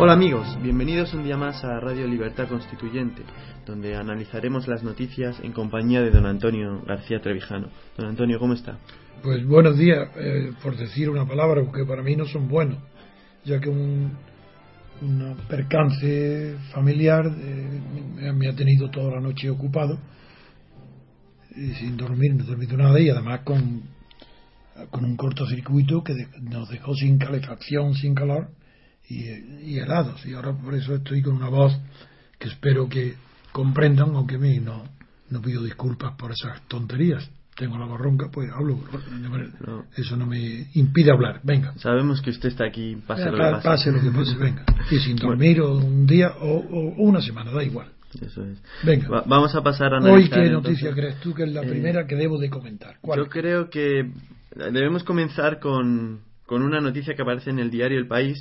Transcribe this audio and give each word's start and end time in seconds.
Hola 0.00 0.12
amigos, 0.12 0.46
bienvenidos 0.62 1.12
un 1.12 1.24
día 1.24 1.36
más 1.36 1.64
a 1.64 1.80
Radio 1.80 2.06
Libertad 2.06 2.48
Constituyente, 2.48 3.22
donde 3.66 3.96
analizaremos 3.96 4.68
las 4.68 4.82
noticias 4.84 5.38
en 5.42 5.52
compañía 5.52 6.00
de 6.02 6.10
don 6.10 6.24
Antonio 6.26 6.82
García 6.86 7.20
Trevijano. 7.20 7.68
Don 7.96 8.06
Antonio, 8.06 8.38
¿cómo 8.38 8.54
está? 8.54 8.78
Pues 9.22 9.44
buenos 9.44 9.76
días, 9.76 10.08
eh, 10.16 10.52
por 10.62 10.76
decir 10.76 11.10
una 11.10 11.26
palabra, 11.26 11.62
porque 11.64 11.84
para 11.84 12.02
mí 12.02 12.14
no 12.14 12.26
son 12.26 12.48
buenos, 12.48 12.78
ya 13.44 13.58
que 13.58 13.68
un, 13.68 14.12
un 15.02 15.36
percance 15.48 16.56
familiar 16.72 17.24
eh, 17.26 18.32
me 18.32 18.48
ha 18.48 18.54
tenido 18.54 18.90
toda 18.90 19.14
la 19.16 19.20
noche 19.20 19.50
ocupado, 19.50 19.98
y 21.56 21.72
sin 21.74 21.96
dormir, 21.96 22.34
no 22.36 22.44
he 22.44 22.46
dormido 22.46 22.76
nada, 22.76 23.00
y 23.00 23.10
además 23.10 23.40
con, 23.42 23.82
con 24.90 25.04
un 25.04 25.16
cortocircuito 25.16 26.04
que 26.04 26.14
de- 26.14 26.28
nos 26.42 26.68
dejó 26.68 26.94
sin 26.94 27.18
calefacción, 27.18 27.94
sin 27.94 28.14
calor 28.14 28.50
y, 29.08 29.24
y 29.72 29.78
helados. 29.78 30.24
Y 30.26 30.34
ahora 30.34 30.52
por 30.52 30.74
eso 30.74 30.94
estoy 30.94 31.22
con 31.22 31.34
una 31.34 31.48
voz 31.48 31.76
que 32.38 32.48
espero 32.48 32.88
que 32.88 33.14
comprendan, 33.52 34.14
aunque 34.14 34.36
a 34.36 34.38
mí 34.38 34.58
no, 34.60 34.84
no 35.30 35.40
pido 35.42 35.62
disculpas 35.62 36.14
por 36.16 36.32
esas 36.32 36.60
tonterías. 36.68 37.28
Tengo 37.56 37.76
la 37.76 37.86
voz 37.86 37.98
ronca, 38.00 38.28
pues 38.30 38.48
hablo. 38.52 38.78
No. 39.66 39.84
Eso 39.96 40.16
no 40.16 40.26
me 40.26 40.68
impide 40.74 41.10
hablar. 41.10 41.40
Venga. 41.42 41.74
Sabemos 41.78 42.22
que 42.22 42.30
usted 42.30 42.50
está 42.50 42.64
aquí, 42.66 42.96
pase 43.04 43.24
lo 43.24 43.32
que 43.32 43.38
Pa- 43.38 43.50
pase. 43.50 43.68
pase 43.68 43.92
lo 43.92 44.00
que 44.00 44.10
pase, 44.16 44.36
venga. 44.36 44.64
Y 44.92 44.98
sin 45.00 45.16
dormir 45.16 45.60
o 45.60 45.76
un 45.76 46.06
día 46.06 46.34
o, 46.40 46.58
o 46.58 46.94
una 47.02 47.20
semana, 47.20 47.50
da 47.50 47.64
igual. 47.64 47.88
Eso 48.22 48.44
es. 48.44 48.62
Venga. 48.84 49.08
Va- 49.08 49.24
vamos 49.26 49.54
a 49.56 49.62
pasar 49.62 49.92
a 49.92 49.98
Hoy. 49.98 50.28
¿qué 50.28 50.36
entonces- 50.36 50.52
noticia 50.52 50.92
crees 50.94 51.18
tú 51.20 51.34
que 51.34 51.42
es 51.44 51.52
la 51.52 51.62
eh, 51.62 51.68
primera 51.68 52.06
que 52.06 52.14
debo 52.14 52.38
de 52.38 52.48
comentar? 52.48 52.98
¿Cuál? 53.00 53.18
Yo 53.18 53.28
creo 53.28 53.68
que 53.70 54.08
debemos 54.54 55.02
comenzar 55.02 55.58
con, 55.58 56.20
con 56.46 56.62
una 56.62 56.80
noticia 56.80 57.14
que 57.14 57.22
aparece 57.22 57.50
en 57.50 57.58
el 57.58 57.70
diario 57.72 57.98
El 57.98 58.06
País 58.06 58.38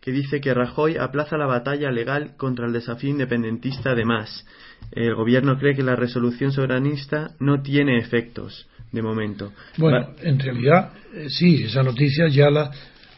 que 0.00 0.12
dice 0.12 0.40
que 0.40 0.54
Rajoy 0.54 0.96
aplaza 0.96 1.36
la 1.36 1.46
batalla 1.46 1.90
legal 1.90 2.36
contra 2.36 2.66
el 2.66 2.72
desafío 2.72 3.10
independentista 3.10 3.94
de 3.94 4.04
más. 4.04 4.46
El 4.92 5.14
gobierno 5.14 5.58
cree 5.58 5.74
que 5.74 5.82
la 5.82 5.96
resolución 5.96 6.52
soberanista 6.52 7.32
no 7.40 7.62
tiene 7.62 7.98
efectos 7.98 8.66
de 8.92 9.02
momento. 9.02 9.52
Bueno, 9.76 10.14
en 10.22 10.38
realidad, 10.38 10.92
eh, 11.14 11.28
sí, 11.28 11.64
esa 11.64 11.82
noticia 11.82 12.28
ya 12.28 12.50
la... 12.50 12.70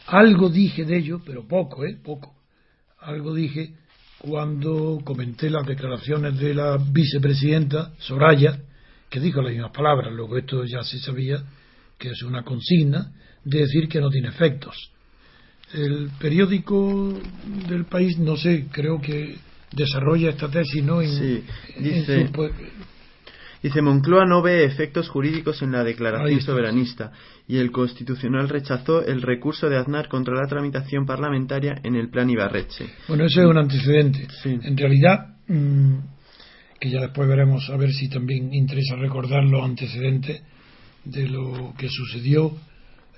Algo 0.06 0.48
dije 0.48 0.84
de 0.84 0.97
ello, 0.97 1.20
pero 1.25 1.47
poco, 1.47 1.84
¿eh? 1.84 1.97
Poco. 2.03 2.34
Algo 2.98 3.34
dije 3.34 3.75
cuando 4.19 5.01
comenté 5.03 5.48
las 5.48 5.67
declaraciones 5.67 6.39
de 6.39 6.55
la 6.55 6.77
vicepresidenta 6.77 7.92
Soraya, 7.98 8.58
que 9.08 9.19
dijo 9.19 9.41
las 9.41 9.53
mismas 9.53 9.73
palabras, 9.73 10.12
luego 10.12 10.36
esto 10.36 10.64
ya 10.64 10.83
se 10.83 10.98
sabía 10.98 11.42
que 11.98 12.11
es 12.11 12.23
una 12.23 12.42
consigna, 12.42 13.12
de 13.45 13.61
decir 13.61 13.89
que 13.89 14.01
no 14.01 14.11
tiene 14.11 14.28
efectos. 14.28 14.92
El 15.75 16.11
periódico 16.19 17.15
del 17.69 17.85
país, 17.85 18.19
no 18.19 18.37
sé, 18.37 18.67
creo 18.73 19.01
que 19.01 19.37
desarrolla 19.73 20.31
esta 20.31 20.49
tesis, 20.51 20.83
¿no? 20.83 21.01
En, 21.01 21.09
Sí, 21.11 21.45
en 21.77 21.85
dice- 21.85 22.27
su 22.35 22.51
Dice 23.63 23.83
Moncloa 23.83 24.25
no 24.25 24.41
ve 24.41 24.64
efectos 24.64 25.11
jurídicos 25.11 25.61
en 25.61 25.73
la 25.73 25.85
declaración 25.85 26.41
soberanista 26.41 27.13
y 27.47 27.59
el 27.59 27.70
Constitucional 27.70 28.48
rechazó 28.48 29.05
el 29.05 29.20
recurso 29.20 29.69
de 29.69 29.77
Aznar 29.77 30.09
contra 30.09 30.35
la 30.35 30.48
tramitación 30.48 31.05
parlamentaria 31.05 31.79
en 31.85 31.95
el 31.95 32.09
plan 32.09 32.30
Ibarreche. 32.30 32.86
Bueno, 33.07 33.27
eso 33.27 33.42
es 33.42 33.47
un 33.47 33.59
antecedente. 33.59 34.27
Sí. 34.42 34.59
En 34.63 34.77
realidad, 34.79 35.35
mm, 35.47 35.95
que 36.80 36.89
ya 36.91 37.01
después 37.03 37.29
veremos 37.29 37.69
a 37.69 37.77
ver 37.77 37.92
si 37.92 38.09
también 38.09 38.55
interesa 38.55 38.97
recordar 38.97 39.45
los 39.45 39.63
antecedentes 39.63 40.41
de 41.05 41.29
lo 41.29 41.75
que 41.77 41.89
sucedió 41.91 42.57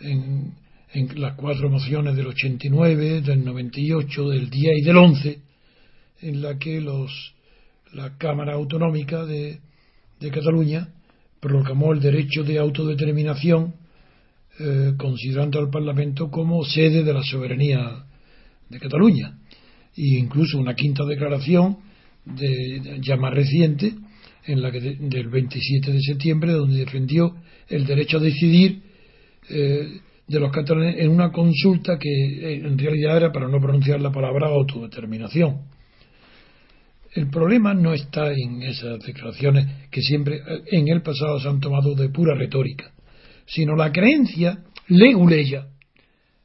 en, 0.00 0.54
en 0.94 1.20
las 1.20 1.34
cuatro 1.34 1.70
mociones 1.70 2.14
del 2.16 2.26
89, 2.26 3.22
del 3.22 3.44
98, 3.44 4.28
del 4.28 4.50
10 4.50 4.78
y 4.78 4.82
del 4.82 4.96
11, 4.96 5.38
en 6.22 6.42
la 6.42 6.58
que 6.58 6.80
los, 6.80 7.34
la 7.92 8.16
Cámara 8.18 8.54
Autonómica 8.54 9.24
de, 9.24 9.58
de 10.20 10.30
Cataluña 10.30 10.88
proclamó 11.40 11.92
el 11.92 12.00
derecho 12.00 12.44
de 12.44 12.58
autodeterminación 12.58 13.74
eh, 14.60 14.92
considerando 14.98 15.58
al 15.58 15.70
Parlamento 15.70 16.30
como 16.30 16.62
sede 16.64 17.02
de 17.02 17.12
la 17.12 17.22
soberanía 17.22 18.04
de 18.68 18.78
Cataluña. 18.78 19.38
E 19.96 20.18
incluso 20.18 20.58
una 20.58 20.74
quinta 20.74 21.04
declaración 21.04 21.78
de, 22.24 22.98
ya 23.02 23.16
más 23.16 23.32
reciente 23.34 23.94
en 24.44 24.60
la 24.62 24.70
que 24.70 24.80
de- 24.80 24.96
del 24.96 25.28
27 25.28 25.92
de 25.92 26.00
septiembre 26.02 26.52
donde 26.52 26.78
defendió 26.78 27.34
el 27.68 27.86
derecho 27.86 28.18
a 28.18 28.20
decidir 28.20 28.82
eh, 29.48 30.00
de 30.26 30.40
los 30.40 30.52
catalanes 30.52 30.96
en 30.98 31.10
una 31.10 31.30
consulta 31.30 31.98
que 31.98 32.08
eh, 32.08 32.54
en 32.64 32.78
realidad 32.78 33.16
era 33.16 33.32
para 33.32 33.48
no 33.48 33.60
pronunciar 33.60 34.00
la 34.00 34.12
palabra 34.12 34.48
autodeterminación. 34.48 35.62
El 37.14 37.28
problema 37.28 37.74
no 37.74 37.92
está 37.92 38.32
en 38.32 38.62
esas 38.62 38.98
declaraciones 39.00 39.88
que 39.90 40.00
siempre 40.00 40.36
eh, 40.36 40.62
en 40.70 40.88
el 40.88 41.02
pasado 41.02 41.38
se 41.38 41.48
han 41.48 41.60
tomado 41.60 41.94
de 41.94 42.08
pura 42.08 42.34
retórica 42.34 42.92
sino 43.46 43.76
la 43.76 43.92
creencia 43.92 44.64
leguleya 44.88 45.68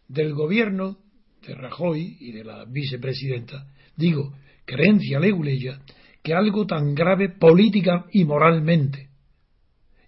del 0.07 0.33
gobierno 0.33 0.97
de 1.45 1.55
Rajoy 1.55 2.17
y 2.19 2.31
de 2.31 2.43
la 2.43 2.65
vicepresidenta, 2.65 3.67
digo, 3.95 4.33
creencia 4.65 5.19
leguleya, 5.19 5.79
que 6.21 6.33
algo 6.33 6.65
tan 6.65 6.93
grave 6.93 7.29
política 7.29 8.05
y 8.11 8.25
moralmente 8.25 9.09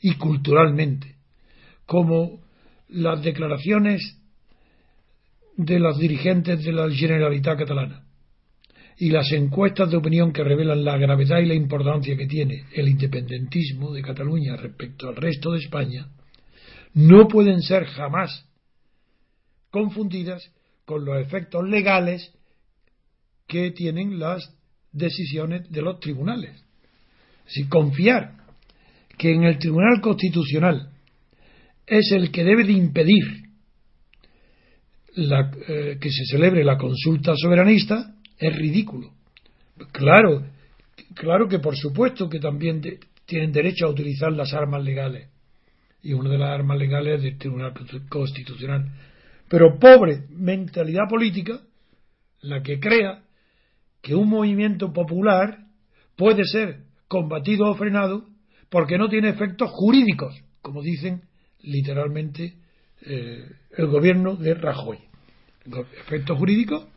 y 0.02 0.16
culturalmente 0.16 1.16
como 1.85 2.39
las 2.90 3.22
declaraciones 3.24 4.18
de 5.56 5.80
los 5.80 5.98
dirigentes 6.00 6.64
de 6.64 6.72
la 6.72 6.90
Generalitat 6.90 7.60
catalana 7.60 8.04
y 8.98 9.12
las 9.12 9.32
encuestas 9.32 9.90
de 9.90 9.98
opinión 9.98 10.34
que 10.34 10.44
revelan 10.44 10.84
la 10.84 10.98
gravedad 10.98 11.40
y 11.40 11.46
la 11.46 11.54
importancia 11.54 12.18
que 12.18 12.28
tiene 12.28 12.66
el 12.74 12.90
independentismo 12.90 13.94
de 13.94 14.02
Cataluña 14.02 14.58
respecto 14.58 15.08
al 15.08 15.16
resto 15.16 15.52
de 15.52 15.60
España, 15.60 16.10
no 16.94 17.28
pueden 17.28 17.62
ser 17.62 17.86
jamás 17.86 18.46
confundidas 19.72 20.52
con 20.86 21.06
los 21.06 21.22
efectos 21.22 21.68
legales 21.68 22.34
que 23.48 23.72
tienen 23.72 24.20
las 24.20 24.54
decisiones 24.92 25.70
de 25.72 25.82
los 25.82 26.00
tribunales. 26.00 26.62
Si 27.46 27.68
confiar 27.68 28.34
que 29.18 29.34
en 29.34 29.44
el 29.44 29.60
Tribunal 29.60 30.02
Constitucional 30.02 30.89
es 31.90 32.12
el 32.12 32.32
que 32.32 32.44
debe 32.44 32.64
de 32.64 32.74
impedir 32.74 33.24
la- 35.16 35.52
eh, 35.68 35.98
que 36.00 36.10
se 36.10 36.26
celebre 36.26 36.64
la 36.64 36.78
consulta 36.78 37.34
soberanista 37.36 38.16
es 38.38 38.56
ridículo. 38.56 39.12
Claro, 39.92 40.46
claro 41.16 41.48
que 41.48 41.60
por 41.60 41.76
supuesto 41.76 42.30
que 42.30 42.40
también 42.40 42.82
tienen 43.26 43.52
derecho 43.52 43.86
a 43.86 43.90
utilizar 43.92 44.32
las 44.32 44.54
armas 44.54 44.84
legales 44.84 45.30
y 46.02 46.14
una 46.14 46.30
de 46.30 46.38
las 46.38 46.50
armas 46.50 46.78
legales 46.78 47.18
es 47.18 47.24
del 47.24 47.38
Tribunal 47.38 47.74
Constitucional. 48.08 48.90
Pero 49.50 49.80
pobre 49.80 50.24
mentalidad 50.30 51.08
política 51.09 51.59
la 52.42 52.62
que 52.62 52.80
crea 52.80 53.24
que 54.02 54.16
un 54.16 54.30
movimiento 54.30 54.94
popular 54.94 55.58
puede 56.16 56.46
ser 56.46 56.84
combatido 57.08 57.66
o 57.70 57.76
frenado 57.76 58.26
porque 58.70 58.97
no 58.97 59.09
tiene 59.09 59.30
efectos 59.30 59.70
jurídicos, 59.72 60.35
como 60.62 60.82
dicen 60.82 61.22
literalmente 61.61 62.56
eh, 63.02 63.50
el 63.78 63.88
gobierno 63.88 64.35
de 64.35 64.53
Rajoy. 64.53 65.00
¿Efectos 66.06 66.38
jurídicos? 66.38 66.88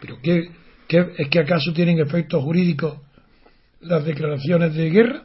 ¿Pero 0.00 0.18
qué, 0.22 0.50
es 0.88 1.28
que 1.28 1.38
acaso 1.40 1.72
tienen 1.72 1.98
efectos 1.98 2.42
jurídicos 2.42 2.98
las 3.80 4.04
declaraciones 4.04 4.74
de 4.74 4.90
guerra? 4.90 5.24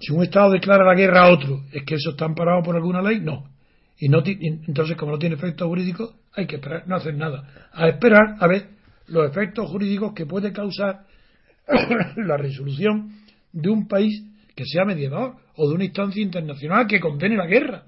Si 0.00 0.12
un 0.12 0.22
Estado 0.22 0.50
declara 0.50 0.84
la 0.84 0.94
guerra 0.94 1.22
a 1.22 1.32
otro, 1.32 1.64
¿es 1.72 1.84
que 1.84 1.94
eso 1.94 2.10
está 2.10 2.24
amparado 2.24 2.62
por 2.62 2.74
alguna 2.74 3.00
ley? 3.02 3.20
No. 3.20 3.50
Y 3.98 4.08
no 4.08 4.22
entonces, 4.24 4.96
como 4.96 5.12
no 5.12 5.18
tiene 5.18 5.36
efectos 5.36 5.68
jurídicos, 5.68 6.14
hay 6.34 6.46
que 6.46 6.56
esperar, 6.56 6.88
no 6.88 6.96
hacer 6.96 7.14
nada. 7.14 7.68
A 7.72 7.88
esperar 7.88 8.36
a 8.40 8.46
ver 8.48 8.70
los 9.06 9.30
efectos 9.30 9.70
jurídicos 9.70 10.12
que 10.12 10.26
puede 10.26 10.52
causar 10.52 11.06
la 12.16 12.36
resolución 12.36 13.12
de 13.52 13.70
un 13.70 13.86
país 13.86 14.24
que 14.54 14.64
sea 14.64 14.84
mediador 14.84 15.36
o 15.56 15.68
de 15.68 15.74
una 15.74 15.84
instancia 15.84 16.22
internacional 16.22 16.86
que 16.86 17.00
condene 17.00 17.36
la 17.36 17.46
guerra. 17.46 17.84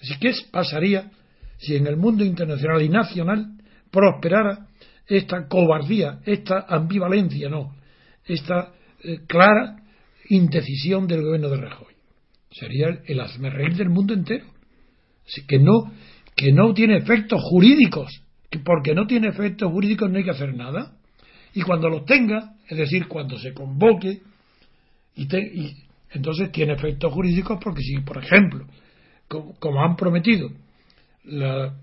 Así 0.00 0.18
que 0.18 0.30
¿qué 0.30 0.34
pasaría 0.50 1.10
si 1.58 1.76
en 1.76 1.86
el 1.86 1.96
mundo 1.96 2.24
internacional 2.24 2.82
y 2.82 2.88
nacional 2.88 3.46
prosperara 3.90 4.68
esta 5.06 5.48
cobardía, 5.48 6.20
esta 6.24 6.66
ambivalencia, 6.68 7.48
no, 7.48 7.74
esta 8.24 8.72
eh, 9.02 9.20
clara 9.26 9.82
indecisión 10.28 11.06
del 11.06 11.22
gobierno 11.22 11.48
de 11.48 11.56
Rajoy? 11.56 11.94
Sería 12.50 12.88
el, 12.88 13.00
el 13.06 13.20
hazmerreír 13.20 13.76
del 13.76 13.90
mundo 13.90 14.14
entero. 14.14 14.46
Así 15.26 15.46
que 15.46 15.58
no, 15.58 15.92
que 16.36 16.52
no 16.52 16.72
tiene 16.72 16.96
efectos 16.96 17.40
jurídicos, 17.42 18.22
que 18.50 18.60
porque 18.60 18.94
no 18.94 19.06
tiene 19.06 19.28
efectos 19.28 19.70
jurídicos 19.70 20.10
no 20.10 20.18
hay 20.18 20.24
que 20.24 20.30
hacer 20.30 20.54
nada. 20.54 20.96
Y 21.54 21.62
cuando 21.62 21.88
los 21.88 22.04
tenga, 22.04 22.54
es 22.68 22.78
decir, 22.78 23.08
cuando 23.08 23.38
se 23.38 23.52
convoque, 23.52 24.22
y, 25.18 25.26
te- 25.26 25.40
y 25.54 25.76
entonces 26.10 26.50
tiene 26.52 26.74
efectos 26.74 27.12
jurídicos 27.12 27.58
porque 27.62 27.82
si, 27.82 27.98
por 28.00 28.18
ejemplo, 28.18 28.66
como, 29.58 29.82
han 29.82 29.96
prometido 29.96 30.50
la- 31.24 31.74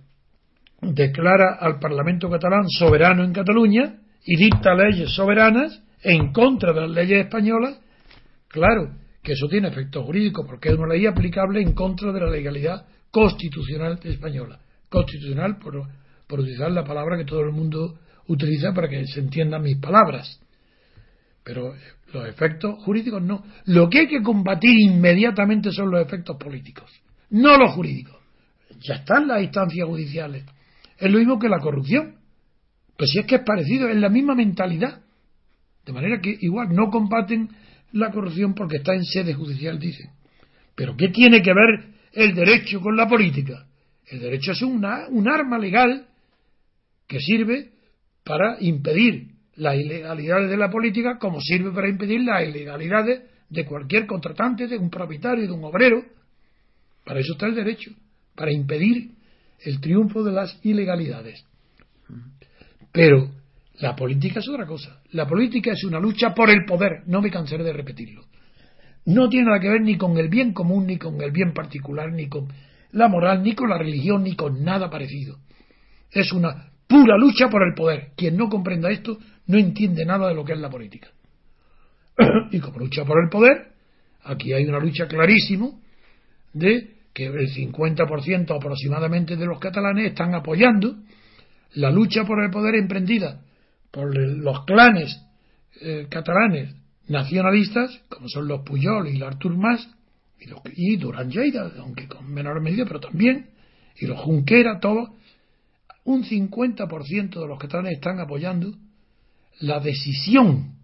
declara 0.82 1.58
al 1.60 1.80
Parlamento 1.80 2.30
catalán 2.30 2.66
soberano 2.70 3.24
en 3.24 3.34
Cataluña 3.34 3.98
y 4.26 4.36
dicta 4.38 4.74
leyes 4.74 5.12
soberanas 5.14 5.82
en 6.04 6.32
contra 6.32 6.74
de 6.74 6.82
las 6.82 6.90
leyes 6.92 7.26
españolas, 7.26 7.80
claro 8.48 8.92
que 9.24 9.34
eso 9.34 9.48
tiene 9.48 9.68
efecto 9.70 10.04
jurídico 10.04 10.46
porque 10.46 10.70
es 10.70 10.76
una 10.76 10.94
ley 10.94 11.06
aplicable 11.06 11.62
en 11.62 11.74
contra 11.74 12.12
de 12.12 12.20
la 12.20 12.30
legalidad 12.30 12.86
constitucional 13.12 14.00
española. 14.04 14.60
Constitucional 14.90 15.58
por, 15.58 15.82
por 16.28 16.40
utilizar 16.40 16.72
la 16.72 16.84
palabra 16.84 17.18
que 17.18 17.26
todo 17.26 17.42
el 17.42 17.52
mundo 17.52 18.00
utiliza 18.28 18.72
para 18.74 18.88
que 18.88 19.06
se 19.08 19.20
entiendan 19.20 19.64
mis 19.64 19.78
palabras. 19.78 20.40
Pero 21.44 21.74
los 22.16 22.28
efectos 22.28 22.82
jurídicos 22.84 23.22
no. 23.22 23.44
Lo 23.66 23.90
que 23.90 24.00
hay 24.00 24.08
que 24.08 24.22
combatir 24.22 24.72
inmediatamente 24.80 25.72
son 25.72 25.92
los 25.92 26.02
efectos 26.06 26.38
políticos, 26.38 26.90
no 27.30 27.58
los 27.58 27.72
jurídicos. 27.74 28.16
Ya 28.80 28.96
están 28.96 29.28
las 29.28 29.42
instancias 29.42 29.88
judiciales. 29.88 30.44
Es 30.98 31.12
lo 31.12 31.20
mismo 31.20 31.38
que 31.38 31.50
la 31.50 31.60
corrupción. 31.60 32.16
Pues 32.98 33.12
si 33.12 33.20
es 33.20 33.26
que 33.26 33.36
es 33.36 33.42
parecido, 33.46 33.90
es 33.90 33.98
la 33.98 34.10
misma 34.10 34.36
mentalidad. 34.36 35.02
De 35.86 35.94
manera 35.94 36.20
que 36.22 36.36
igual 36.40 36.70
no 36.74 36.90
combaten 36.90 37.50
la 37.92 38.12
corrupción 38.12 38.54
porque 38.54 38.78
está 38.78 38.94
en 38.94 39.04
sede 39.04 39.34
judicial, 39.34 39.78
dicen. 39.78 40.10
Pero 40.76 40.96
¿qué 40.98 41.10
tiene 41.10 41.42
que 41.42 41.54
ver 41.54 41.94
el 42.14 42.34
derecho 42.34 42.82
con 42.82 42.96
la 42.96 43.08
política? 43.08 43.68
El 44.08 44.20
derecho 44.20 44.52
es 44.54 44.62
una, 44.62 45.08
un 45.10 45.28
arma 45.28 45.58
legal 45.58 46.08
que 47.08 47.20
sirve 47.20 47.72
para 48.24 48.58
impedir 48.60 49.35
las 49.56 49.76
ilegalidades 49.76 50.50
de 50.50 50.58
la 50.58 50.70
política 50.70 51.18
como 51.18 51.40
sirve 51.40 51.72
para 51.72 51.90
impedir 51.90 52.22
las 52.22 52.48
ilegalidades 52.48 53.24
de 53.50 53.66
cualquier 53.66 54.06
contratante, 54.06 54.68
de 54.68 54.78
un 54.78 54.90
propietario, 54.90 55.46
de 55.46 55.52
un 55.52 55.64
obrero. 55.64 56.04
Para 57.06 57.20
eso 57.20 57.34
está 57.34 57.46
el 57.48 57.56
derecho, 57.56 57.92
para 58.36 58.52
impedir 58.52 59.12
el 59.60 59.80
triunfo 59.80 60.24
de 60.24 60.32
las 60.32 60.60
ilegalidades. 60.64 61.46
Pero 62.92 63.30
la 63.80 63.96
política 63.96 64.40
es 64.40 64.50
otra 64.50 64.66
cosa. 64.66 65.02
La 65.12 65.28
política 65.28 65.72
es 65.72 65.84
una 65.84 66.00
lucha 66.00 66.34
por 66.34 66.50
el 66.50 66.66
poder. 66.66 67.04
No 67.08 67.22
me 67.22 67.30
cansaré 67.30 67.64
de 67.64 67.74
repetirlo. 67.74 68.26
No 69.06 69.30
tiene 69.30 69.48
nada 69.48 69.60
que 69.60 69.70
ver 69.70 69.82
ni 69.82 69.98
con 69.98 70.18
el 70.18 70.30
bien 70.30 70.54
común, 70.54 70.88
ni 70.88 70.98
con 70.98 71.22
el 71.22 71.32
bien 71.32 71.54
particular, 71.54 72.12
ni 72.12 72.28
con 72.28 72.48
la 72.92 73.08
moral, 73.08 73.44
ni 73.44 73.54
con 73.54 73.70
la 73.70 73.78
religión, 73.78 74.24
ni 74.24 74.36
con 74.36 74.64
nada 74.64 74.90
parecido. 74.90 75.38
Es 76.12 76.32
una 76.32 76.72
pura 76.88 77.18
lucha 77.18 77.50
por 77.50 77.62
el 77.64 77.74
poder. 77.76 78.12
Quien 78.16 78.38
no 78.38 78.50
comprenda 78.50 78.90
esto 78.90 79.18
no 79.48 79.58
entiende 79.58 80.06
nada 80.06 80.30
de 80.30 80.36
lo 80.36 80.44
que 80.44 80.54
es 80.54 80.60
la 80.60 80.70
política. 80.70 81.10
y 82.52 82.60
como 82.60 82.80
lucha 82.80 83.06
por 83.06 83.24
el 83.24 83.30
poder, 83.30 83.74
aquí 84.24 84.54
hay 84.54 84.66
una 84.66 84.80
lucha 84.80 85.08
clarísima 85.08 85.70
de 86.54 86.96
que 87.14 87.28
el 87.28 87.54
50% 87.54 88.56
aproximadamente 88.56 89.36
de 89.36 89.46
los 89.46 89.60
catalanes 89.60 90.08
están 90.08 90.36
apoyando 90.36 90.96
la 91.76 91.92
lucha 91.92 92.26
por 92.26 92.44
el 92.44 92.52
poder 92.52 92.76
emprendida 92.76 93.42
por 93.96 94.14
los 94.14 94.66
clanes 94.66 95.22
eh, 95.80 96.08
catalanes 96.10 96.76
nacionalistas, 97.08 98.02
como 98.10 98.28
son 98.28 98.48
los 98.48 98.62
Puyol 98.62 99.08
y 99.08 99.22
Artur 99.22 99.56
Mas, 99.56 99.90
y, 100.38 100.48
los, 100.48 100.60
y 100.76 100.98
Durán 100.98 101.30
Lleida, 101.30 101.72
aunque 101.80 102.08
con 102.08 102.30
menor 102.30 102.62
medida, 102.62 102.84
pero 102.86 103.00
también, 103.00 103.50
y 103.98 104.06
los 104.06 104.20
Junquera, 104.20 104.80
todos, 104.82 105.10
un 106.04 106.24
50% 106.26 107.40
de 107.40 107.48
los 107.48 107.58
catalanes 107.58 107.94
están 107.94 108.20
apoyando 108.20 108.74
la 109.60 109.80
decisión 109.80 110.76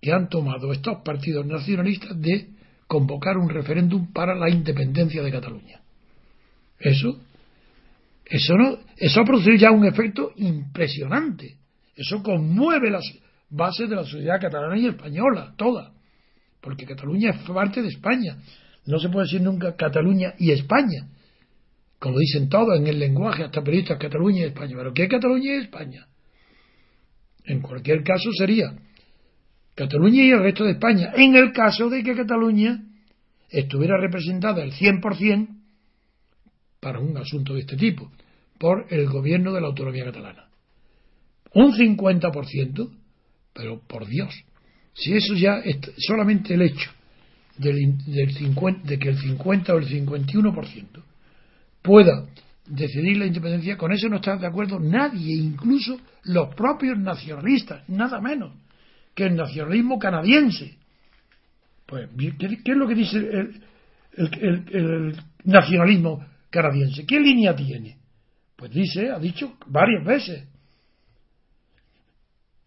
que 0.00 0.12
han 0.12 0.28
tomado 0.28 0.72
estos 0.72 0.98
partidos 1.04 1.46
nacionalistas 1.46 2.20
de 2.20 2.50
convocar 2.86 3.36
un 3.38 3.48
referéndum 3.48 4.12
para 4.12 4.34
la 4.34 4.50
independencia 4.50 5.22
de 5.22 5.30
Cataluña. 5.30 5.80
Eso, 6.78 7.18
eso 8.26 8.54
no, 8.54 8.78
eso 8.96 9.20
ha 9.20 9.24
producido 9.24 9.56
ya 9.56 9.70
un 9.70 9.86
efecto 9.86 10.32
impresionante. 10.36 11.56
Eso 11.96 12.22
conmueve 12.22 12.90
las 12.90 13.04
bases 13.48 13.88
de 13.88 13.96
la 13.96 14.04
sociedad 14.04 14.40
catalana 14.40 14.76
y 14.76 14.86
española, 14.86 15.54
toda. 15.56 15.92
Porque 16.60 16.86
Cataluña 16.86 17.30
es 17.30 17.50
parte 17.50 17.82
de 17.82 17.88
España. 17.88 18.36
No 18.86 18.98
se 18.98 19.08
puede 19.08 19.26
decir 19.26 19.40
nunca 19.40 19.76
Cataluña 19.76 20.34
y 20.38 20.50
España. 20.50 21.08
Como 21.98 22.18
dicen 22.18 22.48
todos 22.48 22.78
en 22.78 22.86
el 22.86 22.98
lenguaje, 22.98 23.44
hasta 23.44 23.62
periodistas, 23.62 23.98
Cataluña 23.98 24.40
y 24.40 24.48
España. 24.48 24.74
¿Pero 24.76 24.92
qué 24.92 25.04
es 25.04 25.08
Cataluña 25.08 25.54
y 25.54 25.60
España? 25.62 26.06
En 27.44 27.60
cualquier 27.60 28.02
caso 28.02 28.30
sería 28.32 28.74
Cataluña 29.74 30.22
y 30.22 30.30
el 30.30 30.42
resto 30.42 30.64
de 30.64 30.72
España. 30.72 31.12
En 31.16 31.34
el 31.34 31.52
caso 31.52 31.90
de 31.90 32.02
que 32.02 32.14
Cataluña 32.14 32.82
estuviera 33.50 33.98
representada 33.98 34.62
el 34.62 34.72
100% 34.72 35.48
para 36.80 37.00
un 37.00 37.16
asunto 37.16 37.54
de 37.54 37.60
este 37.60 37.76
tipo 37.76 38.10
por 38.58 38.86
el 38.90 39.08
gobierno 39.08 39.52
de 39.52 39.60
la 39.60 39.68
autonomía 39.68 40.04
catalana. 40.04 40.48
Un 41.54 41.72
50%, 41.72 42.90
pero 43.52 43.80
por 43.86 44.06
Dios, 44.06 44.34
si 44.94 45.14
eso 45.14 45.34
ya 45.34 45.58
es 45.58 45.76
solamente 45.98 46.54
el 46.54 46.62
hecho 46.62 46.90
del, 47.58 47.96
de 48.06 48.98
que 48.98 49.08
el 49.08 49.18
50 49.18 49.74
o 49.74 49.78
el 49.78 49.88
51% 49.88 50.86
pueda 51.82 52.26
decidir 52.66 53.18
la 53.18 53.26
independencia, 53.26 53.76
con 53.76 53.92
eso 53.92 54.08
no 54.08 54.16
está 54.16 54.36
de 54.36 54.46
acuerdo 54.46 54.78
nadie, 54.80 55.34
incluso 55.34 56.00
los 56.24 56.54
propios 56.54 56.98
nacionalistas, 56.98 57.88
nada 57.88 58.20
menos 58.20 58.52
que 59.14 59.24
el 59.26 59.36
nacionalismo 59.36 59.98
canadiense. 59.98 60.76
Pues, 61.86 62.08
¿qué, 62.38 62.58
es 62.64 62.76
lo 62.76 62.88
que 62.88 62.94
dice 62.94 63.18
el, 64.16 65.16
nacionalismo 65.44 66.24
canadiense? 66.50 67.06
¿Qué 67.06 67.20
línea 67.20 67.54
tiene? 67.54 67.98
Pues 68.56 68.72
dice, 68.72 69.10
ha 69.10 69.18
dicho 69.18 69.56
varias 69.66 70.04
veces, 70.04 70.48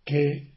que 0.05 0.48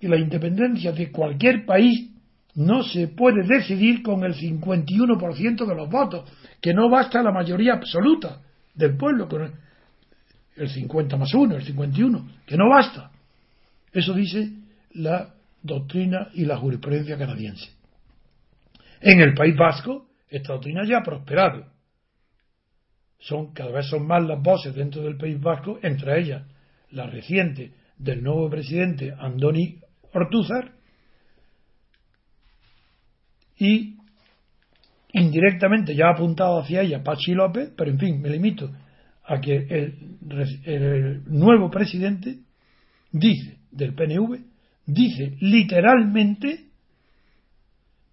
la 0.00 0.16
independencia 0.16 0.92
de 0.92 1.10
cualquier 1.10 1.64
país 1.64 2.10
no 2.56 2.82
se 2.82 3.08
puede 3.08 3.46
decidir 3.46 4.02
con 4.02 4.24
el 4.24 4.34
51% 4.34 5.66
de 5.66 5.74
los 5.74 5.90
votos, 5.90 6.30
que 6.60 6.72
no 6.72 6.88
basta 6.88 7.22
la 7.22 7.30
mayoría 7.30 7.74
absoluta 7.74 8.40
del 8.74 8.96
pueblo, 8.96 9.28
con 9.28 9.52
el 10.56 10.68
50 10.68 11.16
más 11.16 11.34
1, 11.34 11.56
el 11.56 11.62
51, 11.62 12.28
que 12.46 12.56
no 12.56 12.68
basta. 12.70 13.10
Eso 13.92 14.14
dice 14.14 14.52
la 14.92 15.34
doctrina 15.62 16.28
y 16.32 16.46
la 16.46 16.56
jurisprudencia 16.56 17.18
canadiense. 17.18 17.70
En 19.02 19.20
el 19.20 19.34
País 19.34 19.54
Vasco, 19.54 20.08
esta 20.28 20.54
doctrina 20.54 20.82
ya 20.86 20.98
ha 20.98 21.02
prosperado. 21.02 21.66
Son, 23.18 23.52
cada 23.52 23.70
vez 23.70 23.86
son 23.86 24.06
más 24.06 24.24
las 24.24 24.42
voces 24.42 24.74
dentro 24.74 25.02
del 25.02 25.18
País 25.18 25.38
Vasco, 25.40 25.78
entre 25.82 26.20
ellas 26.20 26.42
la 26.90 27.06
reciente 27.06 27.74
del 27.98 28.22
nuevo 28.22 28.48
presidente 28.48 29.14
Andoni 29.18 29.78
Ortúzar, 30.12 30.75
y 33.58 33.96
indirectamente 35.12 35.94
ya 35.94 36.08
ha 36.08 36.12
apuntado 36.12 36.60
hacia 36.60 36.82
ella 36.82 37.02
Pachi 37.02 37.32
López, 37.32 37.72
pero 37.76 37.90
en 37.90 37.98
fin, 37.98 38.20
me 38.20 38.28
limito 38.28 38.70
a 39.24 39.40
que 39.40 39.56
el, 40.64 41.22
nuevo 41.26 41.70
presidente 41.70 42.38
dice, 43.10 43.58
del 43.70 43.94
PNV, 43.94 44.38
dice 44.86 45.36
literalmente 45.40 46.66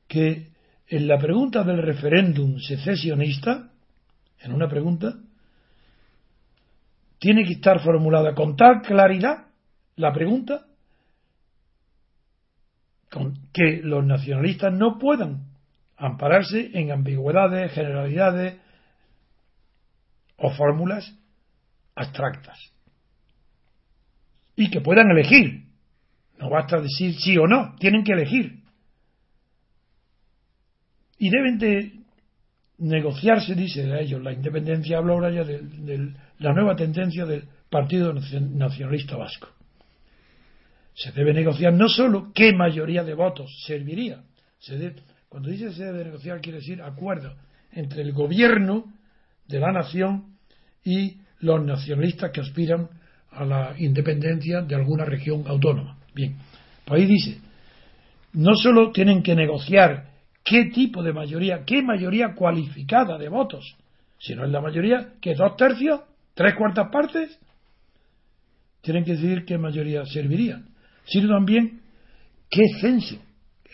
que 0.08 0.48
en 0.88 1.08
la 1.08 1.18
pregunta 1.18 1.64
del 1.64 1.82
referéndum 1.82 2.58
secesionista, 2.60 3.70
en 4.42 4.54
una 4.54 4.68
pregunta, 4.68 5.16
tiene 7.20 7.46
que 7.46 7.54
estar 7.54 7.82
formulada 7.82 8.34
con 8.34 8.56
tal 8.56 8.82
claridad 8.82 9.48
la 9.96 10.12
pregunta 10.12 10.66
con 13.13 13.38
que 13.53 13.79
los 13.84 14.03
nacionalistas 14.03 14.74
no 14.74 14.98
puedan 14.98 15.46
ampararse 15.98 16.72
en 16.74 16.91
ambigüedades, 16.91 17.72
generalidades 17.72 18.58
o 20.38 20.50
fórmulas 20.50 21.15
abstractas. 21.93 22.58
Y 24.55 24.72
que 24.72 24.82
puedan 24.82 25.12
elegir. 25.12 25.65
No 26.39 26.50
basta 26.50 26.82
decir 26.82 27.13
sí 27.13 27.38
o 27.38 27.46
no, 27.46 27.75
tienen 27.77 28.03
que 28.03 28.13
elegir. 28.13 28.63
Y 31.20 31.29
deben 31.29 31.60
de 31.60 31.93
negociarse, 32.79 33.53
dice 33.53 33.93
a 33.93 34.00
ellos, 34.00 34.24
la 34.24 34.34
independencia, 34.34 34.98
habla 34.98 35.13
ahora 35.13 35.32
ya 35.32 35.43
de, 35.43 36.15
la 36.39 36.53
nueva 36.53 36.75
tendencia 36.75 37.25
del 37.25 37.48
Partido 37.70 38.12
Nacionalista 38.12 39.15
Vasco. 39.15 39.50
Se 40.94 41.12
debe 41.12 41.34
negociar 41.34 41.74
no 41.74 41.90
solo 41.90 42.32
qué 42.34 42.54
mayoría 42.54 43.04
de 43.04 43.14
votos 43.14 43.64
serviría, 43.66 44.24
se 44.60 44.96
cuando 45.28 45.50
dice 45.50 45.72
se 45.74 45.86
debe 45.86 46.06
negociar 46.06 46.42
quiere 46.42 46.60
decir 46.60 46.82
acuerdo 46.82 47.34
entre 47.72 48.04
el 48.04 48.14
gobierno 48.14 48.86
de 49.48 49.60
la 49.60 49.72
nación 49.72 50.36
y 50.84 51.18
los 51.40 51.64
nacionalistas 51.64 52.32
que 52.32 52.42
aspiran 52.42 52.88
a 53.32 53.46
la 53.46 53.76
independencia 53.80 54.62
de 54.62 54.76
alguna 54.76 55.06
región 55.06 55.44
autónoma. 55.48 55.98
Bien, 56.14 56.36
pues 56.86 57.02
ahí 57.02 57.08
dice, 57.08 57.42
no 58.34 58.56
solo 58.56 58.92
tienen 58.92 59.24
que 59.24 59.36
negociar 59.36 60.06
qué 60.44 60.66
tipo 60.66 61.02
de 61.02 61.14
mayoría, 61.14 61.64
qué 61.66 61.82
mayoría 61.82 62.34
cualificada 62.36 63.18
de 63.18 63.30
votos 63.30 63.76
Si 64.20 64.36
no 64.36 64.46
es 64.46 64.52
la 64.52 64.62
mayoría, 64.62 65.14
que 65.20 65.36
dos 65.36 65.56
tercios, 65.58 66.02
tres 66.34 66.56
cuartas 66.56 66.90
partes, 66.92 67.40
tienen 68.82 69.04
que 69.04 69.14
decidir 69.14 69.46
qué 69.46 69.58
mayoría 69.58 70.06
serviría. 70.06 70.62
Sino 71.06 71.30
también 71.30 71.82
qué 72.50 72.64
censo. 72.80 73.18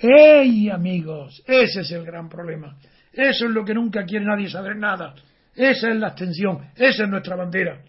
¡Ey, 0.02 0.70
amigos! 0.70 1.44
Ese 1.46 1.82
es 1.82 1.92
el 1.92 2.06
gran 2.06 2.30
problema. 2.30 2.78
Eso 3.12 3.46
es 3.46 3.52
lo 3.52 3.66
que 3.66 3.74
nunca 3.74 4.06
quiere 4.06 4.26
nadie 4.26 4.50
saber 4.50 4.78
nada. 4.78 5.16
Esa 5.56 5.90
es 5.90 5.98
la 5.98 6.10
extensión, 6.10 6.70
esa 6.76 7.04
es 7.04 7.10
nuestra 7.10 7.36
bandera. 7.36 7.82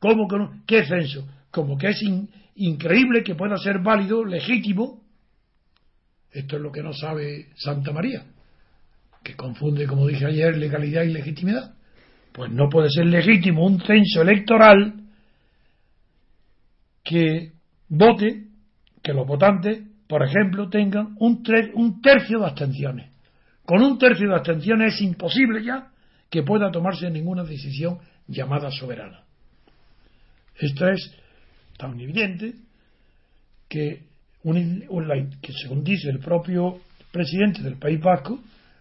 ¿Cómo 0.00 0.26
que 0.26 0.36
no? 0.36 0.62
¿Qué 0.66 0.84
censo? 0.84 1.28
Como 1.50 1.78
que 1.78 1.88
es 1.88 2.02
increíble 2.56 3.22
que 3.22 3.34
pueda 3.34 3.56
ser 3.56 3.78
válido, 3.78 4.24
legítimo. 4.24 5.00
Esto 6.32 6.56
es 6.56 6.62
lo 6.62 6.72
que 6.72 6.82
no 6.82 6.92
sabe 6.92 7.48
Santa 7.56 7.92
María, 7.92 8.24
que 9.22 9.34
confunde, 9.34 9.86
como 9.86 10.06
dije 10.06 10.26
ayer, 10.26 10.56
legalidad 10.56 11.02
y 11.02 11.12
legitimidad. 11.12 11.74
Pues 12.32 12.50
no 12.50 12.68
puede 12.68 12.90
ser 12.90 13.06
legítimo 13.06 13.64
un 13.64 13.80
censo 13.80 14.22
electoral 14.22 14.94
que 17.02 17.52
vote, 17.88 18.47
que 19.02 19.12
los 19.12 19.26
votantes, 19.26 19.82
por 20.06 20.22
ejemplo, 20.22 20.68
tengan 20.68 21.16
un, 21.18 21.42
un 21.74 22.00
tercio 22.00 22.40
de 22.40 22.46
abstenciones. 22.46 23.10
Con 23.64 23.82
un 23.82 23.98
tercio 23.98 24.28
de 24.28 24.34
abstenciones 24.34 24.94
es 24.94 25.02
imposible 25.02 25.62
ya 25.62 25.88
que 26.30 26.42
pueda 26.42 26.70
tomarse 26.70 27.10
ninguna 27.10 27.44
decisión 27.44 27.98
llamada 28.26 28.70
soberana. 28.70 29.22
Esto 30.58 30.88
es 30.88 31.14
tan 31.76 31.98
evidente 32.00 32.54
que, 33.68 34.02
que, 34.42 35.52
según 35.52 35.84
dice 35.84 36.10
el 36.10 36.18
propio 36.18 36.80
presidente 37.12 37.62
del 37.62 37.76
País 37.76 38.00
Vasco, 38.00 38.40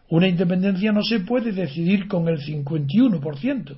una 0.10 0.28
independencia 0.28 0.92
no 0.92 1.04
se 1.04 1.20
puede 1.20 1.52
decidir 1.52 2.08
con 2.08 2.28
el 2.28 2.40
51%. 2.40 3.78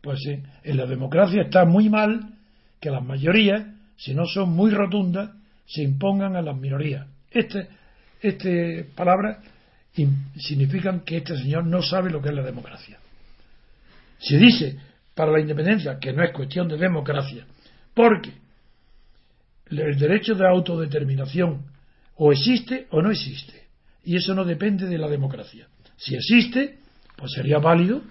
Pues 0.00 0.18
en, 0.26 0.46
en 0.62 0.76
la 0.76 0.86
democracia 0.86 1.42
está 1.42 1.64
muy 1.64 1.88
mal 1.88 2.34
que 2.80 2.90
las 2.90 3.04
mayorías, 3.04 3.66
si 3.96 4.14
no 4.14 4.26
son 4.26 4.50
muy 4.50 4.70
rotundas, 4.70 5.30
se 5.66 5.82
impongan 5.82 6.36
a 6.36 6.42
las 6.42 6.56
minorías. 6.56 7.06
Este, 7.30 7.68
este 8.20 8.84
palabra 8.94 9.40
significan 10.36 11.00
que 11.00 11.18
este 11.18 11.36
señor 11.36 11.66
no 11.66 11.82
sabe 11.82 12.10
lo 12.10 12.20
que 12.20 12.28
es 12.28 12.34
la 12.34 12.42
democracia. 12.42 12.98
Se 14.18 14.36
dice 14.38 14.78
para 15.14 15.32
la 15.32 15.40
independencia 15.40 15.98
que 15.98 16.12
no 16.12 16.22
es 16.22 16.32
cuestión 16.32 16.68
de 16.68 16.76
democracia, 16.76 17.46
porque 17.94 18.32
el 19.70 19.98
derecho 19.98 20.34
de 20.34 20.46
autodeterminación 20.46 21.64
o 22.16 22.32
existe 22.32 22.86
o 22.90 23.02
no 23.02 23.10
existe, 23.10 23.64
y 24.04 24.16
eso 24.16 24.34
no 24.34 24.44
depende 24.44 24.86
de 24.86 24.98
la 24.98 25.08
democracia. 25.08 25.66
Si 25.96 26.14
existe, 26.14 26.78
pues 27.16 27.32
sería 27.32 27.58
válido 27.58 28.02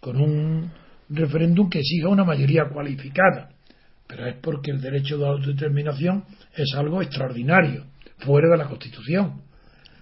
con 0.00 0.20
un 0.20 0.70
referéndum 1.10 1.68
que 1.68 1.80
exija 1.80 2.08
una 2.08 2.24
mayoría 2.24 2.64
cualificada, 2.72 3.50
pero 4.08 4.26
es 4.26 4.36
porque 4.36 4.70
el 4.70 4.80
derecho 4.80 5.18
de 5.18 5.28
autodeterminación 5.28 6.24
es 6.56 6.74
algo 6.74 7.02
extraordinario, 7.02 7.84
fuera 8.18 8.48
de 8.50 8.56
la 8.56 8.66
Constitución. 8.66 9.42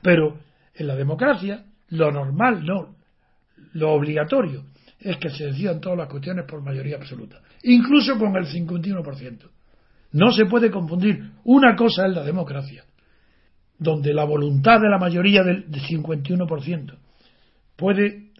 Pero 0.00 0.38
en 0.74 0.86
la 0.86 0.94
democracia, 0.94 1.64
lo 1.88 2.12
normal, 2.12 2.64
no, 2.64 2.94
lo 3.72 3.92
obligatorio, 3.92 4.64
es 5.00 5.16
que 5.18 5.28
se 5.30 5.46
decidan 5.46 5.80
todas 5.80 5.98
las 5.98 6.08
cuestiones 6.08 6.46
por 6.46 6.62
mayoría 6.62 6.96
absoluta, 6.96 7.40
incluso 7.64 8.16
con 8.16 8.34
el 8.36 8.46
51%. 8.46 9.50
No 10.12 10.30
se 10.30 10.46
puede 10.46 10.70
confundir. 10.70 11.32
Una 11.44 11.74
cosa 11.74 12.06
es 12.06 12.14
la 12.14 12.22
democracia, 12.22 12.84
donde 13.76 14.14
la 14.14 14.24
voluntad 14.24 14.80
de 14.80 14.88
la 14.88 14.98
mayoría 14.98 15.42
del 15.42 15.68
51% 15.68 16.96
puede 17.74 18.30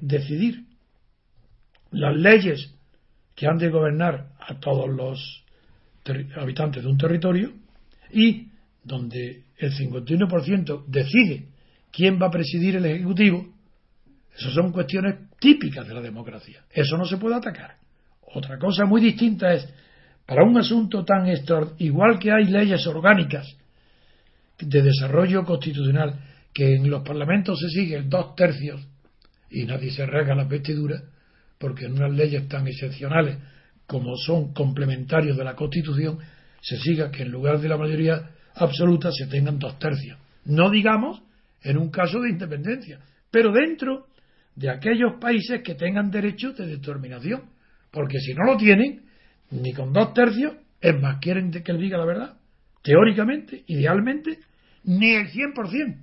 decidir 0.00 0.64
las 1.90 2.14
leyes 2.14 2.74
que 3.34 3.46
han 3.46 3.58
de 3.58 3.70
gobernar 3.70 4.28
a 4.38 4.58
todos 4.58 4.88
los 4.88 5.44
habitantes 6.36 6.82
de 6.82 6.88
un 6.88 6.98
territorio 6.98 7.52
y 8.12 8.48
donde 8.84 9.44
el 9.56 9.72
51% 9.72 10.84
decide 10.86 11.46
quién 11.90 12.20
va 12.20 12.26
a 12.26 12.30
presidir 12.30 12.76
el 12.76 12.86
Ejecutivo, 12.86 13.46
esas 14.36 14.52
son 14.54 14.72
cuestiones 14.72 15.16
típicas 15.38 15.86
de 15.86 15.94
la 15.94 16.00
democracia. 16.00 16.64
Eso 16.70 16.96
no 16.96 17.04
se 17.04 17.18
puede 17.18 17.36
atacar. 17.36 17.76
Otra 18.34 18.58
cosa 18.58 18.86
muy 18.86 19.00
distinta 19.00 19.52
es, 19.52 19.68
para 20.26 20.44
un 20.44 20.56
asunto 20.56 21.04
tan 21.04 21.26
igual 21.78 22.18
que 22.18 22.32
hay 22.32 22.44
leyes 22.44 22.86
orgánicas 22.86 23.46
de 24.58 24.82
desarrollo 24.82 25.44
constitucional, 25.44 26.18
que 26.52 26.76
en 26.76 26.88
los 26.88 27.02
parlamentos 27.02 27.58
se 27.60 27.68
siguen 27.68 28.08
dos 28.08 28.34
tercios 28.34 28.80
y 29.50 29.64
nadie 29.64 29.90
se 29.90 30.06
rega 30.06 30.34
las 30.34 30.48
vestiduras, 30.48 31.02
porque 31.62 31.84
en 31.84 31.92
unas 31.92 32.10
leyes 32.10 32.48
tan 32.48 32.66
excepcionales 32.66 33.38
como 33.86 34.16
son 34.16 34.52
complementarios 34.52 35.36
de 35.36 35.44
la 35.44 35.54
Constitución, 35.54 36.18
se 36.60 36.76
siga 36.76 37.12
que 37.12 37.22
en 37.22 37.30
lugar 37.30 37.60
de 37.60 37.68
la 37.68 37.76
mayoría 37.76 38.30
absoluta 38.56 39.12
se 39.12 39.28
tengan 39.28 39.60
dos 39.60 39.78
tercios. 39.78 40.18
No 40.44 40.70
digamos 40.70 41.22
en 41.62 41.78
un 41.78 41.88
caso 41.90 42.18
de 42.18 42.30
independencia, 42.30 42.98
pero 43.30 43.52
dentro 43.52 44.08
de 44.56 44.70
aquellos 44.70 45.20
países 45.20 45.62
que 45.62 45.76
tengan 45.76 46.10
derecho 46.10 46.52
de 46.52 46.66
determinación, 46.66 47.42
porque 47.92 48.18
si 48.18 48.34
no 48.34 48.44
lo 48.44 48.56
tienen, 48.56 49.04
ni 49.52 49.72
con 49.72 49.92
dos 49.92 50.14
tercios, 50.14 50.54
es 50.80 51.00
más, 51.00 51.18
quieren 51.20 51.52
que 51.52 51.72
le 51.72 51.78
diga 51.78 51.96
la 51.96 52.06
verdad, 52.06 52.36
teóricamente, 52.82 53.62
idealmente, 53.68 54.40
ni 54.82 55.12
el 55.14 55.28
100%. 55.28 55.96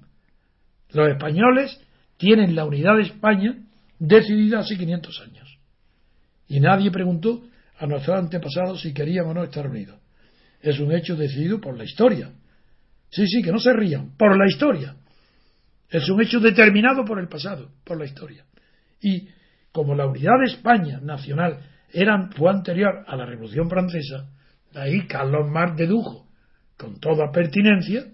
Los 0.93 1.09
españoles 1.09 1.77
tienen 2.15 2.55
la 2.55 2.63
unidad 2.63 2.95
de 2.95 3.03
España 3.03 3.57
decidida 3.99 4.59
hace 4.59 4.77
500 4.77 5.21
años. 5.21 5.48
Y 6.49 6.59
nadie 6.59 6.91
preguntó 6.91 7.43
a 7.77 7.85
nuestros 7.85 8.17
antepasados 8.17 8.81
si 8.81 8.93
querían 8.93 9.27
o 9.27 9.33
no 9.33 9.43
estar 9.43 9.67
unidos. 9.67 9.99
Es 10.61 10.79
un 10.79 10.91
hecho 10.91 11.15
decidido 11.15 11.61
por 11.61 11.77
la 11.77 11.85
historia. 11.85 12.31
Sí, 13.09 13.25
sí, 13.27 13.41
que 13.41 13.51
no 13.51 13.59
se 13.59 13.71
rían, 13.71 14.17
por 14.17 14.37
la 14.37 14.45
historia. 14.45 14.95
Es 15.89 16.09
un 16.09 16.21
hecho 16.21 16.39
determinado 16.39 17.05
por 17.05 17.19
el 17.19 17.27
pasado, 17.27 17.71
por 17.85 17.97
la 17.97 18.05
historia. 18.05 18.45
Y 19.01 19.29
como 19.71 19.95
la 19.95 20.07
unidad 20.07 20.39
de 20.43 20.51
España 20.51 20.99
nacional 21.01 21.59
era, 21.93 22.29
fue 22.35 22.49
anterior 22.49 23.05
a 23.07 23.15
la 23.15 23.25
Revolución 23.25 23.69
Francesa, 23.69 24.27
ahí 24.75 25.07
Carlos 25.07 25.49
Marx 25.49 25.77
dedujo 25.77 26.27
con 26.77 26.99
toda 26.99 27.31
pertinencia 27.31 28.05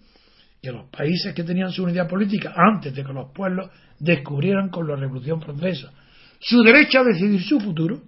que 0.62 0.72
los 0.72 0.90
países 0.90 1.34
que 1.34 1.44
tenían 1.44 1.72
su 1.72 1.84
unidad 1.84 2.08
política 2.08 2.54
antes 2.56 2.94
de 2.94 3.04
que 3.04 3.14
los 3.14 3.32
pueblos 3.34 3.70
descubrieran 4.00 4.70
con 4.70 4.88
la 4.88 4.96
Revolución 4.96 5.42
Francesa 5.42 5.92
su 6.40 6.62
derecho 6.64 7.00
a 7.00 7.04
decidir 7.04 7.42
su 7.42 7.60
futuro, 7.60 8.02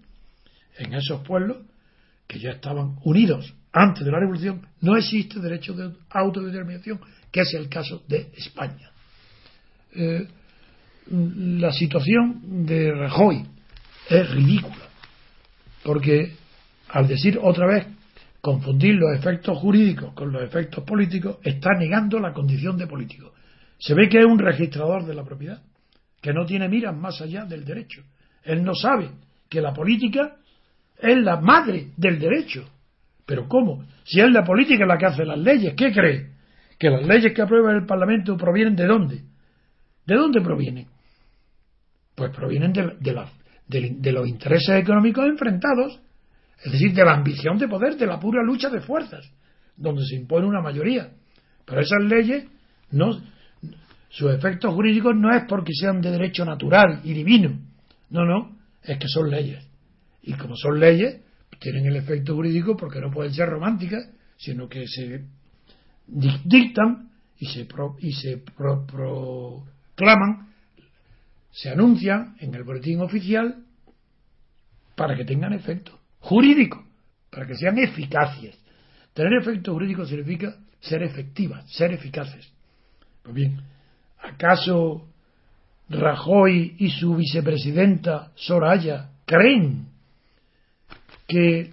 en 0.77 0.93
esos 0.93 1.21
pueblos 1.21 1.57
que 2.27 2.39
ya 2.39 2.51
estaban 2.51 2.97
unidos 3.03 3.53
antes 3.71 4.03
de 4.03 4.11
la 4.11 4.19
Revolución, 4.19 4.67
no 4.81 4.97
existe 4.97 5.39
derecho 5.39 5.73
de 5.73 5.91
autodeterminación, 6.09 6.99
que 7.31 7.41
es 7.41 7.53
el 7.53 7.69
caso 7.69 8.03
de 8.07 8.31
España. 8.35 8.91
Eh, 9.93 10.27
la 11.09 11.71
situación 11.71 12.65
de 12.65 12.91
Rajoy 12.91 13.45
es 14.09 14.29
ridícula, 14.31 14.89
porque 15.83 16.33
al 16.89 17.07
decir 17.07 17.39
otra 17.41 17.67
vez 17.67 17.87
confundir 18.41 18.95
los 18.95 19.13
efectos 19.17 19.57
jurídicos 19.57 20.13
con 20.13 20.31
los 20.31 20.41
efectos 20.41 20.83
políticos, 20.83 21.37
está 21.43 21.71
negando 21.77 22.19
la 22.19 22.33
condición 22.33 22.77
de 22.77 22.87
político. 22.87 23.33
Se 23.77 23.93
ve 23.93 24.09
que 24.09 24.19
es 24.19 24.25
un 24.25 24.39
registrador 24.39 25.05
de 25.05 25.13
la 25.13 25.23
propiedad, 25.23 25.61
que 26.21 26.33
no 26.33 26.45
tiene 26.45 26.67
miras 26.67 26.95
más 26.95 27.21
allá 27.21 27.45
del 27.45 27.65
derecho. 27.65 28.01
Él 28.43 28.63
no 28.63 28.73
sabe 28.73 29.09
que 29.49 29.61
la 29.61 29.73
política 29.73 30.37
es 30.99 31.17
la 31.17 31.39
madre 31.39 31.91
del 31.95 32.19
derecho. 32.19 32.67
Pero 33.25 33.47
¿cómo? 33.47 33.85
Si 34.03 34.19
es 34.19 34.31
la 34.31 34.43
política 34.43 34.85
la 34.85 34.97
que 34.97 35.05
hace 35.05 35.25
las 35.25 35.37
leyes, 35.37 35.73
¿qué 35.75 35.91
cree? 35.91 36.31
¿Que 36.79 36.89
las 36.89 37.05
leyes 37.05 37.33
que 37.33 37.41
aprueba 37.41 37.73
el 37.73 37.85
Parlamento 37.85 38.37
provienen 38.37 38.75
de 38.75 38.85
dónde? 38.85 39.21
¿De 40.05 40.15
dónde 40.15 40.41
provienen? 40.41 40.87
Pues 42.15 42.31
provienen 42.31 42.71
de, 42.71 42.95
de, 43.67 44.11
los 44.11 44.27
intereses 44.27 44.75
económicos 44.79 45.25
enfrentados, 45.25 45.99
es 46.63 46.71
decir, 46.71 46.93
de 46.93 47.03
la 47.03 47.15
ambición 47.15 47.57
de 47.57 47.67
poder, 47.67 47.97
de 47.97 48.07
la 48.07 48.19
pura 48.19 48.41
lucha 48.41 48.69
de 48.69 48.79
fuerzas, 48.79 49.29
donde 49.75 50.05
se 50.05 50.15
impone 50.15 50.47
una 50.47 50.61
mayoría. 50.61 51.11
Pero 51.65 51.81
esas 51.81 52.01
leyes, 52.03 52.45
no, 52.91 53.21
sus 54.09 54.31
efectos 54.31 54.73
jurídicos 54.73 55.13
no 55.15 55.35
es 55.35 55.43
porque 55.47 55.73
sean 55.73 55.99
de 55.99 56.11
derecho 56.11 56.45
natural 56.45 57.01
y 57.03 57.13
divino, 57.13 57.59
no, 58.09 58.25
no, 58.25 58.57
es 58.81 58.97
que 58.97 59.07
son 59.07 59.29
leyes. 59.29 59.66
Y 60.27 60.33
como 60.33 60.57
son 60.57 60.77
leyes, 60.77 61.21
tienen 61.57 61.85
el 61.85 61.95
efecto 61.95 62.35
jurídico 62.35 62.75
porque 62.75 62.99
no 62.99 63.09
pueden 63.09 63.33
ser 63.33 63.47
románticas, 63.47 64.09
sino 64.35 64.67
que 64.67 64.85
se 64.85 65.23
dictan 66.05 67.11
y 67.39 67.45
se, 67.45 67.65
y 67.99 68.11
se 68.11 68.43
claman, 69.95 70.49
se 71.49 71.69
anuncian 71.69 72.35
en 72.41 72.53
el 72.53 72.63
boletín 72.63 72.99
oficial 72.99 73.63
para 74.95 75.15
que 75.15 75.23
tengan 75.23 75.53
efecto 75.53 75.97
jurídico, 76.19 76.85
para 77.29 77.47
que 77.47 77.55
sean 77.55 77.77
eficaces. 77.77 78.59
Tener 79.13 79.31
efecto 79.41 79.71
jurídico 79.71 80.05
significa 80.05 80.57
ser 80.81 81.03
efectivas, 81.03 81.71
ser 81.71 81.93
eficaces. 81.93 82.51
Pues 83.23 83.33
bien, 83.33 83.61
¿acaso 84.19 85.07
Rajoy 85.87 86.75
y 86.79 86.89
su 86.89 87.15
vicepresidenta 87.15 88.33
Soraya 88.35 89.11
creen 89.25 89.86
que 91.27 91.71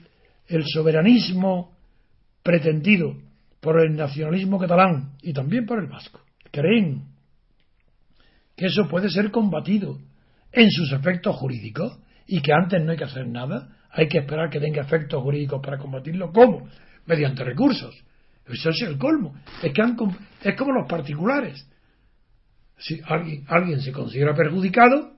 el 0.48 0.64
soberanismo 0.66 1.72
pretendido 2.42 3.16
por 3.60 3.80
el 3.80 3.96
nacionalismo 3.96 4.58
catalán 4.58 5.12
y 5.22 5.32
también 5.32 5.64
por 5.64 5.78
el 5.78 5.86
vasco, 5.86 6.20
creen 6.50 7.04
que 8.56 8.66
eso 8.66 8.88
puede 8.88 9.08
ser 9.10 9.30
combatido 9.30 9.98
en 10.52 10.70
sus 10.70 10.92
efectos 10.92 11.34
jurídicos 11.36 11.98
y 12.26 12.40
que 12.40 12.52
antes 12.52 12.82
no 12.82 12.92
hay 12.92 12.96
que 12.96 13.04
hacer 13.04 13.26
nada, 13.26 13.76
hay 13.90 14.08
que 14.08 14.18
esperar 14.18 14.50
que 14.50 14.60
tenga 14.60 14.82
efectos 14.82 15.22
jurídicos 15.22 15.60
para 15.62 15.78
combatirlo. 15.78 16.32
¿Cómo? 16.32 16.68
Mediante 17.06 17.44
recursos. 17.44 17.94
Eso 18.46 18.70
es 18.70 18.82
el 18.82 18.98
colmo. 18.98 19.34
Es, 19.62 19.72
que 19.72 19.82
es 19.82 20.56
como 20.56 20.72
los 20.72 20.88
particulares. 20.88 21.66
Si 22.76 23.00
alguien, 23.04 23.44
alguien 23.48 23.80
se 23.80 23.92
considera 23.92 24.34
perjudicado 24.34 25.12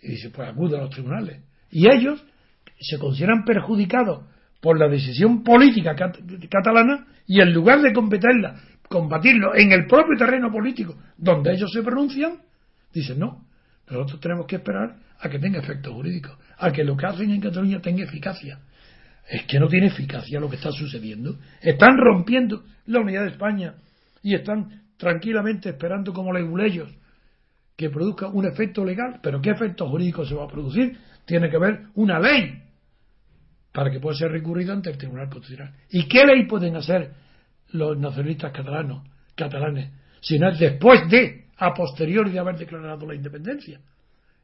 y 0.00 0.12
dice, 0.12 0.30
pues 0.30 0.48
acude 0.48 0.76
a 0.76 0.82
los 0.82 0.90
tribunales. 0.90 1.42
Y 1.70 1.88
ellos 1.88 2.24
se 2.78 2.98
consideran 2.98 3.44
perjudicados 3.44 4.24
por 4.60 4.78
la 4.78 4.88
decisión 4.88 5.42
política 5.42 5.94
catalana 6.50 7.06
y 7.26 7.40
en 7.40 7.52
lugar 7.52 7.80
de 7.80 7.92
combatirla, 7.92 8.60
combatirlo 8.88 9.54
en 9.54 9.72
el 9.72 9.86
propio 9.86 10.16
terreno 10.18 10.50
político 10.50 10.96
donde 11.16 11.52
ellos 11.52 11.70
se 11.72 11.82
pronuncian, 11.82 12.38
dicen 12.92 13.18
no, 13.18 13.44
nosotros 13.88 14.20
tenemos 14.20 14.46
que 14.46 14.56
esperar 14.56 14.96
a 15.20 15.28
que 15.28 15.38
tenga 15.38 15.60
efectos 15.60 15.92
jurídicos, 15.92 16.36
a 16.58 16.72
que 16.72 16.84
lo 16.84 16.96
que 16.96 17.06
hacen 17.06 17.30
en 17.30 17.40
Cataluña 17.40 17.80
tenga 17.80 18.04
eficacia. 18.04 18.58
Es 19.28 19.44
que 19.44 19.58
no 19.58 19.68
tiene 19.68 19.86
eficacia 19.86 20.38
lo 20.38 20.48
que 20.48 20.56
está 20.56 20.70
sucediendo. 20.70 21.38
Están 21.60 21.96
rompiendo 21.96 22.64
la 22.86 23.00
unidad 23.00 23.22
de 23.22 23.30
España 23.30 23.74
y 24.22 24.34
están 24.34 24.82
tranquilamente 24.96 25.70
esperando 25.70 26.12
como 26.12 26.32
leguleyos 26.32 26.90
que 27.76 27.90
produzca 27.90 28.28
un 28.28 28.46
efecto 28.46 28.84
legal. 28.84 29.20
Pero 29.22 29.40
¿qué 29.40 29.50
efecto 29.50 29.88
jurídico 29.88 30.24
se 30.24 30.34
va 30.34 30.44
a 30.44 30.48
producir? 30.48 30.96
Tiene 31.24 31.50
que 31.50 31.56
haber 31.56 31.86
una 31.94 32.18
ley 32.20 32.62
para 33.76 33.90
que 33.90 34.00
pueda 34.00 34.16
ser 34.16 34.30
recurrido 34.30 34.72
ante 34.72 34.88
el 34.88 34.96
Tribunal 34.96 35.28
Constitucional. 35.28 35.74
¿Y 35.90 36.08
qué 36.08 36.24
ley 36.24 36.46
pueden 36.46 36.76
hacer 36.76 37.10
los 37.72 37.98
nacionalistas 37.98 38.50
catalanos, 38.50 39.06
catalanes 39.34 39.90
si 40.22 40.38
no 40.38 40.48
es 40.48 40.58
después 40.58 41.06
de, 41.10 41.44
a 41.58 41.74
posteriori 41.74 42.30
de 42.30 42.38
haber 42.38 42.56
declarado 42.56 43.06
la 43.06 43.14
independencia? 43.14 43.78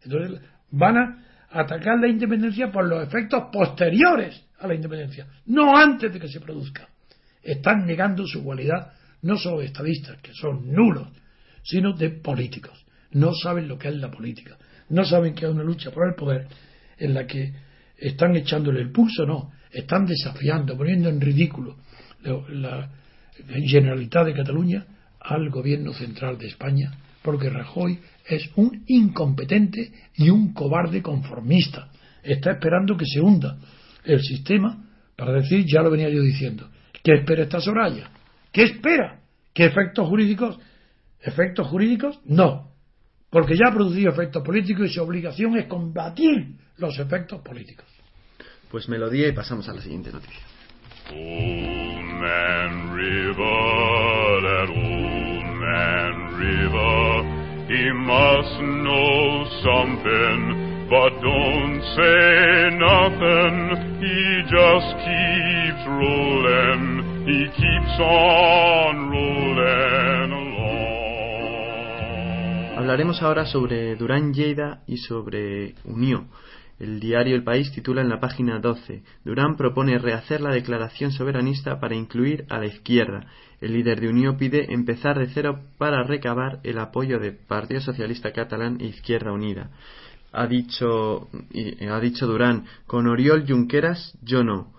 Entonces 0.03 0.39
van 0.71 0.99
a 0.99 1.25
atacar 1.49 1.99
la 1.99 2.09
independencia 2.09 2.71
por 2.71 2.87
los 2.87 3.09
efectos 3.09 3.45
posteriores 3.51 4.39
a 4.59 4.67
la 4.67 4.75
independencia, 4.75 5.27
no 5.47 5.79
antes 5.79 6.13
de 6.13 6.21
que 6.21 6.29
se 6.29 6.41
produzca. 6.41 6.87
Están 7.43 7.87
negando 7.87 8.27
su 8.27 8.45
cualidad 8.45 8.93
no 9.23 9.39
solo 9.39 9.61
de 9.61 9.67
estadistas, 9.67 10.21
que 10.21 10.35
son 10.35 10.71
nulos, 10.71 11.09
sino 11.63 11.95
de 11.95 12.11
políticos. 12.11 12.85
No 13.13 13.33
saben 13.33 13.67
lo 13.67 13.79
que 13.79 13.89
es 13.89 13.97
la 13.97 14.11
política. 14.11 14.59
No 14.91 15.07
saben 15.07 15.35
que 15.35 15.47
es 15.47 15.51
una 15.51 15.65
lucha 15.65 15.91
por 15.91 16.07
el 16.07 16.17
poder 16.17 16.49
en 16.99 17.15
la 17.15 17.27
que 17.27 17.72
están 18.03 18.35
echándole 18.37 18.81
el 18.81 18.91
pulso, 18.91 19.25
no. 19.25 19.53
Están 19.71 20.05
desafiando, 20.05 20.77
poniendo 20.77 21.09
en 21.09 21.21
ridículo 21.21 21.77
la 22.51 22.91
Generalitat 23.67 24.27
de 24.27 24.35
Cataluña 24.35 24.85
al 25.21 25.49
gobierno 25.51 25.93
central 25.93 26.37
de 26.37 26.49
España, 26.49 26.93
porque 27.23 27.49
Rajoy 27.49 27.99
es 28.29 28.51
un 28.57 28.83
incompetente 28.87 29.93
y 30.17 30.31
un 30.31 30.53
cobarde 30.53 31.01
conformista. 31.01 31.91
Está 32.23 32.53
esperando 32.53 32.97
que 32.97 33.07
se 33.07 33.21
hunda 33.21 33.57
el 34.05 34.21
sistema 34.21 34.85
para 35.17 35.33
decir, 35.33 35.65
ya 35.67 35.81
lo 35.81 35.91
venía 35.91 36.09
yo 36.09 36.23
diciendo, 36.23 36.69
¿qué 37.03 37.15
espera 37.15 37.45
esta 37.45 37.61
Soraya? 37.61 38.11
¿Qué 38.53 38.65
espera? 38.65 39.21
¿Qué 39.55 39.67
efectos 39.67 40.09
jurídicos? 40.09 40.59
¿Efectos 41.21 41.69
jurídicos? 41.69 42.21
No, 42.25 42.73
porque 43.31 43.55
ya 43.55 43.71
ha 43.71 43.75
producido 43.75 44.11
efectos 44.11 44.43
políticos 44.45 44.91
y 44.91 44.93
su 44.93 45.03
obligación 45.03 45.57
es 45.57 45.67
combatir 45.67 46.57
los 46.79 46.99
efectos 46.99 47.41
políticos. 47.43 47.87
Pues 48.71 48.89
melodía 48.89 49.29
y 49.29 49.33
pasamos 49.33 49.69
a 49.69 49.75
la 49.75 49.83
siguiente 49.83 50.11
noticia. 50.13 50.41
man 52.23 52.95
river, 52.95 54.41
that 54.47 54.69
old 54.71 55.47
man 55.59 56.15
river, 56.39 57.25
he 57.67 57.85
must 57.93 58.55
know 58.63 59.45
something, 59.67 60.41
but 60.89 61.11
don't 61.21 61.83
say 61.97 62.71
nothing. 62.79 63.57
He 63.99 64.43
just 64.47 64.91
keeps 65.03 65.83
rolling, 65.89 66.85
he 67.27 67.41
keeps 67.51 67.97
on 68.01 69.11
rolling 69.11 70.31
along. 70.33 70.83
Hablaremos 72.77 73.21
ahora 73.23 73.45
sobre 73.47 73.97
Durán 73.97 74.33
Lleida 74.33 74.83
y 74.87 74.99
sobre 74.99 75.75
Unión 75.85 76.29
el 76.83 76.99
diario 76.99 77.37
El 77.37 77.45
País 77.45 77.71
titula 77.71 78.03
en 78.03 78.09
la 78.09 78.19
página 78.19 78.59
12 78.59 79.05
Durán 79.25 79.57
propone 79.57 79.99
rehacer 79.99 80.41
la 80.41 80.51
declaración 80.51 81.13
soberanista 81.13 81.79
para 81.79 81.95
incluir 81.95 82.45
a 82.49 82.59
la 82.59 82.67
izquierda. 82.67 83.27
El 83.61 83.75
líder 83.75 84.01
de 84.01 84.09
Unión 84.09 84.37
pide 84.37 84.75
empezar 84.75 85.17
de 85.17 85.29
cero 85.29 85.61
para 85.79 86.03
recabar 86.03 86.59
el 86.65 86.79
apoyo 86.79 87.21
de 87.21 87.31
Partido 87.31 87.81
Socialista 87.81 88.33
Catalán 88.33 88.79
e 88.81 88.87
Izquierda 88.87 89.31
Unida. 89.31 89.71
Ha 90.33 90.49
dicho, 90.49 91.29
ha 91.89 92.01
dicho 92.01 92.27
Durán, 92.27 92.65
con 92.89 93.07
Oriol 93.07 93.47
Junqueras 93.47 94.19
yo 94.21 94.43
no. 94.43 94.73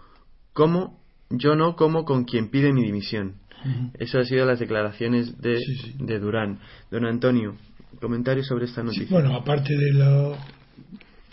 ¿Cómo? 0.51 0.99
Yo 1.29 1.55
no 1.55 1.77
como 1.77 2.03
con 2.03 2.25
quien 2.25 2.49
pide 2.49 2.73
mi 2.73 2.83
dimisión. 2.83 3.35
Eso 3.97 4.17
han 4.17 4.25
sido 4.25 4.45
las 4.45 4.59
declaraciones 4.59 5.41
de, 5.41 5.57
de 5.99 6.19
Durán. 6.19 6.59
Don 6.91 7.05
Antonio, 7.05 7.55
comentario 8.01 8.43
sobre 8.43 8.65
esta 8.65 8.83
noticia. 8.83 9.07
bueno, 9.09 9.33
aparte 9.37 9.73
de 9.73 9.93
lo 9.93 10.37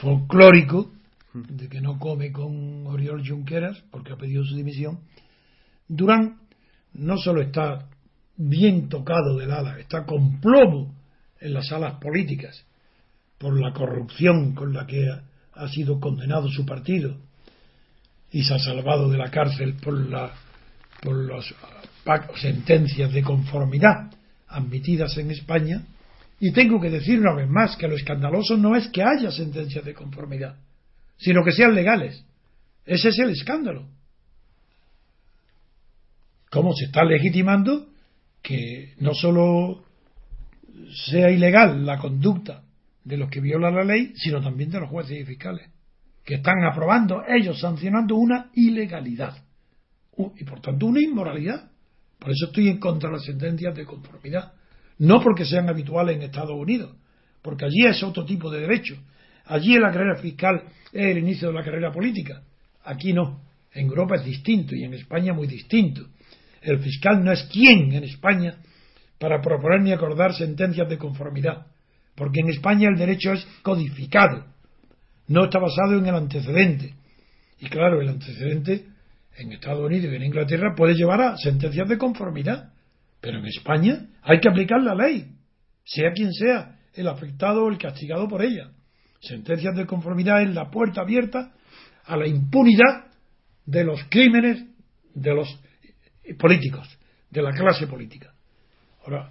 folclórico 0.01 0.93
de 1.35 1.69
que 1.69 1.81
no 1.81 1.99
come 1.99 2.33
con 2.33 2.87
Oriol 2.87 3.27
Junqueras 3.27 3.83
porque 3.91 4.13
ha 4.13 4.17
pedido 4.17 4.45
su 4.45 4.57
dimisión, 4.57 5.01
Durán 5.87 6.39
no 6.95 7.17
solo 7.19 7.43
está 7.43 7.89
bien 8.37 8.89
tocado 8.89 9.37
del 9.37 9.53
ala, 9.53 9.79
está 9.79 10.05
con 10.05 10.41
plomo 10.41 10.95
en 11.41 11.55
las 11.55 11.69
salas 11.69 11.95
políticas 12.01 12.65
por 13.39 13.59
la 13.59 13.73
corrupción 13.73 14.55
con 14.55 14.73
la 14.73 14.87
que 14.87 15.07
ha 15.53 15.69
sido 15.69 16.01
condenado 16.01 16.49
su 16.49 16.65
partido 16.65 17.17
y 18.33 18.45
se 18.45 18.55
ha 18.55 18.59
salvado 18.59 19.09
de 19.09 19.19
la 19.19 19.31
cárcel 19.31 19.75
por, 19.75 19.95
la, 20.09 20.33
por 21.03 21.17
las 21.17 21.55
sentencias 22.41 23.13
de 23.13 23.23
conformidad 23.23 24.11
admitidas 24.49 25.17
en 25.19 25.31
España, 25.31 25.85
y 26.41 26.53
tengo 26.53 26.81
que 26.81 26.89
decir 26.89 27.21
una 27.21 27.35
vez 27.35 27.49
más 27.49 27.77
que 27.77 27.87
lo 27.87 27.95
escandaloso 27.95 28.57
no 28.57 28.75
es 28.75 28.89
que 28.89 29.03
haya 29.03 29.31
sentencias 29.31 29.85
de 29.85 29.93
conformidad, 29.93 30.57
sino 31.19 31.45
que 31.45 31.53
sean 31.53 31.75
legales. 31.75 32.25
Ese 32.87 33.11
es 33.11 33.19
el 33.19 33.31
escándalo. 33.31 33.87
¿Cómo 36.51 36.73
se 36.73 36.87
está 36.87 37.05
legitimando 37.05 37.89
que 38.43 38.95
no 39.01 39.13
solo 39.13 39.85
sea 41.07 41.31
ilegal 41.31 41.85
la 41.85 41.99
conducta 41.99 42.63
de 43.05 43.19
los 43.19 43.29
que 43.29 43.43
violan 43.43 43.77
la 43.77 43.85
ley, 43.85 44.15
sino 44.17 44.41
también 44.41 44.71
de 44.71 44.81
los 44.81 44.89
jueces 44.89 45.21
y 45.21 45.25
fiscales, 45.25 45.69
que 46.25 46.37
están 46.37 46.65
aprobando, 46.65 47.23
ellos 47.29 47.61
sancionando 47.61 48.17
una 48.17 48.51
ilegalidad 48.55 49.37
y 50.37 50.45
por 50.45 50.61
tanto 50.61 50.87
una 50.87 51.03
inmoralidad. 51.03 51.71
Por 52.19 52.31
eso 52.31 52.47
estoy 52.47 52.69
en 52.69 52.79
contra 52.79 53.11
de 53.11 53.17
las 53.17 53.25
sentencias 53.25 53.75
de 53.75 53.85
conformidad 53.85 54.55
no 55.01 55.21
porque 55.21 55.45
sean 55.45 55.69
habituales 55.69 56.17
en 56.17 56.23
Estados 56.23 56.57
Unidos, 56.57 56.95
porque 57.43 57.65
allí 57.65 57.87
es 57.87 58.03
otro 58.03 58.25
tipo 58.25 58.51
de 58.51 58.61
derecho. 58.61 58.97
Allí 59.47 59.77
la 59.79 59.91
carrera 59.91 60.21
fiscal 60.21 60.63
es 60.93 61.07
el 61.07 61.19
inicio 61.19 61.49
de 61.49 61.55
la 61.55 61.65
carrera 61.65 61.91
política. 61.91 62.43
Aquí 62.85 63.13
no. 63.13 63.41
En 63.73 63.87
Europa 63.87 64.17
es 64.17 64.25
distinto 64.25 64.75
y 64.75 64.85
en 64.85 64.95
España 64.95 65.33
muy 65.33 65.47
distinto. 65.47 66.07
El 66.61 66.81
fiscal 66.81 67.25
no 67.25 67.33
es 67.33 67.45
quien 67.45 67.93
en 67.93 68.05
España 68.05 68.57
para 69.19 69.41
proponer 69.41 69.81
ni 69.81 69.93
acordar 69.93 70.35
sentencias 70.35 70.89
de 70.89 70.99
conformidad, 70.99 71.67
porque 72.15 72.41
en 72.41 72.51
España 72.51 72.89
el 72.89 72.97
derecho 72.97 73.33
es 73.33 73.47
codificado, 73.63 74.45
no 75.29 75.45
está 75.45 75.59
basado 75.59 75.97
en 75.99 76.07
el 76.07 76.15
antecedente. 76.15 76.95
Y 77.59 77.69
claro, 77.69 78.01
el 78.01 78.09
antecedente 78.09 78.87
en 79.37 79.53
Estados 79.53 79.87
Unidos 79.87 80.13
y 80.13 80.17
en 80.17 80.25
Inglaterra 80.25 80.75
puede 80.77 80.95
llevar 80.95 81.21
a 81.23 81.37
sentencias 81.37 81.89
de 81.89 81.97
conformidad. 81.97 82.70
Pero 83.21 83.39
en 83.39 83.47
España 83.47 84.07
hay 84.23 84.41
que 84.41 84.49
aplicar 84.49 84.83
la 84.83 84.95
ley, 84.95 85.33
sea 85.85 86.13
quien 86.13 86.33
sea 86.33 86.79
el 86.95 87.09
afectado 87.09 87.65
o 87.65 87.71
el 87.71 87.79
castigado 87.79 88.29
por 88.29 88.43
ella. 88.43 88.71
Sentencias 89.21 89.77
de 89.77 89.87
conformidad 89.87 90.43
es 90.43 90.55
la 90.55 90.71
puerta 90.71 91.03
abierta 91.03 91.53
a 92.05 92.17
la 92.17 92.27
impunidad 92.27 93.07
de 93.67 93.85
los 93.85 94.03
crímenes 94.09 94.65
de 95.15 95.35
los 95.35 95.61
políticos, 96.39 96.89
de 97.31 97.43
la 97.43 97.53
clase 97.53 97.87
política. 97.87 98.33
Ahora, 99.05 99.31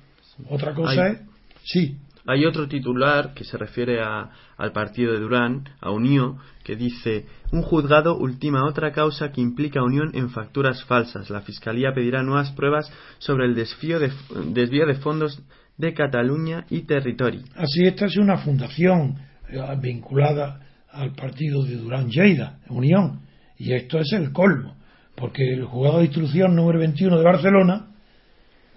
otra 0.50 0.74
cosa 0.74 1.08
es, 1.08 1.20
sí, 1.64 1.98
hay 2.30 2.46
otro 2.46 2.68
titular 2.68 3.34
que 3.34 3.44
se 3.44 3.58
refiere 3.58 4.02
a, 4.02 4.30
al 4.56 4.72
partido 4.72 5.14
de 5.14 5.20
Durán, 5.20 5.68
a 5.82 5.90
Unión, 5.90 6.38
que 6.64 6.76
dice: 6.76 7.26
Un 7.52 7.64
juzgado 7.64 8.18
ultima 8.18 8.66
otra 8.66 8.92
causa 8.92 9.32
que 9.32 9.42
implica 9.42 9.82
Unión 9.82 10.12
en 10.14 10.30
facturas 10.30 10.84
falsas. 10.84 11.32
La 11.32 11.42
Fiscalía 11.42 11.92
pedirá 11.92 12.22
nuevas 12.22 12.52
pruebas 12.52 12.92
sobre 13.18 13.46
el 13.46 13.56
desvío 13.56 14.00
de, 14.00 14.12
desvío 14.54 14.86
de 14.86 14.96
fondos 14.96 15.42
de 15.78 15.94
Cataluña 15.96 16.66
y 16.70 16.82
Territori. 16.82 17.42
Así, 17.56 17.86
esta 17.86 18.06
es 18.06 18.18
una 18.18 18.38
fundación 18.38 19.18
eh, 19.50 19.60
vinculada 19.82 20.62
al 20.92 21.14
partido 21.14 21.64
de 21.64 21.78
Durán 21.78 22.10
Lleida, 22.10 22.60
Unión, 22.70 23.22
y 23.58 23.74
esto 23.74 23.98
es 23.98 24.14
el 24.14 24.32
colmo, 24.32 24.76
porque 25.16 25.52
el 25.52 25.66
juzgado 25.66 25.98
de 25.98 26.06
instrucción 26.06 26.56
número 26.56 26.78
21 26.78 27.18
de 27.18 27.24
Barcelona 27.24 27.88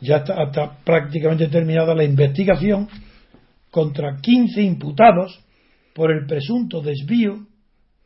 ya 0.00 0.16
está, 0.16 0.42
está 0.42 0.78
prácticamente 0.84 1.48
terminada 1.48 1.94
la 1.94 2.04
investigación 2.04 2.88
contra 3.72 4.20
15 4.20 4.62
imputados 4.62 5.40
por 5.94 6.12
el 6.12 6.26
presunto 6.26 6.82
desvío, 6.82 7.46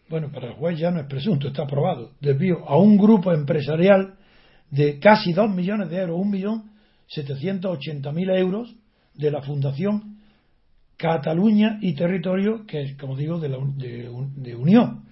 bueno, 0.09 0.31
para 0.31 0.47
el 0.47 0.55
juez 0.55 0.79
ya 0.79 0.93
no 0.93 1.01
es 1.01 1.07
presunto, 1.07 1.49
está 1.49 1.65
aprobado, 1.65 2.13
desvío 2.21 2.65
a 2.69 2.79
un 2.79 2.97
grupo 2.97 3.33
empresarial 3.33 4.15
de 4.71 5.01
casi 5.01 5.33
2 5.33 5.51
millones 5.51 5.91
de 5.91 5.97
euros, 5.99 6.19
1.780.000 6.19 8.39
euros 8.39 8.77
de 9.15 9.33
la 9.33 9.43
Fundación 9.43 10.19
Cataluña 10.97 11.81
y 11.83 11.95
Territorio, 11.95 12.65
que 12.65 12.83
es, 12.83 12.97
como 12.97 13.17
digo, 13.17 13.41
de, 13.41 13.49
la, 13.49 13.59
de 13.59 14.55
Unión. 14.55 15.07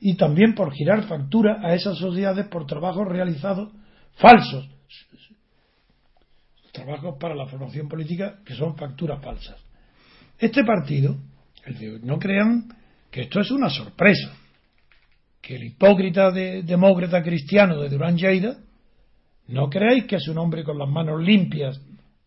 Y 0.00 0.16
también 0.16 0.54
por 0.54 0.72
girar 0.72 1.06
factura 1.06 1.60
a 1.62 1.74
esas 1.74 1.98
sociedades 1.98 2.48
por 2.48 2.64
trabajos 2.66 3.06
realizados 3.06 3.70
falsos. 4.14 4.70
Trabajos 6.72 7.16
para 7.20 7.34
la 7.34 7.46
formación 7.46 7.88
política 7.88 8.38
que 8.44 8.54
son 8.54 8.74
facturas 8.74 9.22
falsas. 9.22 9.67
Este 10.38 10.64
partido, 10.64 11.16
no 12.02 12.18
crean 12.18 12.68
que 13.10 13.22
esto 13.22 13.40
es 13.40 13.50
una 13.50 13.68
sorpresa. 13.68 14.32
Que 15.40 15.56
el 15.56 15.64
hipócrita 15.64 16.30
de, 16.30 16.62
demócrata 16.62 17.22
cristiano 17.22 17.80
de 17.80 17.88
Durán 17.88 18.16
Lleida, 18.16 18.56
no 19.48 19.68
creáis 19.68 20.04
que 20.04 20.16
es 20.16 20.28
un 20.28 20.38
hombre 20.38 20.62
con 20.62 20.78
las 20.78 20.88
manos 20.88 21.22
limpias 21.22 21.80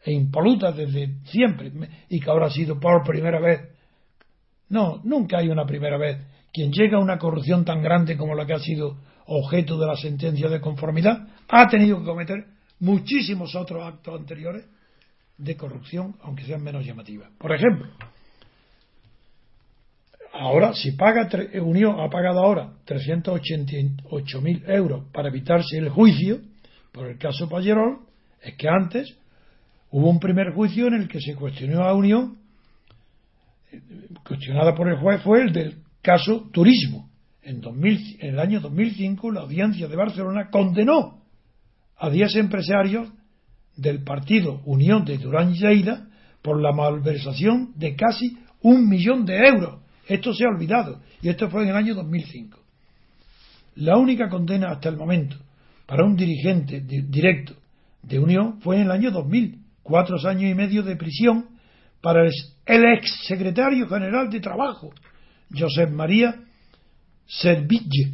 e 0.04 0.12
impolutas 0.12 0.76
desde 0.76 1.20
siempre 1.26 1.72
y 2.10 2.20
que 2.20 2.30
ahora 2.30 2.48
ha 2.48 2.52
sido 2.52 2.80
por 2.80 3.04
primera 3.04 3.40
vez. 3.40 3.62
No, 4.70 5.02
nunca 5.04 5.38
hay 5.38 5.50
una 5.50 5.66
primera 5.66 5.98
vez. 5.98 6.18
Quien 6.52 6.72
llega 6.72 6.98
a 6.98 7.02
una 7.02 7.18
corrupción 7.18 7.64
tan 7.64 7.82
grande 7.82 8.18
como 8.18 8.36
la 8.36 8.46
que 8.46 8.54
ha 8.54 8.60
sido 8.60 8.98
objeto 9.28 9.78
de 9.78 9.88
la 9.88 9.96
sentencia 9.96 10.50
de 10.50 10.60
conformidad 10.60 11.28
ha 11.48 11.68
tenido 11.70 12.00
que 12.00 12.06
cometer 12.06 12.46
muchísimos 12.80 13.56
otros 13.56 13.84
actos 13.84 14.20
anteriores 14.20 14.66
de 15.42 15.58
corrupción, 15.58 16.16
aunque 16.22 16.46
sean 16.46 16.64
menos 16.64 16.86
llamativas. 16.86 17.30
Por 17.38 17.54
ejemplo, 17.54 17.88
ahora, 20.34 20.74
si 20.74 20.92
paga, 20.92 21.28
Unión 21.62 22.00
ha 22.00 22.10
pagado 22.10 22.40
ahora 22.40 22.74
388.000 22.86 24.70
euros 24.70 25.06
para 25.12 25.30
evitarse 25.30 25.78
el 25.78 25.90
juicio 25.90 26.40
por 26.92 27.08
el 27.08 27.18
caso 27.18 27.48
Pallerol, 27.50 28.00
es 28.42 28.56
que 28.56 28.68
antes 28.68 29.18
hubo 29.90 30.10
un 30.10 30.20
primer 30.20 30.54
juicio 30.54 30.88
en 30.88 30.96
el 30.96 31.08
que 31.08 31.20
se 31.20 31.36
cuestionó 31.36 31.84
a 31.84 31.94
Unión, 31.94 32.38
cuestionada 34.26 34.76
por 34.76 34.90
el 34.90 34.98
juez, 34.98 35.22
fue 35.22 35.42
el 35.42 35.54
del 35.54 35.78
caso 36.02 36.50
Turismo. 36.52 37.10
En, 37.44 37.60
2000, 37.60 38.18
en 38.20 38.34
el 38.34 38.40
año 38.40 38.60
2005, 38.60 39.32
la 39.32 39.42
audiencia 39.42 39.88
de 39.88 39.96
Barcelona 39.96 40.50
condenó 40.52 41.22
a 41.98 42.10
10 42.10 42.36
empresarios 42.36 43.10
del 43.82 44.04
partido 44.04 44.62
Unión 44.66 45.04
de 45.04 45.18
Durán 45.18 45.54
Lleida 45.54 46.08
por 46.42 46.62
la 46.62 46.72
malversación 46.72 47.74
de 47.76 47.96
casi 47.96 48.38
un 48.62 48.88
millón 48.88 49.26
de 49.26 49.38
euros. 49.38 49.82
Esto 50.08 50.34
se 50.34 50.46
ha 50.46 50.50
olvidado 50.50 51.02
y 51.22 51.30
esto 51.30 51.50
fue 51.50 51.64
en 51.64 51.70
el 51.70 51.76
año 51.76 51.96
2005. 51.96 52.60
La 53.76 53.98
única 53.98 54.30
condena 54.30 54.70
hasta 54.70 54.90
el 54.90 54.98
momento 54.98 55.38
para 55.86 56.06
un 56.06 56.16
dirigente 56.16 56.82
directo 56.82 57.56
de 58.04 58.20
Unión 58.20 58.62
fue 58.62 58.78
en 58.78 58.84
el 58.84 58.92
año 58.92 59.12
2000, 59.12 59.60
cuatro 59.84 60.18
años 60.28 60.52
y 60.52 60.56
medio 60.56 60.84
de 60.84 60.96
prisión 60.96 61.48
para 62.02 62.24
el 62.24 62.86
ex 62.86 63.26
secretario 63.28 63.88
general 63.88 64.30
de 64.30 64.40
Trabajo, 64.40 64.92
Josep 65.52 65.92
María 65.92 66.36
Serville, 67.28 68.14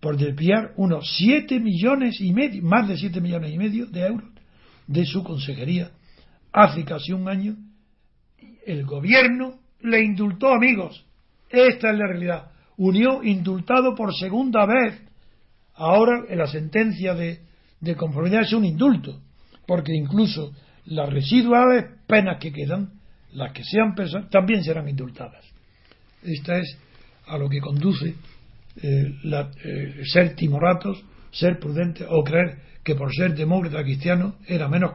por 0.00 0.16
desviar 0.16 0.72
unos 0.76 1.16
siete 1.16 1.58
millones 1.58 2.20
y 2.20 2.32
medio, 2.32 2.62
más 2.62 2.86
de 2.86 2.96
siete 2.96 3.20
millones 3.20 3.52
y 3.52 3.58
medio 3.58 3.86
de 3.86 4.06
euros 4.06 4.37
de 4.88 5.04
su 5.04 5.22
consejería 5.22 5.92
hace 6.52 6.84
casi 6.84 7.12
un 7.12 7.28
año, 7.28 7.56
el 8.66 8.84
gobierno 8.84 9.60
le 9.82 10.02
indultó, 10.02 10.52
amigos. 10.52 11.04
Esta 11.48 11.90
es 11.90 11.98
la 11.98 12.06
realidad. 12.06 12.50
Unió 12.76 13.22
indultado 13.22 13.94
por 13.94 14.14
segunda 14.14 14.66
vez. 14.66 15.00
Ahora 15.74 16.24
en 16.28 16.38
la 16.38 16.46
sentencia 16.46 17.14
de, 17.14 17.40
de 17.80 17.94
conformidad 17.94 18.42
es 18.42 18.52
un 18.52 18.64
indulto, 18.64 19.20
porque 19.66 19.94
incluso 19.94 20.52
las 20.86 21.08
residuales 21.08 21.84
penas 22.06 22.38
que 22.40 22.52
quedan, 22.52 22.92
las 23.32 23.52
que 23.52 23.62
sean 23.62 23.94
personas, 23.94 24.30
también 24.30 24.64
serán 24.64 24.88
indultadas. 24.88 25.44
Esta 26.22 26.58
es 26.58 26.76
a 27.26 27.38
lo 27.38 27.48
que 27.48 27.60
conduce 27.60 28.14
eh, 28.82 29.14
la, 29.24 29.50
eh, 29.64 30.02
ser 30.04 30.34
timoratos, 30.34 31.02
ser 31.30 31.58
prudentes 31.58 32.06
o 32.08 32.24
creer 32.24 32.58
que 32.88 32.94
por 32.94 33.14
ser 33.14 33.34
demócrata 33.34 33.82
cristiano 33.82 34.36
era 34.46 34.66
menos, 34.66 34.92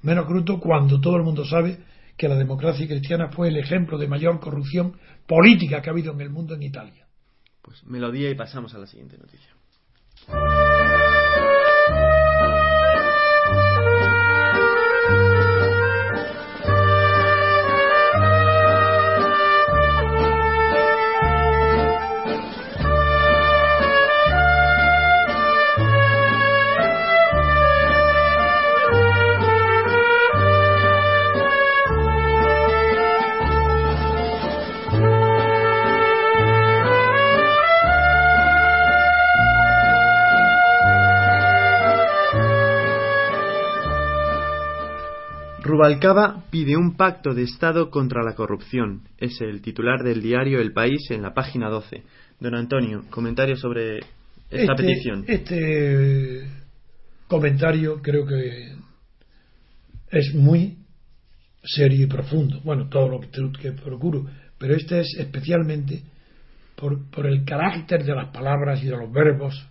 menos 0.00 0.26
cuando 0.62 0.98
todo 0.98 1.18
el 1.18 1.24
mundo 1.24 1.44
sabe 1.44 1.78
que 2.16 2.26
la 2.26 2.36
democracia 2.36 2.86
cristiana 2.86 3.28
fue 3.28 3.48
el 3.48 3.58
ejemplo 3.58 3.98
de 3.98 4.08
mayor 4.08 4.40
corrupción 4.40 4.96
política 5.26 5.82
que 5.82 5.90
ha 5.90 5.92
habido 5.92 6.14
en 6.14 6.22
el 6.22 6.30
mundo 6.30 6.54
en 6.54 6.62
Italia. 6.62 7.06
Pues 7.60 7.84
melodía 7.84 8.30
y 8.30 8.34
pasamos 8.34 8.74
a 8.74 8.78
la 8.78 8.86
siguiente 8.86 9.18
noticia. 9.18 9.50
Rubalcaba 45.88 46.44
pide 46.50 46.76
un 46.76 46.96
pacto 46.96 47.32
de 47.32 47.44
Estado 47.44 47.88
contra 47.88 48.22
la 48.22 48.34
corrupción. 48.34 49.08
Es 49.16 49.40
el 49.40 49.62
titular 49.62 50.02
del 50.02 50.20
diario 50.20 50.60
El 50.60 50.72
País 50.72 51.10
en 51.10 51.22
la 51.22 51.32
página 51.32 51.70
12. 51.70 52.02
Don 52.40 52.54
Antonio, 52.54 53.04
comentario 53.08 53.56
sobre 53.56 54.00
esta 54.50 54.72
este, 54.72 54.74
petición. 54.74 55.24
Este 55.26 56.46
comentario 57.26 58.02
creo 58.02 58.26
que 58.26 58.74
es 60.10 60.34
muy 60.34 60.76
serio 61.64 62.04
y 62.04 62.06
profundo. 62.06 62.60
Bueno, 62.64 62.90
todo 62.90 63.08
lo 63.08 63.20
que, 63.52 63.72
procuro, 63.72 64.26
pero 64.58 64.76
este 64.76 65.00
es 65.00 65.16
especialmente 65.18 66.02
por, 66.76 67.10
por 67.10 67.26
el 67.26 67.46
carácter 67.46 68.04
de 68.04 68.14
las 68.14 68.28
palabras 68.28 68.82
y 68.82 68.88
de 68.88 68.96
los 68.96 69.10
verbos, 69.10 69.66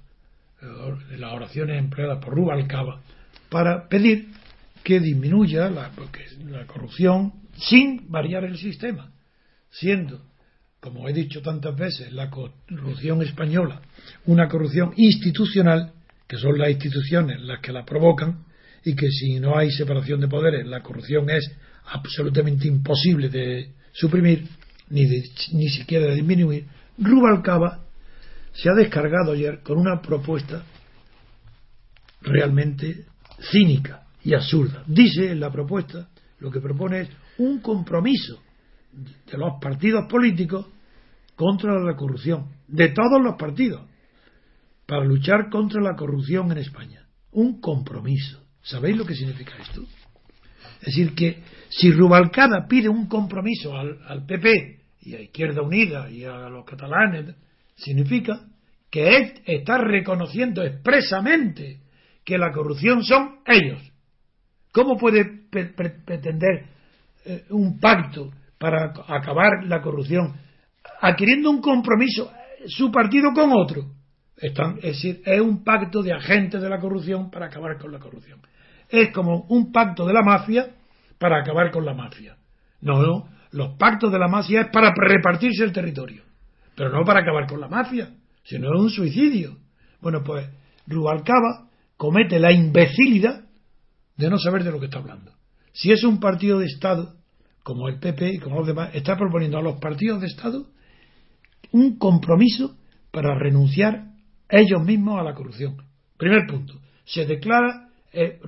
eh, 0.63 0.65
de 1.11 1.17
las 1.19 1.31
oraciones 1.31 1.77
empleadas 1.77 2.23
por 2.25 2.33
Rubalcaba, 2.33 3.01
para 3.49 3.87
pedir 3.87 4.29
que 4.83 4.99
disminuya 4.99 5.69
la, 5.69 5.91
corrupción 6.67 7.33
sin 7.57 8.09
variar 8.09 8.43
el 8.43 8.57
sistema, 8.57 9.11
siendo, 9.69 10.21
como 10.79 11.07
he 11.09 11.13
dicho 11.13 11.41
tantas 11.41 11.75
veces, 11.75 12.11
la 12.13 12.29
corrupción 12.29 13.21
española 13.21 13.81
una 14.25 14.47
corrupción 14.47 14.93
institucional, 14.95 15.93
que 16.27 16.37
son 16.37 16.57
las 16.57 16.69
instituciones 16.69 17.41
las 17.41 17.59
que 17.61 17.71
la 17.71 17.85
provocan, 17.85 18.45
y 18.83 18.95
que 18.95 19.09
si 19.09 19.39
no 19.39 19.57
hay 19.57 19.71
separación 19.71 20.21
de 20.21 20.27
poderes, 20.27 20.65
la 20.65 20.81
corrupción 20.81 21.29
es 21.29 21.51
absolutamente 21.85 22.67
imposible 22.67 23.29
de 23.29 23.71
suprimir, 23.91 24.47
ni, 24.89 25.03
ni 25.53 25.69
siquiera 25.69 26.05
de 26.07 26.15
disminuir, 26.15 26.67
Rubalcaba 26.97 27.85
se 28.53 28.69
ha 28.69 28.73
descargado 28.73 29.33
ayer 29.33 29.61
con 29.61 29.77
una 29.77 30.01
propuesta 30.01 30.63
realmente 32.21 33.05
cínica 33.51 34.06
y 34.27 34.33
absurda. 34.33 34.83
Dice 34.85 35.31
en 35.31 35.39
la 35.39 35.49
propuesta, 35.49 36.09
lo 36.39 36.51
que 36.51 36.59
propone 36.59 36.99
es 36.99 37.09
un 37.37 37.61
compromiso 37.61 38.43
de 38.91 39.37
los 39.37 39.53
partidos 39.61 40.05
políticos 40.09 40.67
contra 41.33 41.79
la 41.79 41.95
corrupción, 41.95 42.47
de 42.67 42.89
todos 42.89 43.21
los 43.23 43.37
partidos, 43.37 43.87
para 44.85 45.05
luchar 45.05 45.49
contra 45.49 45.81
la 45.81 45.95
corrupción 45.95 46.51
en 46.51 46.57
España. 46.57 47.07
Un 47.31 47.61
compromiso. 47.61 48.43
¿Sabéis 48.61 48.97
lo 48.97 49.05
que 49.05 49.15
significa 49.15 49.53
esto? 49.61 49.83
Es 50.81 50.87
decir, 50.87 51.15
que 51.15 51.41
si 51.69 51.89
Rubalcaba 51.91 52.67
pide 52.67 52.89
un 52.89 53.07
compromiso 53.07 53.77
al, 53.77 53.97
al 54.09 54.25
PP 54.25 54.81
y 55.03 55.15
a 55.15 55.21
Izquierda 55.21 55.61
Unida 55.61 56.09
y 56.09 56.25
a 56.25 56.49
los 56.49 56.65
catalanes, 56.65 57.33
significa 57.77 58.45
que 58.91 59.07
él 59.07 59.33
está 59.45 59.77
reconociendo 59.77 60.63
expresamente 60.63 61.79
que 62.25 62.37
la 62.37 62.51
corrupción 62.51 63.05
son 63.05 63.37
ellos, 63.45 63.81
¿Cómo 64.77 64.95
puede 64.95 65.25
pretender 65.49 66.65
eh, 67.25 67.45
un 67.49 67.79
pacto 67.79 68.29
para 68.59 68.93
acabar 69.07 69.63
la 69.63 69.81
corrupción, 69.81 70.35
adquiriendo 71.01 71.49
un 71.49 71.61
compromiso 71.61 72.31
su 72.67 72.91
partido 72.91 73.31
con 73.33 73.53
otro. 73.53 73.85
Es 74.35 74.53
decir, 74.83 75.23
es 75.25 75.41
un 75.41 75.63
pacto 75.63 76.03
de 76.03 76.13
agentes 76.13 76.61
de 76.61 76.69
la 76.69 76.79
corrupción 76.79 77.31
para 77.31 77.47
acabar 77.47 77.79
con 77.79 77.91
la 77.91 77.97
corrupción. 77.97 78.39
Es 78.87 79.11
como 79.11 79.47
un 79.49 79.71
pacto 79.71 80.05
de 80.05 80.13
la 80.13 80.21
mafia 80.21 80.67
para 81.17 81.39
acabar 81.39 81.71
con 81.71 81.83
la 81.83 81.95
mafia. 81.95 82.37
No, 82.81 83.01
no, 83.01 83.29
los 83.53 83.79
pactos 83.79 84.11
de 84.11 84.19
la 84.19 84.27
mafia 84.27 84.61
es 84.61 84.67
para 84.71 84.93
repartirse 84.95 85.63
el 85.63 85.73
territorio, 85.73 86.21
pero 86.75 86.91
no 86.91 87.03
para 87.03 87.21
acabar 87.21 87.47
con 87.47 87.59
la 87.59 87.67
mafia, 87.67 88.11
sino 88.43 88.75
es 88.75 88.79
un 88.79 88.91
suicidio. 88.91 89.57
Bueno, 90.01 90.23
pues 90.23 90.47
Rubalcaba 90.85 91.67
comete 91.97 92.37
la 92.37 92.51
imbecilidad 92.51 93.46
de 94.17 94.29
no 94.29 94.37
saber 94.37 94.63
de 94.63 94.71
lo 94.71 94.79
que 94.79 94.85
está 94.85 94.99
hablando. 94.99 95.31
Si 95.73 95.91
es 95.91 96.03
un 96.03 96.19
partido 96.19 96.59
de 96.59 96.65
Estado, 96.65 97.15
como 97.63 97.87
el 97.87 97.99
PP 97.99 98.33
y 98.33 98.39
como 98.39 98.57
los 98.57 98.67
demás, 98.67 98.89
está 98.93 99.15
proponiendo 99.15 99.57
a 99.57 99.61
los 99.61 99.79
partidos 99.79 100.21
de 100.21 100.27
Estado 100.27 100.67
un 101.71 101.97
compromiso 101.97 102.77
para 103.11 103.37
renunciar 103.37 104.05
ellos 104.49 104.83
mismos 104.83 105.19
a 105.19 105.23
la 105.23 105.33
corrupción. 105.33 105.77
Primer 106.17 106.47
punto. 106.47 106.79
Se 107.05 107.25
declara, 107.25 107.89
eh, 108.11 108.39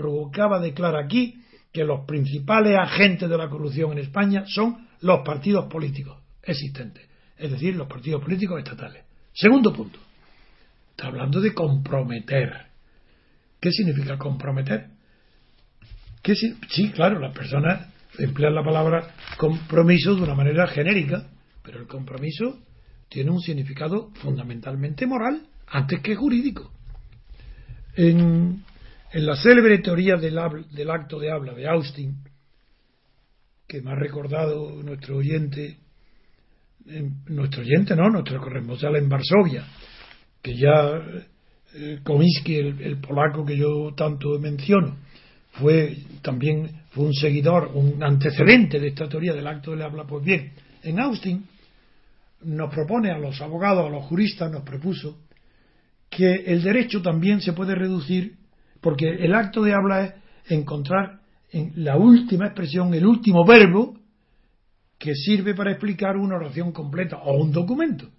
declara 0.61 1.03
aquí 1.03 1.41
que 1.71 1.83
los 1.83 2.05
principales 2.05 2.75
agentes 2.77 3.29
de 3.29 3.37
la 3.37 3.49
corrupción 3.49 3.91
en 3.91 3.99
España 3.99 4.43
son 4.47 4.87
los 5.01 5.19
partidos 5.23 5.65
políticos 5.65 6.17
existentes, 6.41 7.07
es 7.37 7.51
decir, 7.51 7.75
los 7.75 7.87
partidos 7.87 8.23
políticos 8.23 8.57
estatales. 8.57 9.03
Segundo 9.33 9.71
punto, 9.71 9.99
está 10.91 11.07
hablando 11.07 11.39
de 11.39 11.53
comprometer. 11.53 12.67
¿Qué 13.61 13.71
significa 13.71 14.17
comprometer? 14.17 14.98
¿Qué 16.21 16.35
sí, 16.35 16.91
claro, 16.93 17.19
las 17.19 17.33
personas 17.33 17.87
emplean 18.17 18.55
la 18.55 18.63
palabra 18.63 19.15
compromiso 19.37 20.15
de 20.15 20.23
una 20.23 20.35
manera 20.35 20.67
genérica, 20.67 21.27
pero 21.63 21.79
el 21.79 21.87
compromiso 21.87 22.59
tiene 23.07 23.31
un 23.31 23.39
significado 23.39 24.11
fundamentalmente 24.15 25.05
moral 25.05 25.47
antes 25.67 26.01
que 26.01 26.15
jurídico. 26.15 26.71
En, 27.95 28.63
en 29.11 29.25
la 29.25 29.35
célebre 29.35 29.79
teoría 29.79 30.15
del, 30.15 30.39
del 30.71 30.91
acto 30.91 31.19
de 31.19 31.31
habla 31.31 31.53
de 31.53 31.67
Austin, 31.67 32.23
que 33.67 33.81
me 33.81 33.91
ha 33.91 33.95
recordado 33.95 34.81
nuestro 34.83 35.17
oyente, 35.17 35.77
nuestro 37.27 37.61
oyente 37.61 37.95
no, 37.95 38.09
nuestro 38.09 38.41
corresponsal 38.41 38.95
en 38.95 39.07
Varsovia, 39.07 39.65
que 40.41 40.55
ya 40.55 41.01
eh, 41.75 41.99
Komiski, 42.03 42.55
el, 42.55 42.97
polaco 42.99 43.45
que 43.45 43.57
yo 43.57 43.93
tanto 43.95 44.39
menciono, 44.39 44.97
fue 45.51 45.97
también 46.21 46.83
fue 46.91 47.05
un 47.05 47.13
seguidor, 47.13 47.71
un 47.73 48.01
antecedente 48.03 48.79
de 48.79 48.89
esta 48.89 49.07
teoría 49.07 49.33
del 49.33 49.47
acto 49.47 49.75
de 49.75 49.83
habla. 49.83 50.05
Pues 50.05 50.23
bien, 50.23 50.51
en 50.83 50.99
Austin 50.99 51.45
nos 52.43 52.73
propone 52.73 53.11
a 53.11 53.17
los 53.17 53.41
abogados, 53.41 53.87
a 53.87 53.89
los 53.89 54.05
juristas, 54.05 54.51
nos 54.51 54.63
propuso 54.63 55.17
que 56.09 56.33
el 56.47 56.63
derecho 56.63 57.01
también 57.01 57.41
se 57.41 57.53
puede 57.53 57.75
reducir, 57.75 58.37
porque 58.81 59.07
el 59.07 59.33
acto 59.35 59.61
de 59.61 59.73
habla 59.73 60.05
es 60.05 60.13
encontrar 60.51 61.19
en 61.51 61.73
la 61.75 61.97
última 61.97 62.47
expresión, 62.47 62.93
el 62.93 63.05
último 63.05 63.45
verbo 63.45 63.97
que 64.97 65.13
sirve 65.15 65.53
para 65.53 65.71
explicar 65.71 66.17
una 66.17 66.35
oración 66.35 66.71
completa 66.71 67.17
o 67.17 67.41
un 67.41 67.51
documento. 67.51 68.09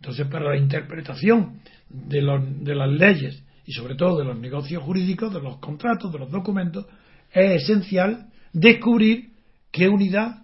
Entonces, 0.00 0.26
para 0.26 0.50
la 0.50 0.56
interpretación 0.56 1.60
de, 1.88 2.20
de 2.60 2.74
las 2.74 2.90
leyes 2.90 3.42
y 3.64 3.72
sobre 3.72 3.94
todo 3.94 4.18
de 4.18 4.24
los 4.24 4.38
negocios 4.38 4.82
jurídicos, 4.82 5.32
de 5.32 5.40
los 5.40 5.58
contratos, 5.58 6.12
de 6.12 6.18
los 6.18 6.30
documentos, 6.30 6.86
es 7.32 7.62
esencial 7.62 8.30
descubrir 8.52 9.32
qué 9.70 9.88
unidad 9.88 10.42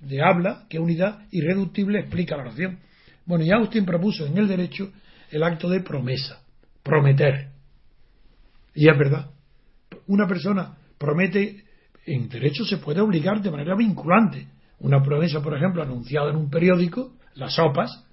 de 0.00 0.22
habla, 0.22 0.66
qué 0.68 0.78
unidad 0.78 1.26
irreductible 1.30 2.00
explica 2.00 2.36
la 2.36 2.44
oración. 2.44 2.78
Bueno, 3.26 3.44
y 3.44 3.50
Austin 3.50 3.84
propuso 3.84 4.26
en 4.26 4.38
el 4.38 4.48
derecho 4.48 4.90
el 5.30 5.42
acto 5.42 5.68
de 5.68 5.80
promesa, 5.80 6.40
prometer. 6.82 7.50
Y 8.74 8.88
es 8.88 8.98
verdad. 8.98 9.30
Una 10.06 10.26
persona 10.26 10.76
promete, 10.96 11.64
en 12.06 12.28
derecho 12.28 12.64
se 12.64 12.78
puede 12.78 13.00
obligar 13.00 13.42
de 13.42 13.50
manera 13.50 13.76
vinculante. 13.76 14.46
Una 14.80 15.02
promesa, 15.02 15.42
por 15.42 15.56
ejemplo, 15.56 15.82
anunciada 15.82 16.30
en 16.30 16.36
un 16.36 16.48
periódico, 16.48 17.12
las 17.34 17.54
sopas, 17.54 18.04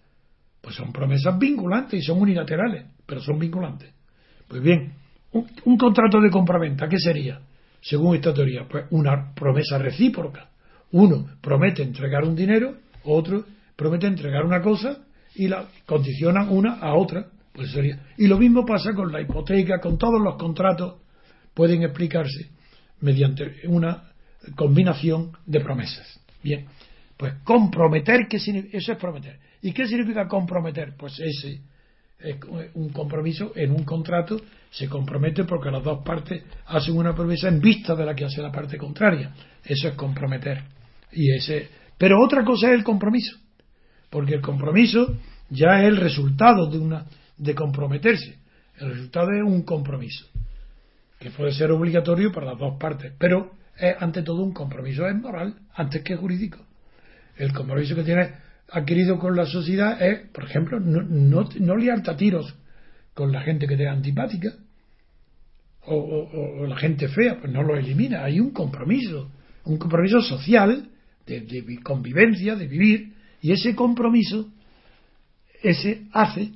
pues 0.62 0.76
son 0.76 0.92
promesas 0.92 1.38
vinculantes 1.38 2.00
y 2.00 2.04
son 2.04 2.20
unilaterales, 2.20 2.86
pero 3.06 3.22
son 3.22 3.40
vinculantes. 3.40 3.94
Pues 4.47 4.62
bien, 4.62 4.93
un, 5.31 5.77
contrato 5.77 6.21
de 6.21 6.29
compraventa, 6.29 6.88
¿qué 6.88 6.97
sería? 6.99 7.39
Según 7.81 8.15
esta 8.15 8.34
teoría, 8.34 8.67
pues 8.67 8.86
una 8.91 9.34
promesa 9.34 9.77
recíproca. 9.77 10.49
Uno 10.91 11.27
promete 11.41 11.84
entregar 11.84 12.23
un 12.23 12.36
dinero, 12.36 12.75
otro 13.03 13.45
promete 13.75 14.08
entregar 14.08 14.45
una 14.45 14.62
cosa 14.62 14.97
y 15.36 15.47
la 15.47 15.67
condicionan 15.86 16.49
una 16.49 16.75
a 16.75 16.95
otra. 16.95 17.27
Pues 17.51 17.71
sería. 17.71 18.08
Y 18.17 18.27
lo 18.27 18.38
mismo 18.38 18.65
pasa 18.65 18.93
con 18.93 19.12
la 19.12 19.21
hipoteca, 19.21 19.79
con 19.79 19.97
todos 19.97 20.21
los 20.21 20.36
contratos 20.36 20.95
pueden 21.53 21.84
explicarse 21.84 22.49
mediante 23.01 23.62
una 23.67 24.12
combinación 24.55 25.31
de 25.45 25.60
promesas. 25.62 26.19
Bien, 26.43 26.65
pues 27.17 27.34
comprometer, 27.43 28.27
¿qué 28.29 28.39
significa? 28.39 28.77
eso 28.77 28.91
es 28.91 28.97
prometer. 28.97 29.39
¿Y 29.62 29.71
qué 29.71 29.88
significa 29.88 30.27
comprometer? 30.27 30.95
Pues 30.97 31.19
ese 31.19 31.62
es 32.19 32.38
un 32.73 32.89
compromiso 32.89 33.51
en 33.56 33.71
un 33.71 33.84
contrato, 33.84 34.39
se 34.71 34.88
compromete 34.89 35.43
porque 35.43 35.71
las 35.71 35.84
dos 35.84 36.04
partes 36.04 36.43
hacen 36.67 36.97
una 36.97 37.13
promesa 37.13 37.47
en 37.47 37.60
vista 37.60 37.95
de 37.95 38.06
la 38.06 38.15
que 38.15 38.25
hace 38.25 38.41
la 38.41 38.51
parte 38.51 38.78
contraria. 38.78 39.34
Eso 39.63 39.89
es 39.89 39.95
comprometer. 39.95 40.63
Y 41.12 41.34
ese, 41.36 41.69
pero 41.97 42.23
otra 42.23 42.43
cosa 42.43 42.67
es 42.67 42.73
el 42.73 42.84
compromiso, 42.84 43.38
porque 44.10 44.36
el 44.36 44.41
compromiso 44.41 45.17
ya 45.49 45.82
es 45.82 45.88
el 45.88 45.97
resultado 45.97 46.69
de 46.69 46.80
una 46.80 47.06
de 47.38 47.56
comprometerse. 47.56 48.39
El 48.80 48.89
resultado 48.91 49.32
es 49.32 49.43
un 49.43 49.63
compromiso 49.63 50.25
que 51.19 51.32
puede 51.32 51.54
ser 51.54 51.71
obligatorio 51.71 52.32
para 52.32 52.47
las 52.47 52.60
dos 52.60 52.78
partes, 52.78 53.13
pero 53.17 53.51
es 53.78 53.95
ante 53.99 54.21
todo 54.21 54.43
un 54.43 54.54
compromiso 54.54 55.08
es 55.08 55.15
moral 55.15 55.56
antes 55.73 56.04
que 56.04 56.15
jurídico. 56.15 56.60
El 57.38 57.54
compromiso 57.54 57.95
que 57.95 58.04
tienes 58.04 58.32
adquirido 58.69 59.19
con 59.19 59.36
la 59.36 59.45
sociedad 59.45 60.01
es, 60.01 60.30
por 60.30 60.45
ejemplo, 60.45 60.80
no, 60.80 61.01
no, 61.01 61.47
no 61.60 61.75
liarte 61.75 62.13
tiros 62.15 62.56
con 63.13 63.32
la 63.32 63.41
gente 63.41 63.67
que 63.67 63.78
te 63.78 63.84
es 63.84 63.89
antipática 63.89 64.54
o, 65.88 66.65
la 66.67 66.78
gente 66.78 67.08
fea, 67.08 67.39
pues 67.39 67.51
no 67.51 67.62
lo 67.62 67.78
elimina. 67.78 68.23
Hay 68.23 68.39
un 68.39 68.51
compromiso, 68.51 69.30
un 69.65 69.78
compromiso 69.78 70.19
social 70.21 70.89
de, 71.25 71.41
de 71.41 71.80
convivencia, 71.84 72.56
de 72.56 72.67
vivir, 72.67 73.13
y 73.41 73.51
ese 73.51 73.75
compromiso 73.75 74.49
ese 75.62 76.04
hace 76.12 76.51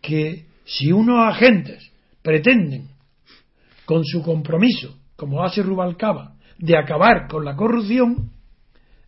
que 0.00 0.46
si 0.64 0.92
unos 0.92 1.18
agentes 1.26 1.90
pretenden 2.22 2.88
con 3.84 4.04
su 4.04 4.22
compromiso, 4.22 4.96
como 5.16 5.44
hace 5.44 5.62
Rubalcaba, 5.62 6.36
de 6.58 6.76
acabar 6.76 7.26
con 7.28 7.44
la 7.44 7.56
corrupción, 7.56 8.30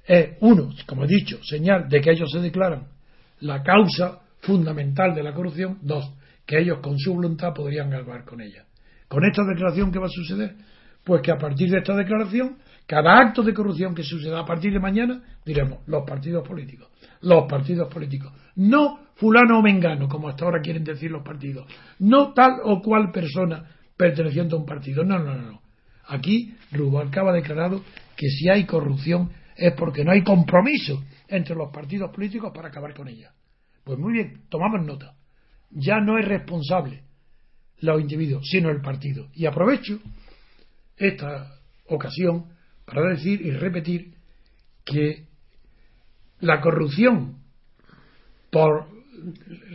es 0.04 0.36
uno, 0.40 0.70
como 0.86 1.04
he 1.04 1.08
dicho, 1.08 1.38
señal 1.42 1.88
de 1.88 2.00
que 2.00 2.10
ellos 2.10 2.30
se 2.30 2.40
declaran 2.40 2.86
la 3.40 3.62
causa 3.62 4.20
fundamental 4.40 5.14
de 5.14 5.22
la 5.22 5.32
corrupción, 5.32 5.78
dos, 5.82 6.12
que 6.46 6.58
ellos 6.58 6.78
con 6.80 6.98
su 6.98 7.14
voluntad 7.14 7.52
podrían 7.54 7.92
acabar 7.92 8.24
con 8.24 8.40
ella. 8.40 8.64
Con 9.08 9.24
esta 9.24 9.44
declaración, 9.44 9.92
¿qué 9.92 9.98
va 9.98 10.06
a 10.06 10.10
suceder? 10.10 10.56
Pues 11.04 11.22
que 11.22 11.32
a 11.32 11.38
partir 11.38 11.70
de 11.70 11.78
esta 11.78 11.94
declaración, 11.94 12.58
cada 12.86 13.18
acto 13.18 13.42
de 13.42 13.54
corrupción 13.54 13.94
que 13.94 14.02
suceda 14.02 14.40
a 14.40 14.46
partir 14.46 14.72
de 14.72 14.80
mañana, 14.80 15.22
diremos 15.44 15.80
los 15.86 16.04
partidos 16.06 16.46
políticos, 16.46 16.88
los 17.20 17.44
partidos 17.48 17.92
políticos, 17.92 18.32
no 18.56 19.00
fulano 19.14 19.58
o 19.58 19.62
mengano, 19.62 20.08
como 20.08 20.28
hasta 20.28 20.44
ahora 20.44 20.60
quieren 20.60 20.84
decir 20.84 21.10
los 21.10 21.22
partidos, 21.22 21.66
no 21.98 22.32
tal 22.32 22.60
o 22.64 22.80
cual 22.80 23.10
persona 23.12 23.64
perteneciendo 23.96 24.56
a 24.56 24.60
un 24.60 24.66
partido. 24.66 25.04
No, 25.04 25.18
no, 25.18 25.34
no. 25.36 25.62
Aquí 26.08 26.54
Rubalcaba 26.72 27.30
ha 27.30 27.34
declarado 27.34 27.82
que 28.16 28.28
si 28.28 28.48
hay 28.48 28.66
corrupción 28.66 29.30
es 29.62 29.74
porque 29.74 30.04
no 30.04 30.10
hay 30.10 30.22
compromiso 30.22 31.04
entre 31.28 31.54
los 31.54 31.72
partidos 31.72 32.10
políticos 32.10 32.52
para 32.54 32.68
acabar 32.68 32.92
con 32.94 33.06
ella. 33.06 33.32
Pues 33.84 33.98
muy 33.98 34.12
bien, 34.12 34.42
tomamos 34.48 34.84
nota. 34.84 35.14
Ya 35.70 36.00
no 36.00 36.18
es 36.18 36.26
responsable 36.26 37.04
los 37.78 38.00
individuos, 38.00 38.46
sino 38.48 38.70
el 38.70 38.80
partido. 38.80 39.28
Y 39.34 39.46
aprovecho 39.46 40.00
esta 40.96 41.54
ocasión 41.86 42.46
para 42.84 43.10
decir 43.10 43.40
y 43.40 43.52
repetir 43.52 44.14
que 44.84 45.26
la 46.40 46.60
corrupción 46.60 47.38
por 48.50 48.88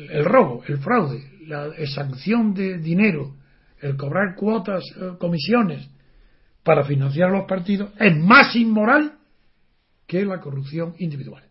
el 0.10 0.26
robo, 0.26 0.64
el 0.68 0.80
fraude, 0.80 1.24
la 1.48 1.72
sanción 1.88 2.54
de 2.54 2.78
dinero 2.78 3.36
el 3.80 3.96
cobrar 3.96 4.36
cuotas, 4.36 4.84
eh, 5.00 5.12
comisiones 5.20 5.90
para 6.64 6.84
financiar 6.84 7.30
los 7.30 7.46
partidos 7.46 7.92
es 8.00 8.18
más 8.18 8.56
inmoral 8.56 9.17
que 10.08 10.26
la 10.26 10.40
corrupción 10.40 10.96
individual. 11.00 11.44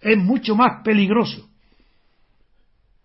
Es 0.00 0.16
mucho 0.16 0.54
más 0.54 0.82
peligroso 0.84 1.48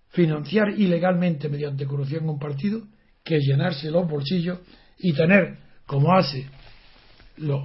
financiar 0.09 0.69
ilegalmente 0.77 1.49
mediante 1.49 1.85
corrupción 1.85 2.29
un 2.29 2.39
partido 2.39 2.81
que 3.23 3.39
llenarse 3.39 3.89
los 3.91 4.07
bolsillos 4.07 4.59
y 4.99 5.13
tener, 5.13 5.57
como 5.85 6.13
hace 6.15 6.47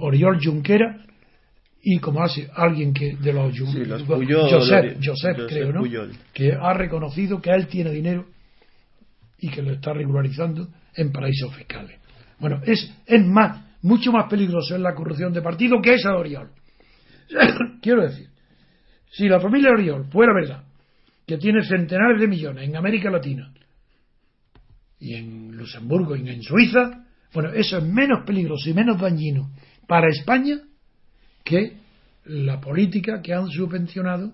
Oriol 0.01 0.39
Junquera, 0.43 1.05
y 1.83 1.97
como 1.99 2.21
hace 2.21 2.47
alguien 2.55 2.93
que 2.93 3.15
de 3.15 3.33
los, 3.33 3.55
Sí, 3.55 3.85
los 3.85 4.03
Josep, 4.03 4.07
Puyol, 4.07 4.49
Josep, 4.51 4.97
los- 4.97 5.07
Josep 5.07 5.47
creo, 5.47 5.71
¿no? 5.71 5.79
Puyol. 5.79 6.11
que 6.33 6.53
ha 6.53 6.73
reconocido 6.73 7.41
que 7.41 7.49
él 7.51 7.67
tiene 7.67 7.89
dinero 7.91 8.27
y 9.39 9.49
que 9.49 9.63
lo 9.63 9.71
está 9.71 9.91
regularizando 9.93 10.67
en 10.95 11.11
paraísos 11.11 11.55
fiscales. 11.55 11.99
Bueno, 12.39 12.61
es, 12.65 12.93
es 13.07 13.25
más, 13.25 13.65
mucho 13.81 14.11
más 14.11 14.29
peligroso 14.29 14.75
es 14.75 14.81
la 14.81 14.93
corrupción 14.93 15.33
de 15.33 15.41
partido 15.41 15.81
que 15.81 15.95
esa 15.95 16.09
de 16.11 16.15
Oriol. 16.17 16.49
Quiero 17.81 18.03
decir, 18.03 18.29
si 19.11 19.27
la 19.27 19.39
familia 19.39 19.71
Oriol 19.71 20.05
fuera 20.05 20.33
verdad, 20.33 20.63
que 21.25 21.37
tiene 21.37 21.63
centenares 21.63 22.19
de 22.19 22.27
millones 22.27 22.67
en 22.67 22.75
América 22.75 23.09
Latina 23.09 23.53
y 24.99 25.15
en 25.15 25.55
Luxemburgo 25.55 26.15
y 26.15 26.27
en 26.27 26.41
Suiza, 26.41 27.05
bueno, 27.33 27.49
eso 27.53 27.77
es 27.77 27.83
menos 27.83 28.25
peligroso 28.25 28.69
y 28.69 28.73
menos 28.73 28.99
dañino 28.99 29.51
para 29.87 30.09
España 30.09 30.59
que 31.43 31.77
la 32.25 32.59
política 32.59 33.21
que 33.21 33.33
han 33.33 33.49
subvencionado 33.49 34.33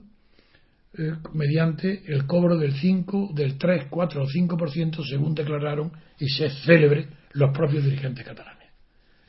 eh, 0.97 1.13
mediante 1.33 2.03
el 2.11 2.25
cobro 2.25 2.57
del 2.57 2.73
5, 2.73 3.31
del 3.33 3.57
3, 3.57 3.85
4 3.89 4.21
o 4.21 4.25
5% 4.25 5.03
según 5.07 5.35
declararon 5.35 5.91
y 6.19 6.27
se 6.27 6.49
célebre 6.49 7.07
los 7.33 7.55
propios 7.55 7.83
dirigentes 7.83 8.25
catalanes. 8.25 8.69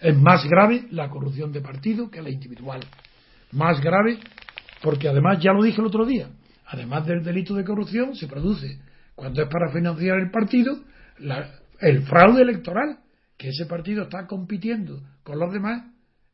Es 0.01 0.17
más 0.17 0.49
grave 0.49 0.87
la 0.91 1.11
corrupción 1.11 1.53
de 1.53 1.61
partido 1.61 2.11
que 2.11 2.23
la 2.23 2.31
individual. 2.31 2.81
Más 3.53 3.81
grave 3.81 4.19
porque 4.83 5.09
además, 5.09 5.39
ya 5.43 5.53
lo 5.53 5.63
dije 5.63 5.81
el 5.81 5.87
otro 5.87 6.07
día, 6.07 6.29
además 6.67 7.07
del 7.07 7.23
delito 7.23 7.55
de 7.55 7.65
corrupción 7.65 8.15
se 8.15 8.29
produce 8.29 8.79
cuando 9.15 9.43
es 9.43 9.49
para 9.49 9.73
financiar 9.73 10.19
el 10.19 10.31
partido 10.31 10.79
la- 11.19 11.51
el 11.81 12.03
fraude 12.03 12.43
electoral, 12.43 12.99
que 13.37 13.49
ese 13.49 13.67
partido 13.67 14.05
está 14.05 14.27
compitiendo 14.27 15.01
con 15.23 15.39
los 15.39 15.53
demás 15.53 15.85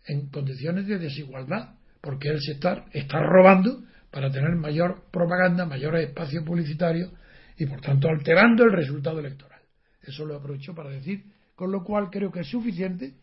en 0.06 0.28
condiciones 0.28 0.86
de 0.86 0.98
desigualdad, 0.98 1.74
porque 2.00 2.28
él 2.28 2.38
se 2.40 2.52
está, 2.52 2.84
está 2.92 3.18
robando 3.20 3.82
para 4.10 4.30
tener 4.30 4.54
mayor 4.56 5.04
propaganda, 5.10 5.64
mayores 5.66 6.08
espacios 6.08 6.44
publicitarios 6.44 7.10
y 7.58 7.66
por 7.66 7.80
tanto 7.80 8.08
alterando 8.08 8.64
el 8.64 8.72
resultado 8.72 9.20
electoral. 9.20 9.60
Eso 10.02 10.26
lo 10.26 10.36
aprovecho 10.36 10.74
para 10.74 10.90
decir, 10.90 11.24
con 11.54 11.72
lo 11.72 11.82
cual 11.82 12.10
creo 12.10 12.30
que 12.30 12.40
es 12.40 12.48
suficiente 12.48 13.14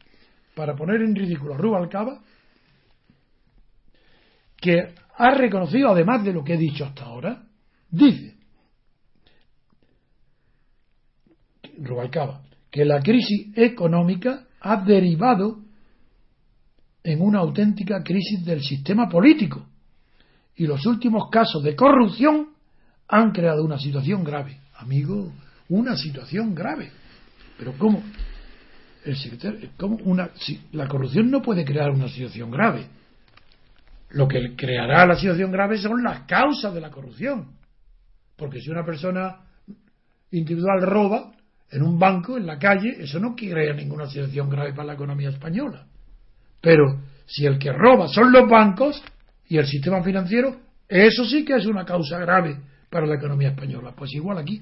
para 0.56 0.76
poner 0.76 1.02
en 1.02 1.16
ridículo 1.16 1.54
a 1.54 1.58
Rubalcaba, 1.58 2.22
que 4.62 4.94
ha 5.18 5.32
reconocido, 5.32 5.90
además 5.90 6.24
de 6.24 6.32
lo 6.34 6.44
que 6.44 6.54
he 6.54 6.58
dicho 6.58 6.86
hasta 6.86 7.04
ahora, 7.04 7.44
dice 7.90 8.36
Rubalcaba, 11.78 12.42
que 12.70 12.86
la 12.86 13.02
crisis 13.02 13.48
económica 13.58 14.46
ha 14.62 14.78
derivado 14.84 15.60
en 17.04 17.22
una 17.22 17.40
auténtica 17.40 18.04
crisis 18.04 18.46
del 18.46 18.62
sistema 18.62 19.10
político 19.10 19.66
y 20.56 20.68
los 20.68 20.86
últimos 20.86 21.30
casos 21.32 21.64
de 21.64 21.76
corrupción 21.76 22.50
han 23.08 23.32
creado 23.32 23.64
una 23.64 23.80
situación 23.80 24.24
grave. 24.24 24.60
Amigo, 24.76 25.32
una 25.70 25.96
situación 25.98 26.54
grave. 26.54 26.92
Pero 27.58 27.74
¿cómo? 27.78 28.04
El 29.04 29.16
secretario, 29.18 29.70
¿cómo 29.78 29.98
una, 30.04 30.30
si- 30.36 30.62
la 30.74 30.88
corrupción 30.88 31.32
no 31.32 31.42
puede 31.42 31.66
crear 31.66 31.90
una 31.90 32.08
situación 32.08 32.52
grave. 32.52 32.88
Lo 34.14 34.28
que 34.28 34.56
creará 34.56 35.06
la 35.06 35.16
situación 35.16 35.52
grave 35.52 35.78
son 35.78 36.04
las 36.04 36.22
causas 36.22 36.74
de 36.74 36.82
la 36.82 36.90
corrupción. 36.90 37.56
Porque 38.36 38.60
si 38.60 38.70
una 38.70 38.86
persona 38.86 39.42
individual 40.32 40.82
roba 40.82 41.32
en 41.70 41.84
un 41.84 41.98
banco, 41.98 42.38
en 42.38 42.46
la 42.46 42.60
calle, 42.60 42.98
eso 43.00 43.20
no 43.20 43.36
crea 43.36 43.74
ninguna 43.74 44.08
situación 44.08 44.50
grave 44.50 44.74
para 44.74 44.88
la 44.88 44.94
economía 44.94 45.30
española. 45.30 45.86
Pero 46.60 47.02
si 47.26 47.46
el 47.46 47.58
que 47.58 47.72
roba 47.72 48.08
son 48.08 48.32
los 48.32 48.50
bancos 48.50 49.02
y 49.48 49.58
el 49.58 49.66
sistema 49.66 50.04
financiero, 50.04 50.58
eso 50.88 51.24
sí 51.26 51.46
que 51.46 51.56
es 51.56 51.66
una 51.66 51.86
causa 51.86 52.20
grave 52.20 52.58
para 52.90 53.06
la 53.06 53.16
economía 53.16 53.50
española. 53.50 53.94
Pues 53.96 54.14
igual 54.14 54.38
aquí. 54.38 54.62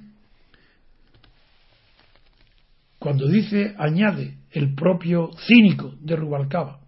Cuando 2.99 3.27
dice, 3.27 3.73
añade 3.77 4.37
el 4.51 4.75
propio 4.75 5.31
cínico 5.47 5.95
de 6.01 6.15
Rubalcaba, 6.15 6.78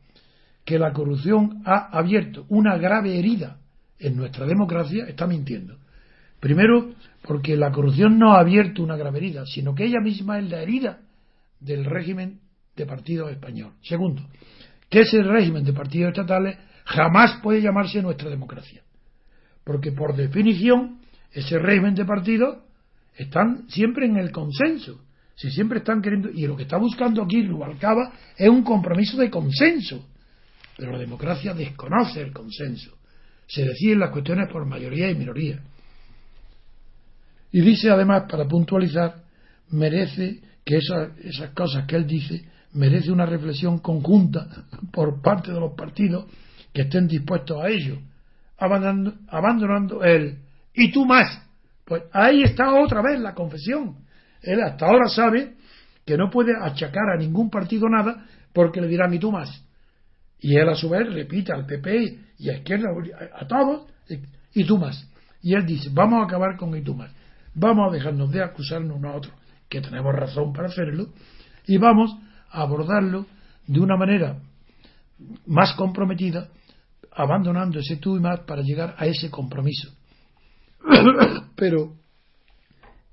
que 0.65 0.80
la 0.80 0.93
corrupción 0.93 1.62
ha 1.65 1.97
abierto 1.97 2.45
una 2.50 2.78
grave 2.78 3.17
herida 3.17 3.58
en 4.00 4.15
nuestra 4.15 4.45
democracia, 4.45 5.06
está 5.08 5.28
mintiendo. 5.28 5.78
Primero, 6.39 6.93
porque 7.24 7.56
la 7.56 7.71
corrupción 7.71 8.17
no 8.17 8.34
ha 8.34 8.39
abierto 8.39 8.84
una 8.84 8.97
grave 8.97 9.19
herida, 9.19 9.45
sino 9.45 9.76
que 9.76 9.86
ella 9.86 10.00
misma 10.02 10.39
es 10.39 10.50
la 10.50 10.62
herida 10.62 11.00
del 11.60 11.86
régimen 11.86 12.39
de 12.76 12.86
partidos 12.86 13.32
español. 13.32 13.74
Segundo, 13.84 14.24
que 14.89 15.02
ese 15.02 15.21
régimen 15.21 15.63
de 15.63 15.74
partidos 15.74 16.10
estatales 16.10 16.58
jamás 16.86 17.39
puede 17.41 17.62
llamarse 17.62 18.02
nuestra 18.02 18.30
democracia. 18.30 18.82
Porque 19.63 19.91
por 19.91 20.15
definición, 20.15 21.00
ese 21.32 21.60
régimen 21.60 21.95
de 21.95 22.06
partidos 22.06 22.58
están 23.15 23.69
siempre 23.69 24.06
en 24.08 24.17
el 24.17 24.32
consenso. 24.32 25.00
Si 25.36 25.50
siempre 25.50 25.80
están 25.80 26.02
queriendo. 26.02 26.30
Y 26.30 26.45
lo 26.45 26.56
que 26.56 26.63
está 26.63 26.78
buscando 26.78 27.24
aquí 27.24 27.43
Rubalcaba 27.43 28.12
es 28.36 28.50
un 28.50 28.63
compromiso 28.63 29.17
de 29.17 29.30
consenso. 29.30 30.08
Pero 30.81 30.93
la 30.93 30.97
democracia 30.97 31.53
desconoce 31.53 32.21
el 32.21 32.33
consenso. 32.33 32.97
Se 33.45 33.63
deciden 33.63 33.99
las 33.99 34.09
cuestiones 34.09 34.49
por 34.51 34.65
mayoría 34.65 35.11
y 35.11 35.15
minoría. 35.15 35.59
Y 37.51 37.61
dice 37.61 37.91
además, 37.91 38.23
para 38.27 38.47
puntualizar, 38.47 39.17
merece 39.69 40.41
que 40.65 40.77
esas, 40.77 41.51
cosas 41.53 41.85
que 41.85 41.97
él 41.97 42.07
dice 42.07 42.49
merece 42.73 43.11
una 43.11 43.27
reflexión 43.27 43.77
conjunta 43.77 44.47
por 44.91 45.21
parte 45.21 45.51
de 45.51 45.59
los 45.59 45.73
partidos 45.75 46.25
que 46.73 46.81
estén 46.81 47.07
dispuestos 47.07 47.63
a 47.63 47.69
ello, 47.69 47.99
abandonando, 48.57 49.13
abandonando 49.27 50.03
el 50.03 50.39
y 50.73 50.91
tú 50.91 51.05
más. 51.05 51.47
Pues 51.85 52.05
ahí 52.11 52.41
está 52.41 52.73
otra 52.73 53.03
vez 53.03 53.19
la 53.19 53.35
confesión. 53.35 53.97
Él 54.41 54.59
hasta 54.63 54.87
ahora 54.87 55.07
sabe 55.09 55.57
que 56.03 56.17
no 56.17 56.31
puede 56.31 56.53
achacar 56.59 57.07
a 57.13 57.17
ningún 57.17 57.51
partido 57.51 57.87
nada 57.87 58.25
porque 58.51 58.81
le 58.81 58.87
dirán 58.87 59.13
y 59.13 59.19
tú 59.19 59.31
más. 59.31 59.63
Y 60.41 60.58
él 60.58 60.67
a 60.67 60.75
su 60.75 60.89
vez 60.89 61.08
repite 61.13 61.54
al 61.54 61.65
PP 61.65 62.19
y 62.39 62.49
a 62.49 62.58
izquierda, 62.58 62.89
a 63.36 63.47
todos, 63.47 63.88
y 64.54 64.65
tú 64.65 64.77
más. 64.77 65.08
Y 65.41 65.54
él 65.54 65.65
dice, 65.65 65.89
vamos 65.93 66.21
a 66.21 66.25
acabar 66.25 66.58
con 66.58 66.75
y 66.75 66.82
tú 66.82 66.95
más. 66.95 67.12
Vamos 67.54 67.89
a 67.89 67.93
dejarnos 67.93 68.32
de 68.32 68.43
acusarnos 68.43 68.97
unos 68.97 69.13
a 69.13 69.17
otros, 69.17 69.34
que 69.69 69.82
tenemos 69.82 70.13
razón 70.13 70.51
para 70.51 70.67
hacerlo, 70.67 71.10
y 71.67 71.77
vamos 71.77 72.15
a 72.49 72.62
abordarlo 72.62 73.27
de 73.67 73.80
una 73.80 73.95
manera 73.95 74.39
más 75.45 75.73
comprometida, 75.73 76.49
abandonando 77.12 77.80
ese 77.80 77.97
tú 77.97 78.17
y 78.17 78.19
más 78.19 78.41
para 78.41 78.62
llegar 78.62 78.95
a 78.97 79.06
ese 79.06 79.30
compromiso. 79.30 79.93
Pero 81.56 81.93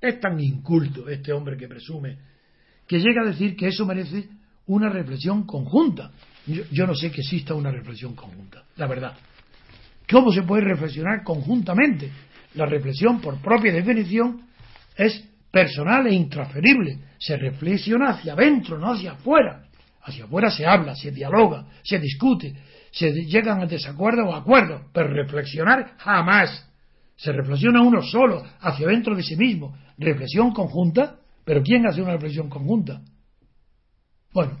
es 0.01 0.19
tan 0.19 0.39
inculto 0.39 1.07
este 1.09 1.31
hombre 1.33 1.57
que 1.57 1.67
presume 1.67 2.17
que 2.87 2.99
llega 2.99 3.21
a 3.21 3.27
decir 3.27 3.55
que 3.55 3.67
eso 3.67 3.85
merece 3.85 4.27
una 4.69 4.89
reflexión 4.89 5.45
conjunta. 5.45 6.11
Yo, 6.45 6.63
yo 6.71 6.87
no 6.87 6.95
sé 6.95 7.11
que 7.11 7.21
exista 7.21 7.53
una 7.53 7.71
reflexión 7.71 8.15
conjunta, 8.15 8.63
la 8.77 8.87
verdad. 8.87 9.13
¿Cómo 10.09 10.31
se 10.31 10.43
puede 10.43 10.63
reflexionar 10.63 11.23
conjuntamente? 11.23 12.09
La 12.55 12.65
reflexión, 12.65 13.21
por 13.21 13.37
propia 13.41 13.71
definición, 13.71 14.41
es 14.95 15.23
personal 15.51 16.07
e 16.07 16.13
intransferible. 16.13 16.97
Se 17.19 17.37
reflexiona 17.37 18.09
hacia 18.09 18.33
adentro, 18.33 18.77
no 18.79 18.91
hacia 18.91 19.11
afuera. 19.11 19.65
Hacia 20.01 20.25
afuera 20.25 20.49
se 20.49 20.65
habla, 20.65 20.95
se 20.95 21.11
dialoga, 21.11 21.65
se 21.83 21.99
discute, 21.99 22.55
se 22.91 23.11
llegan 23.11 23.61
a 23.61 23.65
desacuerdos 23.65 24.25
o 24.27 24.35
acuerdos, 24.35 24.83
pero 24.93 25.09
reflexionar 25.09 25.95
jamás. 25.97 26.67
Se 27.15 27.31
reflexiona 27.31 27.81
uno 27.81 28.01
solo, 28.01 28.43
hacia 28.61 28.87
adentro 28.87 29.15
de 29.15 29.23
sí 29.23 29.35
mismo. 29.35 29.77
Reflexión 29.97 30.51
conjunta, 30.51 31.17
pero 31.43 31.61
¿quién 31.61 31.85
hace 31.85 32.01
una 32.01 32.13
reflexión 32.13 32.49
conjunta? 32.49 33.01
Bueno, 34.33 34.59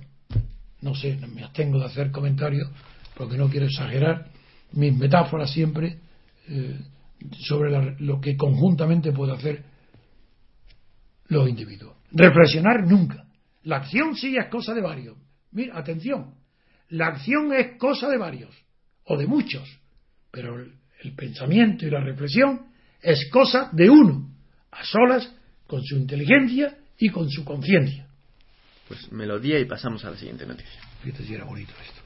no 0.81 0.95
sé, 0.95 1.17
me 1.33 1.43
abstengo 1.43 1.79
de 1.79 1.85
hacer 1.85 2.11
comentarios 2.11 2.69
porque 3.15 3.37
no 3.37 3.49
quiero 3.49 3.65
exagerar 3.65 4.27
mis 4.71 4.95
metáforas 4.95 5.51
siempre 5.51 5.99
eh, 6.47 6.79
sobre 7.39 7.95
lo 7.99 8.19
que 8.21 8.37
conjuntamente 8.37 9.11
puede 9.11 9.33
hacer 9.33 9.63
los 11.27 11.47
individuos. 11.47 11.95
Reflexionar 12.11 12.87
nunca. 12.87 13.25
La 13.63 13.77
acción 13.77 14.15
sí 14.15 14.35
es 14.35 14.47
cosa 14.47 14.73
de 14.73 14.81
varios. 14.81 15.17
Mira, 15.51 15.77
atención, 15.77 16.33
la 16.89 17.07
acción 17.07 17.53
es 17.53 17.77
cosa 17.77 18.07
de 18.09 18.17
varios 18.17 18.55
o 19.05 19.17
de 19.17 19.27
muchos, 19.27 19.67
pero 20.31 20.55
el 20.57 21.15
pensamiento 21.15 21.85
y 21.85 21.89
la 21.89 22.01
reflexión 22.01 22.67
es 23.01 23.29
cosa 23.31 23.69
de 23.73 23.89
uno, 23.89 24.29
a 24.71 24.83
solas, 24.83 25.33
con 25.67 25.83
su 25.83 25.97
inteligencia 25.97 26.77
y 26.97 27.09
con 27.09 27.29
su 27.29 27.43
conciencia 27.43 28.08
pues 28.89 29.11
melodía 29.11 29.59
y 29.59 29.65
pasamos 29.65 30.03
a 30.03 30.09
la 30.09 30.17
siguiente 30.17 30.45
noticia. 30.45 30.81
Fíjate 31.03 31.23
si 31.23 31.37
bonito 31.45 31.71
esto. 31.81 32.01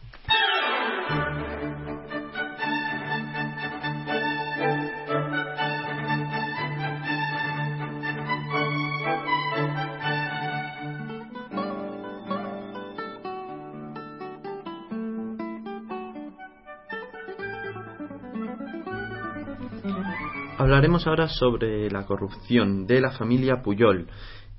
Hablaremos 20.58 21.08
ahora 21.08 21.28
sobre 21.28 21.90
la 21.90 22.06
corrupción 22.06 22.86
de 22.86 23.02
la 23.02 23.12
familia 23.12 23.62
Puyol 23.62 24.08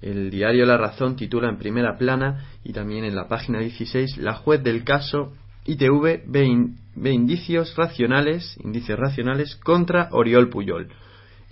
el 0.00 0.30
diario 0.30 0.66
La 0.66 0.76
Razón 0.76 1.16
titula 1.16 1.48
en 1.48 1.58
primera 1.58 1.96
plana 1.96 2.46
y 2.62 2.72
también 2.72 3.04
en 3.04 3.14
la 3.14 3.28
página 3.28 3.60
16 3.60 4.18
La 4.18 4.34
juez 4.34 4.62
del 4.62 4.84
caso 4.84 5.32
ITV 5.66 6.22
ve, 6.26 7.12
indicios 7.12 7.74
racionales, 7.76 8.58
indicios 8.62 8.98
racionales 8.98 9.56
contra 9.56 10.08
Oriol 10.12 10.50
Puyol 10.50 10.88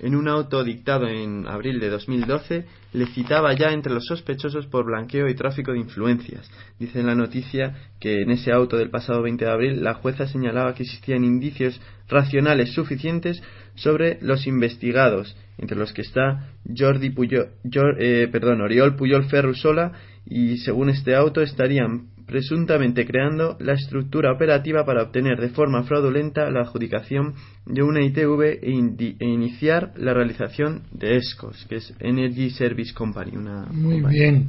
en 0.03 0.17
un 0.17 0.29
auto 0.29 0.65
dictado 0.65 1.07
en 1.07 1.47
abril 1.47 1.79
de 1.79 1.89
2012, 1.89 2.67
le 2.93 3.07
citaba 3.07 3.55
ya 3.55 3.71
entre 3.71 3.95
los 3.95 4.05
sospechosos 4.05 4.67
por 4.67 4.85
blanqueo 4.85 5.29
y 5.29 5.35
tráfico 5.35 5.73
de 5.73 5.79
influencias. 5.79 6.51
Dice 6.79 7.01
en 7.01 7.07
la 7.07 7.15
noticia 7.15 7.77
que 8.01 8.23
en 8.23 8.33
ese 8.33 8.53
auto 8.53 8.77
del 8.77 8.91
pasado 8.91 9.23
20 9.23 9.45
de 9.45 9.51
abril 9.51 9.85
la 9.85 9.95
jueza 9.95 10.27
señalaba 10.27 10.75
que 10.75 10.83
existían 10.83 11.25
indicios 11.25 11.81
racionales 12.09 12.73
suficientes 12.75 13.43
sobre 13.75 14.19
los 14.21 14.47
investigados, 14.47 15.37
entre 15.59 15.77
los 15.77 15.93
que 15.93 16.03
está 16.03 16.51
Jordi 16.77 17.11
Puyol, 17.11 17.51
eh, 17.99 18.29
perdón, 18.31 18.61
Oriol 18.61 18.97
Puyol 18.97 19.25
Ferrusola 19.25 19.93
y 20.27 20.59
según 20.59 20.91
este 20.91 21.15
auto 21.15 21.41
estarían 21.43 22.13
presuntamente 22.27 23.05
creando 23.07 23.57
la 23.61 23.75
estructura 23.75 24.33
operativa 24.33 24.85
para 24.85 25.03
obtener 25.03 25.41
de 25.41 25.51
forma 25.51 25.83
fraudulenta 25.83 26.51
la 26.51 26.63
adjudicación 26.63 27.35
de 27.67 27.83
una 27.83 28.03
ITV 28.03 28.43
e, 28.63 29.17
e 29.21 29.27
iniciar 29.27 29.93
la 29.97 30.15
realización 30.15 30.85
de 30.93 31.17
ESCOS, 31.17 31.67
que 31.69 31.77
es 31.77 31.95
Energy 32.01 32.51
Service 32.51 32.95
Company. 32.95 33.37
Una 33.37 33.67
muy 33.67 34.01
bien, 34.01 34.47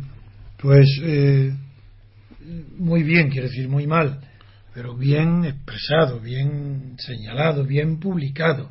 pues 0.61 0.87
eh, 1.03 1.53
muy 2.77 3.03
bien, 3.03 3.29
quiere 3.29 3.47
decir 3.47 3.67
muy 3.67 3.87
mal, 3.87 4.21
pero 4.73 4.95
bien 4.95 5.43
expresado, 5.45 6.19
bien 6.19 6.95
señalado, 6.97 7.65
bien 7.65 7.99
publicado. 7.99 8.69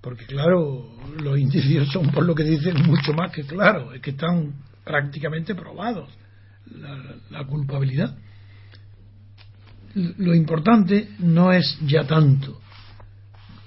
Porque 0.00 0.24
claro, 0.24 0.86
los 1.22 1.38
indicios 1.38 1.88
son 1.90 2.10
por 2.10 2.24
lo 2.24 2.34
que 2.34 2.44
dicen 2.44 2.74
mucho 2.86 3.12
más 3.12 3.30
que 3.32 3.44
claro, 3.44 3.92
es 3.92 4.00
que 4.00 4.10
están 4.10 4.54
prácticamente 4.84 5.54
probados 5.54 6.08
la, 7.30 7.44
culpabilidad. 7.44 8.16
Lo 9.94 10.34
importante 10.34 11.10
no 11.18 11.52
es 11.52 11.78
ya 11.86 12.04
tanto 12.04 12.60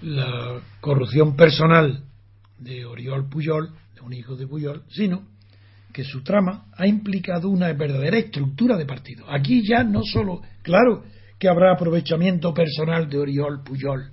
la 0.02 0.62
corrupción 0.80 1.36
personal 1.36 2.04
de 2.58 2.86
Oriol 2.86 3.30
Puyol, 3.30 3.70
de 3.96 4.02
un 4.02 4.14
hijo 4.14 4.36
de 4.36 4.48
Puyol, 4.48 4.84
sino 4.90 5.28
que 5.92 6.04
su 6.04 6.24
trama 6.24 6.66
ha 6.76 6.88
implicado 6.88 7.50
una 7.50 7.72
verdadera 7.74 8.18
estructura 8.18 8.76
de 8.78 8.86
partido. 8.86 9.26
Aquí 9.30 9.62
ya 9.68 9.84
no 9.84 10.02
solo, 10.04 10.42
claro 10.64 11.04
que 11.38 11.48
habrá 11.48 11.74
aprovechamiento 11.74 12.54
personal 12.54 13.08
de 13.10 13.20
Oriol 13.20 13.64
Puyol, 13.64 14.12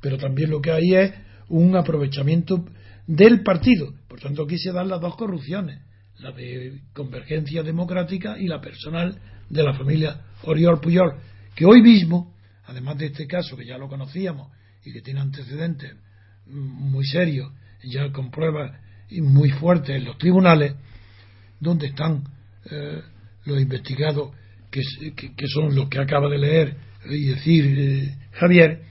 pero 0.00 0.18
también 0.18 0.50
lo 0.50 0.60
que 0.60 0.72
hay 0.72 0.94
es 0.94 1.12
un 1.50 1.76
aprovechamiento 1.76 2.64
del 3.06 3.42
partido. 3.42 3.92
Por 4.08 4.20
tanto, 4.20 4.42
aquí 4.44 4.58
se 4.58 4.72
dan 4.72 4.88
las 4.88 5.00
dos 5.00 5.14
corrupciones 5.16 5.80
la 6.20 6.32
de 6.32 6.80
Convergencia 6.92 7.62
Democrática 7.62 8.38
y 8.38 8.46
la 8.46 8.60
personal 8.60 9.18
de 9.48 9.62
la 9.62 9.74
familia 9.74 10.20
Oriol 10.42 10.80
Puyol, 10.80 11.16
que 11.54 11.64
hoy 11.64 11.82
mismo, 11.82 12.34
además 12.66 12.98
de 12.98 13.06
este 13.06 13.26
caso 13.26 13.56
que 13.56 13.66
ya 13.66 13.78
lo 13.78 13.88
conocíamos 13.88 14.50
y 14.84 14.92
que 14.92 15.00
tiene 15.00 15.20
antecedentes 15.20 15.94
muy 16.46 17.06
serios, 17.06 17.50
ya 17.84 18.12
con 18.12 18.30
pruebas 18.30 18.72
muy 19.10 19.50
fuertes 19.50 19.96
en 19.96 20.04
los 20.04 20.18
tribunales, 20.18 20.74
donde 21.58 21.88
están 21.88 22.24
eh, 22.70 23.00
los 23.44 23.60
investigados 23.60 24.32
que, 24.70 24.82
son 25.48 25.74
los 25.74 25.88
que 25.88 26.00
acaba 26.00 26.28
de 26.28 26.38
leer 26.38 26.76
y 27.06 27.26
decir 27.26 27.78
eh, 27.78 28.16
Javier, 28.32 28.82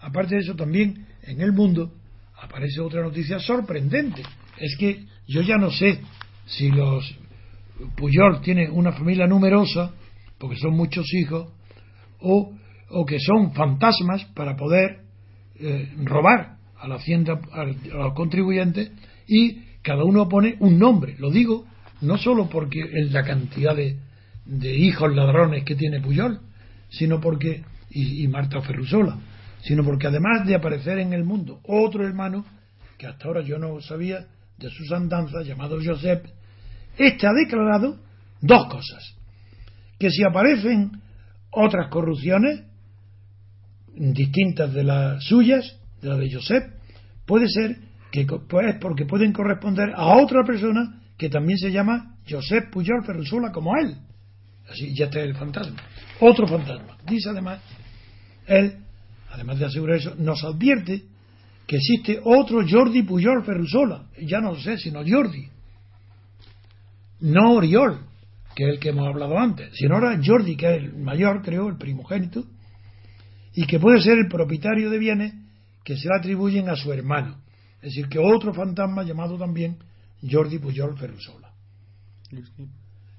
aparte 0.00 0.36
de 0.36 0.42
eso 0.42 0.54
también 0.54 1.07
en 1.28 1.40
el 1.40 1.52
mundo 1.52 1.92
aparece 2.40 2.80
otra 2.80 3.02
noticia 3.02 3.38
sorprendente. 3.38 4.22
Es 4.58 4.76
que 4.78 5.04
yo 5.26 5.42
ya 5.42 5.56
no 5.56 5.70
sé 5.70 6.00
si 6.46 6.70
los 6.70 7.04
Puyol 7.96 8.40
tienen 8.40 8.70
una 8.72 8.92
familia 8.92 9.26
numerosa, 9.26 9.92
porque 10.38 10.56
son 10.56 10.74
muchos 10.74 11.06
hijos, 11.14 11.48
o, 12.20 12.52
o 12.90 13.06
que 13.06 13.20
son 13.20 13.52
fantasmas 13.52 14.24
para 14.34 14.56
poder 14.56 15.02
eh, 15.60 15.92
robar 16.04 16.56
a 16.78 16.88
la 16.88 16.96
hacienda, 16.96 17.38
a, 17.52 17.64
los 17.64 18.14
contribuyentes, 18.14 18.90
y 19.26 19.60
cada 19.82 20.04
uno 20.04 20.28
pone 20.28 20.56
un 20.60 20.78
nombre. 20.78 21.16
Lo 21.18 21.30
digo 21.30 21.66
no 22.00 22.16
solo 22.16 22.48
porque 22.48 22.80
es 22.80 23.12
la 23.12 23.24
cantidad 23.24 23.76
de, 23.76 23.96
de 24.46 24.76
hijos 24.76 25.14
ladrones 25.14 25.64
que 25.64 25.74
tiene 25.74 26.00
Puyol, 26.00 26.40
sino 26.88 27.20
porque, 27.20 27.62
y, 27.90 28.24
y 28.24 28.28
Marta 28.28 28.60
Ferrusola, 28.62 29.18
sino 29.62 29.84
porque 29.84 30.06
además 30.06 30.46
de 30.46 30.54
aparecer 30.54 30.98
en 30.98 31.12
el 31.12 31.24
mundo 31.24 31.60
otro 31.64 32.06
hermano, 32.06 32.44
que 32.96 33.06
hasta 33.06 33.26
ahora 33.26 33.42
yo 33.42 33.58
no 33.58 33.80
sabía 33.80 34.26
de 34.56 34.70
sus 34.70 34.90
andanzas, 34.92 35.46
llamado 35.46 35.78
Josep, 35.82 36.26
este 36.96 37.26
ha 37.26 37.32
declarado 37.32 37.98
dos 38.40 38.66
cosas. 38.66 39.16
Que 39.98 40.10
si 40.10 40.22
aparecen 40.24 41.00
otras 41.50 41.88
corrupciones 41.90 42.62
distintas 43.94 44.72
de 44.72 44.84
las 44.84 45.24
suyas, 45.24 45.78
de 46.00 46.08
la 46.08 46.16
de 46.16 46.32
Josep, 46.32 46.72
puede 47.26 47.48
ser 47.48 47.78
que 48.10 48.26
pues, 48.26 48.76
porque 48.80 49.04
pueden 49.04 49.32
corresponder 49.32 49.90
a 49.94 50.16
otra 50.16 50.44
persona 50.44 51.02
que 51.16 51.28
también 51.28 51.58
se 51.58 51.70
llama 51.70 52.16
Josep 52.28 52.70
Pujol 52.70 53.04
Ferrusola 53.04 53.52
como 53.52 53.76
él. 53.76 53.96
Así 54.70 54.94
ya 54.94 55.06
está 55.06 55.20
el 55.20 55.34
fantasma. 55.34 55.76
Otro 56.20 56.46
fantasma. 56.46 56.96
Dice 57.06 57.30
además, 57.30 57.60
él, 58.46 58.78
además 59.30 59.58
de 59.58 59.66
asegurar 59.66 59.96
eso, 59.96 60.14
nos 60.16 60.42
advierte 60.44 61.04
que 61.66 61.76
existe 61.76 62.20
otro 62.24 62.60
Jordi 62.68 63.02
Pujol 63.02 63.44
Ferrusola. 63.44 64.06
Ya 64.22 64.40
no 64.40 64.56
sé, 64.56 64.78
sino 64.78 65.00
Jordi 65.06 65.48
no 67.20 67.54
Oriol, 67.54 68.00
que 68.54 68.64
es 68.64 68.74
el 68.74 68.78
que 68.78 68.90
hemos 68.90 69.06
hablado 69.08 69.38
antes, 69.38 69.70
sino 69.74 69.94
ahora 69.94 70.18
Jordi, 70.24 70.56
que 70.56 70.76
es 70.76 70.82
el 70.82 70.96
mayor, 70.96 71.42
creo, 71.42 71.68
el 71.68 71.76
primogénito, 71.76 72.44
y 73.54 73.66
que 73.66 73.80
puede 73.80 74.00
ser 74.00 74.18
el 74.18 74.28
propietario 74.28 74.90
de 74.90 74.98
bienes 74.98 75.34
que 75.84 75.96
se 75.96 76.08
le 76.08 76.16
atribuyen 76.18 76.68
a 76.68 76.76
su 76.76 76.92
hermano. 76.92 77.38
Es 77.76 77.94
decir, 77.94 78.08
que 78.08 78.18
otro 78.18 78.52
fantasma 78.52 79.02
llamado 79.02 79.38
también 79.38 79.78
Jordi 80.28 80.58
Pujol 80.58 80.96
Ferrusola. 80.98 81.52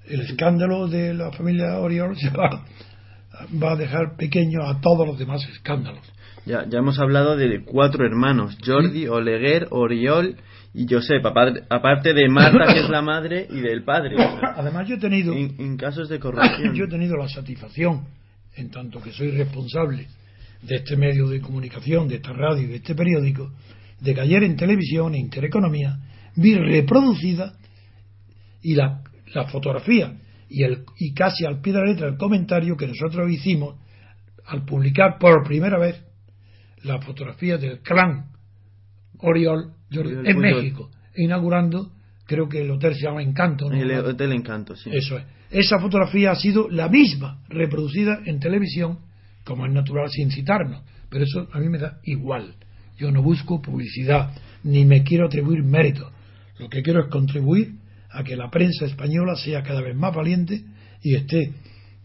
El 0.06 0.22
escándalo 0.22 0.88
de 0.88 1.14
la 1.14 1.32
familia 1.32 1.80
Oriol 1.80 2.18
se 2.18 2.30
va, 2.30 2.66
va 3.62 3.74
a 3.74 3.76
dejar 3.76 4.16
pequeño 4.18 4.64
a 4.64 4.82
todos 4.82 5.08
los 5.08 5.18
demás 5.18 5.48
escándalos. 5.50 6.04
Ya, 6.46 6.66
ya 6.68 6.80
hemos 6.80 7.00
hablado 7.00 7.36
de 7.36 7.64
cuatro 7.64 8.06
hermanos, 8.06 8.58
Jordi, 8.66 9.08
Oleguer, 9.08 9.68
Oriol 9.72 10.38
y 10.74 10.88
Josep, 10.90 11.26
aparte 11.26 12.14
de 12.14 12.30
Marta, 12.30 12.74
que 12.74 12.80
es 12.80 12.90
la 12.90 13.02
madre, 13.02 13.48
y 13.50 13.60
del 13.60 13.84
padre. 13.84 14.16
Además, 14.56 14.88
yo 14.88 14.96
he 14.96 15.00
tenido. 15.00 15.34
En, 15.34 15.78
casos 15.78 16.10
de 16.10 16.20
corrupción. 16.20 16.74
Yo 16.74 16.86
he 16.86 16.90
tenido 16.90 17.18
la 17.18 17.28
satisfacción, 17.28 18.06
en 18.56 18.70
tanto 18.70 19.02
que 19.02 19.12
soy 19.12 19.32
responsable 19.32 20.08
de 20.62 20.76
este 20.76 20.96
medio 20.96 21.28
de 21.28 21.42
comunicación, 21.42 22.08
de 22.08 22.16
esta 22.16 22.34
radio 22.34 22.64
y 22.64 22.68
de 22.68 22.76
este 22.76 22.96
periódico, 22.96 23.52
de 24.00 24.14
que 24.14 24.22
ayer 24.22 24.44
en 24.44 24.56
televisión, 24.56 25.16
en 25.16 25.22
Intereconomía, 25.22 25.98
vi 26.36 26.56
reproducida 26.56 27.54
y 28.62 28.76
la, 28.76 29.02
la 29.34 29.46
fotografía 29.46 30.14
y, 30.50 30.64
el, 30.64 30.84
y 30.98 31.14
casi 31.14 31.46
al 31.46 31.62
pie 31.62 31.74
de 31.74 31.80
la 31.80 31.86
letra 31.86 32.08
el 32.08 32.18
comentario 32.18 32.76
que 32.76 32.88
nosotros 32.88 33.30
hicimos 33.32 33.76
al 34.46 34.66
publicar 34.66 35.18
por 35.20 35.44
primera 35.44 35.78
vez 35.78 36.04
la 36.84 37.00
fotografía 37.02 37.58
del 37.58 37.80
clan 37.80 38.32
Oriol 39.20 39.74
en 39.92 40.40
México, 40.40 40.90
inaugurando, 41.16 41.92
creo 42.26 42.48
que 42.48 42.62
el 42.62 42.72
hotel 42.72 42.96
se 42.96 43.02
llama 43.02 43.22
Encanto. 43.22 43.72
El 43.72 43.92
Hotel 43.92 44.32
Encanto, 44.34 44.76
sí. 44.76 44.90
Eso 44.94 45.18
es. 45.18 45.26
Esa 45.52 45.80
fotografía 45.80 46.32
ha 46.32 46.36
sido 46.36 46.70
la 46.70 46.88
misma 46.88 47.42
reproducida 47.50 48.20
en 48.26 48.40
televisión, 48.40 49.00
como 49.44 49.66
es 49.66 49.74
natural, 49.74 50.10
sin 50.10 50.32
citarnos. 50.32 50.84
Pero 51.10 51.24
eso 51.24 51.50
a 51.52 51.60
mí 51.60 51.70
me 51.70 51.80
da 51.80 52.00
igual. 52.04 52.56
Yo 52.98 53.12
no 53.12 53.24
busco 53.24 53.62
publicidad, 53.62 54.32
ni 54.64 54.86
me 54.86 55.04
quiero 55.04 55.26
atribuir 55.26 55.64
mérito. 55.64 56.12
Lo 56.60 56.70
que 56.70 56.84
quiero 56.84 57.02
es 57.02 57.08
contribuir 57.08 57.79
a 58.12 58.24
que 58.24 58.36
la 58.36 58.50
prensa 58.50 58.86
española 58.86 59.36
sea 59.36 59.64
cada 59.64 59.82
vez 59.82 59.96
más 59.96 60.16
valiente 60.16 60.64
y 61.02 61.16
esté 61.16 61.54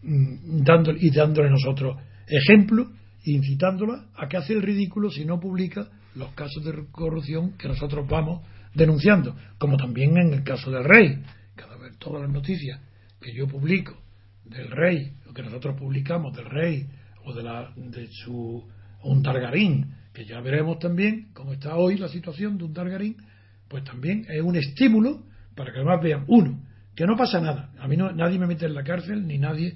mm, 0.03 0.63
dando, 0.63 0.91
y 0.91 1.09
dándole 1.09 1.49
nosotros 1.49 1.97
ejemplo, 2.27 2.87
incitándola 3.23 4.05
a 4.15 4.27
que 4.27 4.37
hace 4.37 4.53
el 4.53 4.61
ridículo 4.61 5.09
si 5.09 5.25
no 5.25 5.39
publica 5.39 5.87
los 6.15 6.31
casos 6.31 6.63
de 6.63 6.85
corrupción 6.91 7.57
que 7.57 7.67
nosotros 7.67 8.07
vamos 8.07 8.41
denunciando, 8.73 9.35
como 9.57 9.77
también 9.77 10.17
en 10.17 10.33
el 10.33 10.43
caso 10.43 10.71
del 10.71 10.83
rey. 10.83 11.23
Cada 11.55 11.77
vez 11.77 11.97
todas 11.97 12.21
las 12.21 12.31
noticias 12.31 12.79
que 13.21 13.33
yo 13.33 13.47
publico 13.47 13.97
del 14.43 14.69
rey, 14.69 15.13
o 15.29 15.33
que 15.33 15.43
nosotros 15.43 15.75
publicamos 15.77 16.35
del 16.35 16.45
rey, 16.45 16.87
o 17.25 17.33
de, 17.33 17.43
la, 17.43 17.73
de 17.75 18.07
su 18.11 18.63
un 19.03 19.21
Targarín, 19.21 19.93
que 20.13 20.25
ya 20.25 20.39
veremos 20.41 20.79
también 20.79 21.29
cómo 21.33 21.53
está 21.53 21.75
hoy 21.75 21.97
la 21.97 22.07
situación 22.07 22.57
de 22.57 22.63
un 22.65 22.73
Targarín, 22.73 23.17
pues 23.67 23.83
también 23.83 24.25
es 24.29 24.41
un 24.41 24.55
estímulo 24.55 25.23
para 25.55 25.71
que 25.71 25.79
además 25.79 26.01
vean, 26.01 26.25
uno, 26.27 26.61
que 26.95 27.05
no 27.05 27.15
pasa 27.15 27.41
nada, 27.41 27.71
a 27.79 27.87
mí 27.87 27.97
no, 27.97 28.11
nadie 28.11 28.39
me 28.39 28.47
mete 28.47 28.65
en 28.65 28.73
la 28.73 28.83
cárcel 28.83 29.27
ni 29.27 29.37
nadie 29.37 29.75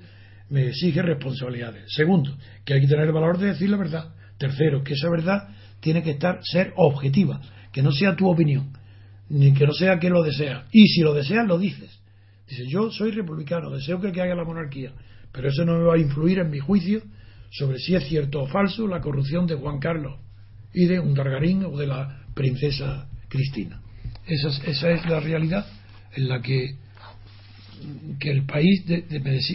me 0.50 0.68
exige 0.68 1.02
responsabilidades. 1.02 1.86
Segundo, 1.88 2.36
que 2.66 2.74
hay 2.74 2.82
que 2.82 2.88
tener 2.88 3.06
el 3.06 3.14
valor 3.14 3.38
de 3.38 3.48
decir 3.48 3.70
la 3.70 3.78
verdad. 3.78 4.14
Tercero, 4.38 4.84
que 4.84 4.94
esa 4.94 5.10
verdad 5.10 5.50
tiene 5.80 6.02
que 6.02 6.12
estar 6.12 6.40
ser 6.44 6.74
objetiva, 6.76 7.42
que 7.72 7.82
no 7.82 7.92
sea 7.92 8.16
tu 8.16 8.30
opinión, 8.30 8.72
ni 9.30 9.54
que 9.54 9.66
no 9.66 9.74
sea 9.74 10.00
que 10.00 10.10
lo 10.10 10.24
deseas. 10.24 10.66
Y 10.72 10.88
si 10.88 11.02
lo 11.02 11.14
deseas, 11.14 11.46
lo 11.46 11.58
dices. 11.58 12.00
Dice, 12.48 12.64
yo 12.68 12.90
soy 12.90 13.12
republicano, 13.12 13.70
deseo 13.70 14.02
que, 14.02 14.12
que 14.12 14.26
la 14.26 14.44
monarquía, 14.44 14.94
pero 15.32 15.50
eso 15.50 15.66
no 15.66 15.78
me 15.78 15.84
va 15.84 15.96
a 15.96 16.00
influir 16.00 16.40
en 16.40 16.50
mi 16.50 16.60
juicio 16.60 17.02
sobre 17.52 17.78
si 17.78 17.96
es 17.96 18.08
cierto 18.08 18.42
o 18.42 18.48
falso 18.48 18.88
la 18.88 19.02
corrupción 19.02 19.46
de 19.46 19.56
Juan 19.56 19.80
Carlos 19.80 20.20
y 20.74 20.86
de 20.86 21.00
un 21.00 21.18
o 21.20 21.78
de 21.78 21.88
la 21.88 22.24
princesa 22.34 23.08
Cristina. 23.28 23.82
Esa 24.30 24.50
es, 24.50 24.62
esa 24.68 24.92
es 24.92 25.06
la 25.06 25.20
realidad 25.20 25.66
en 26.16 26.30
la 26.30 26.42
que 26.42 26.76
que 28.20 28.32
el 28.32 28.46
país, 28.46 28.84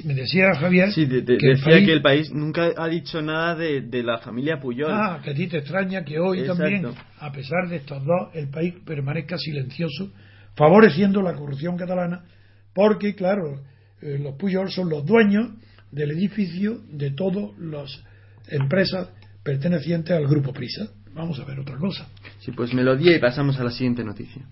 me, 0.04 0.14
decía, 0.14 0.54
Javier, 0.54 0.88
que 0.94 1.04
decía 1.04 1.36
el 1.50 1.60
país, 1.60 1.86
que 1.86 1.92
el 1.92 2.02
país 2.02 2.32
nunca 2.32 2.70
ha 2.76 2.88
dicho 2.88 3.20
nada 3.20 3.54
de, 3.54 3.82
de, 3.82 4.02
la 4.02 4.18
familia 4.18 4.58
Puyol. 4.58 4.90
Ah, 4.90 5.20
que 5.22 5.30
a 5.30 5.34
ti 5.34 5.46
te 5.46 5.58
extraña 5.58 6.04
que 6.04 6.18
hoy 6.18 6.46
también, 6.46 6.86
a 7.18 7.32
pesar 7.32 7.68
de 7.68 7.76
estos 7.76 8.02
dos, 8.04 8.34
el 8.34 8.48
país 8.48 8.74
permanezca 8.84 9.36
silencioso, 9.36 10.12
favoreciendo 10.56 11.20
la 11.22 11.34
corrupción 11.34 11.76
catalana, 11.76 12.24
porque, 12.72 13.14
claro, 13.14 13.60
eh, 14.00 14.18
los 14.18 14.36
Puyol 14.36 14.70
son 14.70 14.88
los 14.88 15.04
dueños 15.04 15.50
del 15.90 16.12
edificio 16.12 16.80
de 16.90 17.10
todas 17.10 17.56
las 17.58 18.02
empresas 18.48 19.10
pertenecientes 19.42 20.16
al 20.16 20.26
grupo 20.26 20.52
Prisa. 20.52 20.88
Vamos 21.14 21.38
a 21.38 21.44
ver 21.44 21.60
otra 21.60 21.76
cosa. 21.76 22.06
Sí, 22.40 22.50
pues 22.52 22.74
melodía 22.74 23.16
y 23.16 23.20
pasamos 23.20 23.58
a 23.58 23.64
la 23.64 23.70
siguiente 23.70 24.02
noticia. 24.04 24.42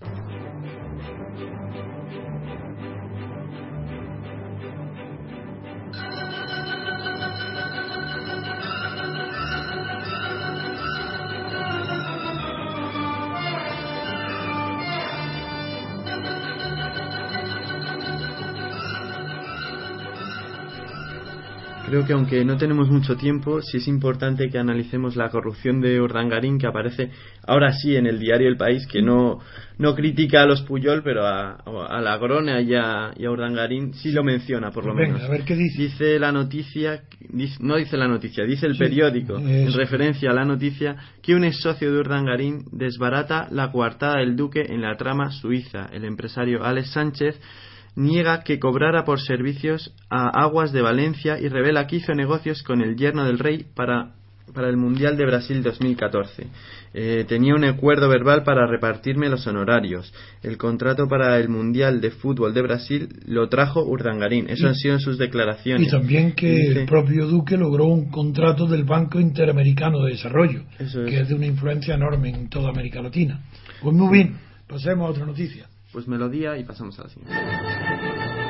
Creo 21.93 22.07
que 22.07 22.13
aunque 22.13 22.43
no 22.43 22.57
tenemos 22.57 22.89
mucho 22.89 23.15
tiempo, 23.15 23.61
sí 23.61 23.77
es 23.77 23.87
importante 23.87 24.49
que 24.49 24.57
analicemos 24.57 25.15
la 25.15 25.29
corrupción 25.29 25.79
de 25.79 26.01
Urdangarín 26.01 26.57
que 26.57 26.65
aparece 26.65 27.11
ahora 27.45 27.71
sí 27.71 27.95
en 27.95 28.07
el 28.07 28.17
diario 28.17 28.47
El 28.47 28.57
País, 28.57 28.87
que 28.87 29.03
no, 29.03 29.41
no 29.77 29.93
critica 29.93 30.41
a 30.41 30.47
los 30.47 30.63
Puyol, 30.63 31.03
pero 31.03 31.27
a, 31.27 32.01
la 32.01 32.17
Grona 32.17 32.61
y 32.61 32.73
a, 32.73 33.11
y 33.15 33.25
a, 33.25 33.29
Urdangarín 33.29 33.93
sí 33.93 34.11
lo 34.11 34.23
menciona, 34.23 34.71
por 34.71 34.87
lo 34.87 34.95
menos. 34.95 35.21
A 35.21 35.29
ver 35.29 35.43
qué 35.43 35.55
dice. 35.55 35.83
Dice 35.83 36.17
la 36.17 36.31
noticia, 36.31 37.03
no 37.59 37.75
dice 37.75 37.95
la 37.95 38.07
noticia, 38.07 38.43
dice 38.43 38.65
el 38.65 38.75
periódico, 38.75 39.37
en 39.37 39.71
referencia 39.71 40.31
a 40.31 40.33
la 40.33 40.45
noticia, 40.45 40.95
que 41.21 41.35
un 41.35 41.43
ex 41.43 41.57
socio 41.57 41.93
de 41.93 41.99
Urdangarín 41.99 42.65
desbarata 42.71 43.49
la 43.51 43.71
coartada 43.71 44.17
del 44.17 44.35
duque 44.35 44.65
en 44.67 44.81
la 44.81 44.95
trama 44.95 45.29
suiza. 45.29 45.89
El 45.93 46.05
empresario 46.05 46.63
Alex 46.63 46.89
Sánchez 46.89 47.39
niega 47.95 48.43
que 48.43 48.59
cobrara 48.59 49.05
por 49.05 49.21
servicios 49.21 49.93
a 50.09 50.27
Aguas 50.43 50.71
de 50.71 50.81
Valencia 50.81 51.39
y 51.39 51.47
revela 51.47 51.87
que 51.87 51.97
hizo 51.97 52.13
negocios 52.13 52.63
con 52.63 52.81
el 52.81 52.95
yerno 52.95 53.25
del 53.25 53.39
rey 53.39 53.65
para, 53.75 54.13
para 54.53 54.69
el 54.69 54.77
Mundial 54.77 55.17
de 55.17 55.25
Brasil 55.25 55.61
2014. 55.61 56.47
Eh, 56.95 57.25
tenía 57.27 57.55
un 57.55 57.63
acuerdo 57.63 58.09
verbal 58.09 58.43
para 58.43 58.67
repartirme 58.67 59.29
los 59.29 59.45
honorarios. 59.47 60.13
El 60.41 60.57
contrato 60.57 61.07
para 61.07 61.37
el 61.37 61.49
Mundial 61.49 62.01
de 62.01 62.11
Fútbol 62.11 62.53
de 62.53 62.61
Brasil 62.61 63.09
lo 63.25 63.47
trajo 63.49 63.83
Urdangarín. 63.83 64.49
Eso 64.49 64.67
han 64.67 64.75
sido 64.75 64.99
sus 64.99 65.17
declaraciones. 65.17 65.87
Y 65.87 65.91
también 65.91 66.33
que 66.33 66.55
el 66.55 66.85
propio 66.85 67.27
Duque 67.27 67.57
logró 67.57 67.85
un 67.85 68.09
contrato 68.09 68.67
del 68.67 68.83
Banco 68.83 69.19
Interamericano 69.19 70.03
de 70.03 70.11
Desarrollo, 70.11 70.63
que 70.77 71.21
es 71.21 71.29
de 71.29 71.35
una 71.35 71.45
influencia 71.45 71.95
enorme 71.95 72.29
en 72.29 72.49
toda 72.49 72.69
América 72.69 73.01
Latina. 73.01 73.43
Pues 73.81 73.95
muy 73.95 74.17
bien, 74.17 74.37
pasemos 74.67 75.07
a 75.07 75.11
otra 75.11 75.25
noticia 75.25 75.67
pues 75.93 76.07
melodía 76.07 76.57
y 76.57 76.65
pasamos 76.65 76.99
a 76.99 77.03
la 77.03 77.09
siguiente. 77.09 78.42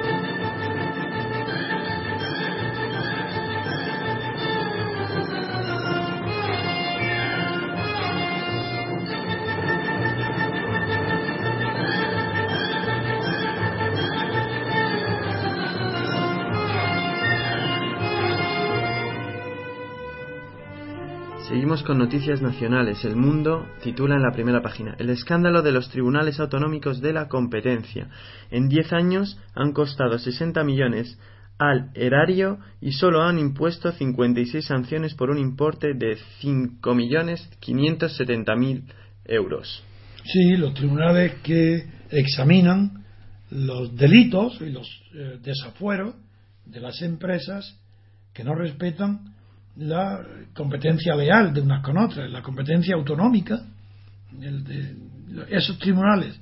Con 21.81 21.97
noticias 21.97 22.39
nacionales. 22.39 23.03
El 23.03 23.15
Mundo 23.15 23.65
titula 23.81 24.15
en 24.15 24.21
la 24.21 24.31
primera 24.31 24.61
página 24.61 24.95
El 24.99 25.09
escándalo 25.09 25.63
de 25.63 25.71
los 25.71 25.89
tribunales 25.89 26.39
autonómicos 26.39 27.01
de 27.01 27.13
la 27.13 27.27
competencia. 27.27 28.09
En 28.51 28.69
10 28.69 28.93
años 28.93 29.39
han 29.55 29.73
costado 29.73 30.19
60 30.19 30.63
millones 30.63 31.17
al 31.57 31.89
erario 31.95 32.59
y 32.79 32.91
solo 32.91 33.23
han 33.23 33.39
impuesto 33.39 33.91
56 33.91 34.63
sanciones 34.63 35.15
por 35.15 35.31
un 35.31 35.39
importe 35.39 35.95
de 35.95 36.19
5.570.000 36.43 38.83
euros. 39.25 39.83
Sí, 40.25 40.55
los 40.55 40.75
tribunales 40.75 41.37
que 41.41 41.87
examinan 42.11 43.03
los 43.49 43.95
delitos 43.95 44.61
y 44.61 44.69
los 44.69 44.87
eh, 45.15 45.39
desafueros 45.41 46.13
de 46.65 46.79
las 46.79 47.01
empresas 47.01 47.79
que 48.31 48.43
no 48.43 48.53
respetan 48.53 49.32
la 49.75 50.23
competencia 50.53 51.15
leal 51.15 51.53
de 51.53 51.61
unas 51.61 51.83
con 51.83 51.97
otras, 51.97 52.29
la 52.29 52.41
competencia 52.41 52.95
autonómica, 52.95 53.61
esos 55.49 55.77
tribunales 55.79 56.39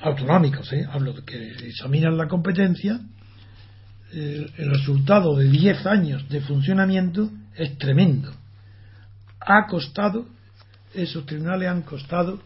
autonómicos, 0.00 0.72
¿eh? 0.72 0.86
hablo 0.90 1.12
de 1.12 1.24
que 1.24 1.50
examinan 1.68 2.16
la 2.16 2.28
competencia, 2.28 3.00
el, 4.12 4.50
resultado 4.56 5.36
de 5.36 5.48
10 5.48 5.86
años 5.86 6.28
de 6.28 6.40
funcionamiento 6.40 7.30
es 7.54 7.78
tremendo. 7.78 8.32
Ha 9.40 9.66
costado, 9.66 10.26
esos 10.92 11.24
tribunales 11.26 11.68
han 11.68 11.82
costado 11.82 12.40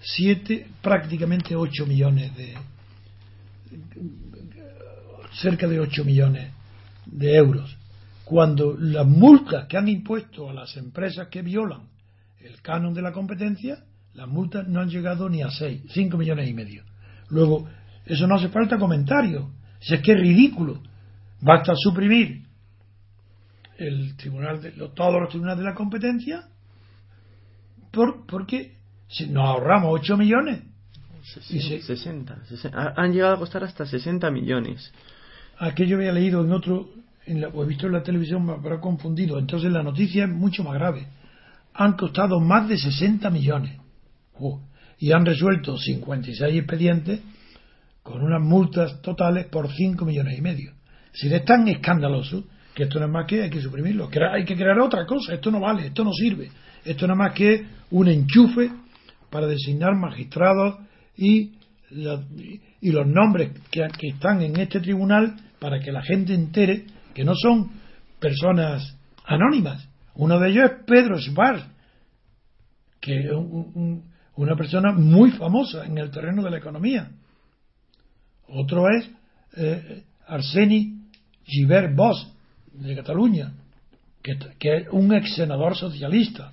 7, 0.00 0.54
eh, 0.54 0.66
prácticamente 0.80 1.56
8 1.56 1.86
millones 1.86 2.36
de. 2.36 2.54
cerca 5.32 5.66
de 5.66 5.80
8 5.80 6.04
millones 6.04 6.52
de 7.04 7.34
euros 7.34 7.77
cuando 8.28 8.76
las 8.78 9.06
multas 9.06 9.66
que 9.66 9.78
han 9.78 9.88
impuesto 9.88 10.50
a 10.50 10.52
las 10.52 10.76
empresas 10.76 11.28
que 11.28 11.40
violan 11.40 11.88
el 12.40 12.60
canon 12.60 12.92
de 12.92 13.00
la 13.00 13.10
competencia, 13.10 13.82
las 14.12 14.28
multas 14.28 14.68
no 14.68 14.80
han 14.80 14.90
llegado 14.90 15.30
ni 15.30 15.40
a 15.40 15.50
6, 15.50 15.84
5 15.88 16.18
millones 16.18 16.46
y 16.46 16.52
medio. 16.52 16.84
Luego, 17.30 17.66
eso 18.04 18.26
no 18.26 18.34
hace 18.34 18.50
falta 18.50 18.76
comentario. 18.76 19.52
Si 19.80 19.94
es 19.94 20.02
que 20.02 20.12
es 20.12 20.20
ridículo. 20.20 20.82
Basta 21.40 21.72
suprimir 21.74 22.42
el 23.78 24.14
tribunal 24.18 24.60
de, 24.60 24.72
todos 24.72 25.20
los 25.22 25.30
tribunales 25.30 25.60
de 25.60 25.64
la 25.64 25.74
competencia 25.74 26.48
por, 27.90 28.26
porque 28.26 28.76
si 29.08 29.26
nos 29.28 29.48
ahorramos 29.48 30.00
8 30.02 30.18
millones. 30.18 30.64
60, 31.22 32.42
Han 32.94 33.12
llegado 33.12 33.36
a 33.36 33.38
costar 33.38 33.64
hasta 33.64 33.86
60 33.86 34.30
millones. 34.30 34.92
Aquello 35.58 35.96
había 35.96 36.12
leído 36.12 36.44
en 36.44 36.52
otro 36.52 36.97
o 37.52 37.62
he 37.62 37.66
visto 37.66 37.86
en 37.86 37.92
la 37.92 38.02
televisión 38.02 38.44
me 38.44 38.52
habrá 38.52 38.80
confundido. 38.80 39.38
Entonces 39.38 39.70
la 39.70 39.82
noticia 39.82 40.24
es 40.24 40.30
mucho 40.30 40.64
más 40.64 40.74
grave. 40.74 41.06
Han 41.74 41.94
costado 41.94 42.40
más 42.40 42.68
de 42.68 42.78
60 42.78 43.30
millones. 43.30 43.78
y 45.00 45.12
han 45.12 45.24
resuelto 45.24 45.76
56 45.76 46.56
expedientes 46.56 47.20
con 48.02 48.22
unas 48.22 48.40
multas 48.40 49.00
totales 49.02 49.46
por 49.46 49.72
5 49.72 50.04
millones 50.04 50.38
y 50.38 50.42
medio. 50.42 50.72
Si 51.12 51.32
es 51.32 51.44
tan 51.44 51.68
escandaloso 51.68 52.44
que 52.74 52.84
esto 52.84 52.98
no 52.98 53.06
es 53.06 53.12
más 53.12 53.26
que 53.26 53.42
hay 53.42 53.50
que 53.50 53.60
suprimirlo. 53.60 54.08
Hay 54.32 54.44
que 54.44 54.56
crear 54.56 54.78
otra 54.78 55.04
cosa. 55.04 55.34
Esto 55.34 55.50
no 55.50 55.60
vale, 55.60 55.86
esto 55.86 56.04
no 56.04 56.12
sirve. 56.12 56.50
Esto 56.84 57.06
no 57.06 57.14
es 57.14 57.18
más 57.18 57.32
que 57.32 57.66
un 57.90 58.08
enchufe 58.08 58.70
para 59.30 59.46
designar 59.46 59.94
magistrados 59.96 60.78
y, 61.16 61.52
y 61.90 62.92
los 62.92 63.06
nombres 63.06 63.50
que, 63.70 63.86
que 63.98 64.08
están 64.08 64.42
en 64.42 64.58
este 64.58 64.80
tribunal 64.80 65.34
para 65.58 65.80
que 65.80 65.90
la 65.90 66.02
gente 66.02 66.34
entere 66.34 66.86
que 67.18 67.24
no 67.24 67.34
son 67.34 67.68
personas 68.20 68.96
anónimas. 69.24 69.88
Uno 70.14 70.38
de 70.38 70.50
ellos 70.50 70.70
es 70.70 70.84
Pedro 70.86 71.18
Schwarz, 71.18 71.64
que 73.00 73.18
es 73.18 73.32
una 74.36 74.54
persona 74.54 74.92
muy 74.92 75.32
famosa 75.32 75.84
en 75.84 75.98
el 75.98 76.12
terreno 76.12 76.44
de 76.44 76.50
la 76.52 76.58
economía. 76.58 77.10
Otro 78.46 78.84
es 78.88 79.10
eh, 79.56 80.04
Arseni 80.28 81.08
Givert 81.42 81.96
Bosch, 81.96 82.24
de 82.72 82.94
Cataluña, 82.94 83.52
que, 84.22 84.38
es 84.60 84.86
un 84.92 85.12
ex 85.12 85.34
senador 85.34 85.74
socialista. 85.74 86.52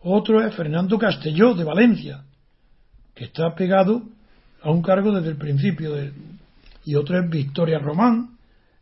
Otro 0.00 0.42
es 0.46 0.54
Fernando 0.54 0.98
Castelló, 0.98 1.52
de 1.52 1.64
Valencia, 1.64 2.24
que 3.14 3.24
está 3.24 3.54
pegado 3.54 4.02
a 4.62 4.70
un 4.70 4.80
cargo 4.80 5.12
desde 5.12 5.28
el 5.28 5.36
principio. 5.36 5.94
Y 6.86 6.94
otro 6.94 7.22
es 7.22 7.28
Victoria 7.28 7.78
Román, 7.78 8.37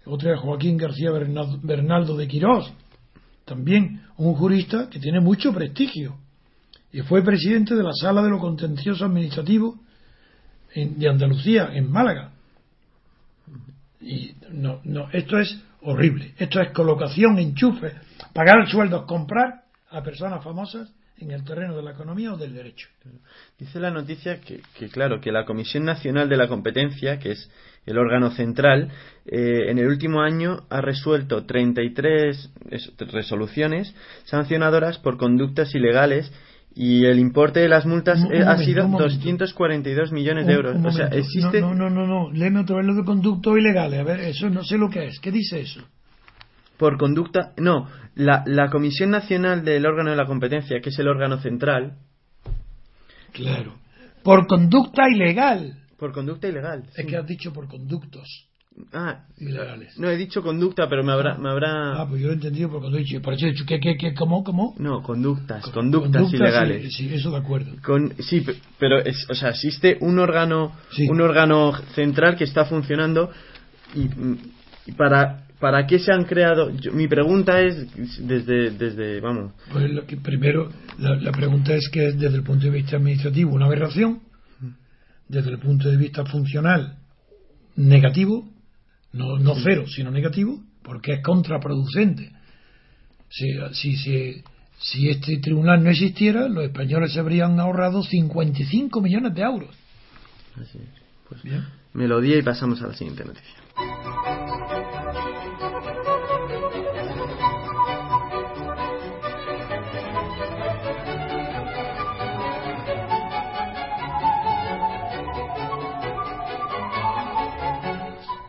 otro 0.07 0.33
es 0.33 0.41
Joaquín 0.41 0.77
García 0.77 1.11
Bernaldo 1.11 2.17
de 2.17 2.29
Quirós, 2.29 2.73
también 3.45 4.03
un 4.17 4.35
jurista 4.35 4.89
que 4.91 4.99
tiene 4.99 5.21
mucho 5.21 5.53
prestigio 5.53 6.17
y 6.93 7.01
fue 7.03 7.23
presidente 7.23 7.75
de 7.75 7.83
la 7.83 7.93
Sala 7.93 8.23
de 8.23 8.31
lo 8.31 8.39
Contencioso 8.39 9.05
Administrativo 9.05 9.79
de 10.75 11.09
Andalucía, 11.09 11.71
en 11.73 11.91
Málaga. 11.91 12.33
Y 14.01 14.35
no, 14.51 14.81
no, 14.85 15.09
esto 15.13 15.39
es 15.39 15.59
horrible. 15.83 16.35
Esto 16.39 16.61
es 16.61 16.73
colocación, 16.73 17.39
enchufe, 17.39 17.93
pagar 18.33 18.69
sueldos, 18.69 19.05
comprar 19.07 19.65
a 19.91 20.03
personas 20.03 20.43
famosas 20.45 20.93
en 21.19 21.31
el 21.31 21.45
terreno 21.45 21.77
de 21.77 21.83
la 21.83 21.93
economía 21.93 22.33
o 22.35 22.37
del 22.37 22.55
derecho. 22.55 22.89
Dice 23.59 23.81
la 23.81 23.91
noticia 23.91 24.41
que, 24.41 24.61
claro, 24.91 25.21
que 25.21 25.33
la 25.33 25.45
Comisión 25.45 25.85
Nacional 25.85 26.29
de 26.29 26.37
la 26.37 26.49
Competencia, 26.49 27.19
que 27.19 27.33
es 27.33 27.51
el 27.87 27.99
órgano 27.99 28.31
central, 28.33 28.91
eh, 29.27 29.71
en 29.71 29.79
el 29.79 29.87
último 29.87 30.21
año 30.21 30.65
ha 30.69 30.81
resuelto 30.81 31.47
33 31.47 32.53
resoluciones 33.13 33.95
sancionadoras 34.25 34.99
por 34.99 35.17
conductas 35.17 35.75
ilegales 35.75 36.33
y 36.75 37.07
el 37.07 37.19
importe 37.19 37.61
de 37.61 37.69
las 37.69 37.87
multas 37.87 38.23
eh, 38.31 38.43
ha 38.47 38.59
sido 38.59 38.87
242 38.87 40.13
millones 40.13 40.47
de 40.47 40.53
euros. 40.53 40.77
o 40.85 40.91
sea, 40.91 41.07
existe. 41.07 41.61
No, 41.61 41.75
no, 41.75 41.89
no, 41.89 42.07
no, 42.07 42.31
léeme 42.31 42.61
otra 42.61 42.77
vez 42.77 42.87
lo 42.87 42.95
de 42.95 43.05
conducto 43.05 43.57
ilegales. 43.57 43.99
A 43.99 44.05
ver, 44.05 44.21
eso 44.21 44.51
no 44.51 44.63
sé 44.63 44.77
lo 44.77 44.91
que 44.91 45.07
es. 45.07 45.19
¿Qué 45.19 45.33
dice 45.33 45.61
eso? 45.61 45.81
Por 46.77 46.99
conducta. 46.99 47.53
No, 47.57 47.89
la, 48.15 48.43
la 48.47 48.69
Comisión 48.69 49.11
Nacional 49.11 49.65
del 49.65 49.87
órgano 49.87 50.11
de 50.11 50.17
la 50.17 50.27
competencia, 50.27 50.81
que 50.83 50.91
es 50.91 50.99
el 50.99 51.09
órgano 51.09 51.39
central. 51.39 51.95
Claro. 53.33 53.79
Por 54.23 54.47
conducta 54.47 55.09
ilegal. 55.09 55.79
Por 55.99 56.13
conducta 56.13 56.49
ilegal. 56.49 56.85
Es 56.95 57.07
que 57.07 57.17
has 57.17 57.27
dicho 57.27 57.53
por 57.53 57.69
conductos. 57.69 58.47
Ah, 58.93 59.25
No 59.97 60.11
he 60.11 60.17
dicho 60.17 60.43
conducta, 60.43 60.89
pero 60.89 61.03
me 61.03 61.13
habrá. 61.13 61.35
Ah, 61.35 61.39
me 61.39 61.49
habrá... 61.49 62.01
ah 62.01 62.07
pues 62.09 62.21
yo 62.21 62.27
lo 62.29 62.33
he 62.35 62.37
entendido 62.37 62.71
porque 62.71 62.89
he 62.89 62.99
dicho. 62.99 63.23
Por 63.23 63.35
eso 63.35 63.47
he 63.47 63.53
dicho, 63.53 63.65
¿qué, 63.67 63.81
qué, 63.81 63.97
qué, 63.97 64.15
cómo, 64.15 64.45
cómo? 64.45 64.75
No, 64.79 65.03
conductas, 65.03 65.67
conductas, 65.71 66.33
ilegales. 66.33 66.95
Sí, 66.95 67.13
eso 67.13 67.31
de 67.31 67.39
acuerdo. 67.39 67.73
Con, 67.83 68.15
sí, 68.19 68.45
pero, 68.79 68.99
es, 68.99 69.29
o 69.31 69.35
sea, 69.35 69.51
existe 69.51 69.97
un 70.01 70.19
órgano, 70.19 70.73
un 71.09 71.21
órgano 71.21 71.73
central 71.95 72.37
que 72.37 72.45
está 72.45 72.65
funcionando 72.67 73.31
y, 73.95 74.93
para. 74.93 75.43
¿Para 75.59 75.87
qué 75.87 75.99
se 75.99 76.13
han 76.13 76.25
creado? 76.25 76.71
mi 76.93 77.09
pregunta 77.09 77.63
es, 77.63 77.87
desde, 78.19 78.73
desde 78.73 79.23
vamos. 79.23 79.55
Pues 79.73 79.91
lo 79.91 80.05
que 80.05 80.19
primero, 80.19 80.69
la, 80.99 81.17
la 81.17 81.33
pregunta 81.33 81.75
es 81.75 81.89
que 81.89 82.13
desde 82.13 82.37
el 82.37 82.43
punto 82.43 82.67
de 82.67 82.73
vista 82.73 82.99
administrativo 82.99 83.55
una 83.55 83.65
aberración, 83.65 84.21
desde 85.29 85.51
el 85.51 85.59
punto 85.59 85.89
de 85.89 85.97
vista 85.97 86.25
funcional 86.25 86.99
negativo, 87.77 88.49
no, 89.13 89.39
no 89.39 89.55
cero, 89.63 89.85
sino 89.87 90.11
negativo, 90.11 90.63
porque 90.83 91.15
es 91.15 91.23
contraproducente. 91.23 92.33
Si, 93.29 93.47
si, 93.73 93.97
si, 93.97 94.43
si 94.79 95.09
este 95.09 95.39
tribunal 95.39 95.83
no 95.83 95.91
existiera, 95.91 96.49
los 96.49 96.65
españoles 96.65 97.13
se 97.13 97.21
habrían 97.21 97.59
ahorrado 97.61 98.03
55 98.03 99.01
millones 99.01 99.35
de 99.35 99.43
euros. 99.43 99.75
Así 100.55 100.79
es. 100.79 101.03
Pues 101.29 101.43
Bien. 101.43 101.65
Melodía 101.93 102.39
y 102.39 102.43
pasamos 102.43 102.81
a 102.83 102.89
la 102.89 102.95
siguiente 102.95 103.25
noticia. 103.25 103.66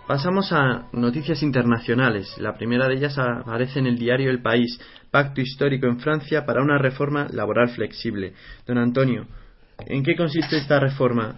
Pasamos 0.08 0.54
a 0.54 0.88
noticias 0.94 1.44
internacionales. 1.44 2.34
La 2.38 2.54
primera 2.56 2.88
de 2.88 2.96
ellas 2.96 3.18
aparece 3.18 3.80
en 3.80 3.88
el 3.88 3.98
diario 3.98 4.32
El 4.32 4.42
País, 4.42 4.80
Pacto 5.12 5.42
Histórico 5.42 5.86
en 5.86 6.00
Francia 6.00 6.46
para 6.46 6.64
una 6.64 6.78
reforma 6.78 7.28
laboral 7.30 7.68
flexible. 7.72 8.32
Don 8.66 8.78
Antonio, 8.78 9.28
¿en 9.86 10.04
qué 10.04 10.16
consiste 10.16 10.60
esta 10.60 10.80
reforma? 10.80 11.38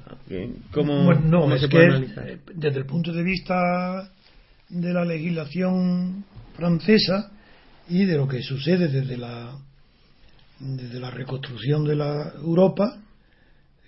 ¿Cómo, 0.71 1.11
no, 1.15 1.57
se 1.57 1.67
puede 1.67 1.87
analizar? 1.87 2.29
Eh, 2.29 2.39
desde 2.53 2.77
el 2.77 2.85
punto 2.85 3.11
de 3.11 3.23
vista 3.23 4.11
de 4.69 4.93
la 4.93 5.03
legislación 5.03 6.23
francesa 6.55 7.31
y 7.87 8.05
de 8.05 8.17
lo 8.17 8.27
que 8.27 8.43
sucede 8.43 8.87
desde 8.87 9.17
la, 9.17 9.57
desde 10.59 10.99
la 10.99 11.09
reconstrucción 11.09 11.85
de 11.85 11.95
la 11.95 12.33
Europa 12.35 12.99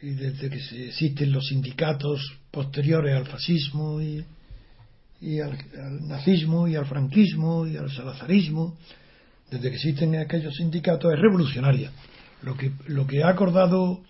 y 0.01 0.09
desde 0.15 0.49
que 0.49 0.87
existen 0.87 1.31
los 1.31 1.49
sindicatos 1.49 2.39
posteriores 2.49 3.15
al 3.15 3.27
fascismo 3.27 4.01
y 4.01 4.25
y 5.21 5.39
al, 5.39 5.55
nazismo 6.07 6.67
y 6.67 6.75
al 6.75 6.85
franquismo 6.85 7.67
y 7.67 7.77
al 7.77 7.91
salazarismo, 7.91 8.75
desde 9.49 9.69
que 9.69 9.75
existen 9.75 10.15
aquellos 10.15 10.55
sindicatos, 10.55 11.13
es 11.13 11.19
revolucionaria. 11.19 11.91
Lo 12.41 12.57
que, 12.57 12.71
lo 12.87 13.05
que 13.05 13.23
ha 13.23 13.29
acordado 13.29 14.01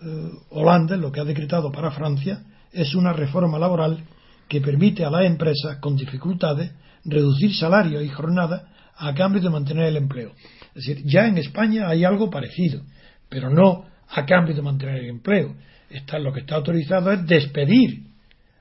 eh, 0.00 0.30
Holanda, 0.50 0.96
lo 0.96 1.10
que 1.10 1.20
ha 1.20 1.24
decretado 1.24 1.72
para 1.72 1.90
Francia, 1.90 2.44
es 2.72 2.94
una 2.94 3.12
reforma 3.12 3.58
laboral 3.58 4.04
que 4.48 4.60
permite 4.60 5.04
a 5.04 5.10
las 5.10 5.24
empresas 5.24 5.78
con 5.80 5.96
dificultades 5.96 6.70
reducir 7.04 7.54
salarios 7.54 8.04
y 8.04 8.08
jornadas 8.08 8.62
a 8.96 9.14
cambio 9.14 9.42
de 9.42 9.50
mantener 9.50 9.86
el 9.86 9.96
empleo. 9.96 10.32
Es 10.74 10.86
decir, 10.86 11.02
ya 11.04 11.26
en 11.26 11.38
España 11.38 11.88
hay 11.88 12.04
algo 12.04 12.30
parecido, 12.30 12.82
pero 13.28 13.50
no 13.50 13.86
a 14.08 14.24
cambio 14.24 14.54
de 14.54 14.62
mantener 14.62 14.96
el 14.96 15.10
empleo. 15.10 15.54
Está, 15.90 16.18
lo 16.18 16.32
que 16.32 16.40
está 16.40 16.56
autorizado 16.56 17.10
es 17.12 17.26
despedir 17.26 18.07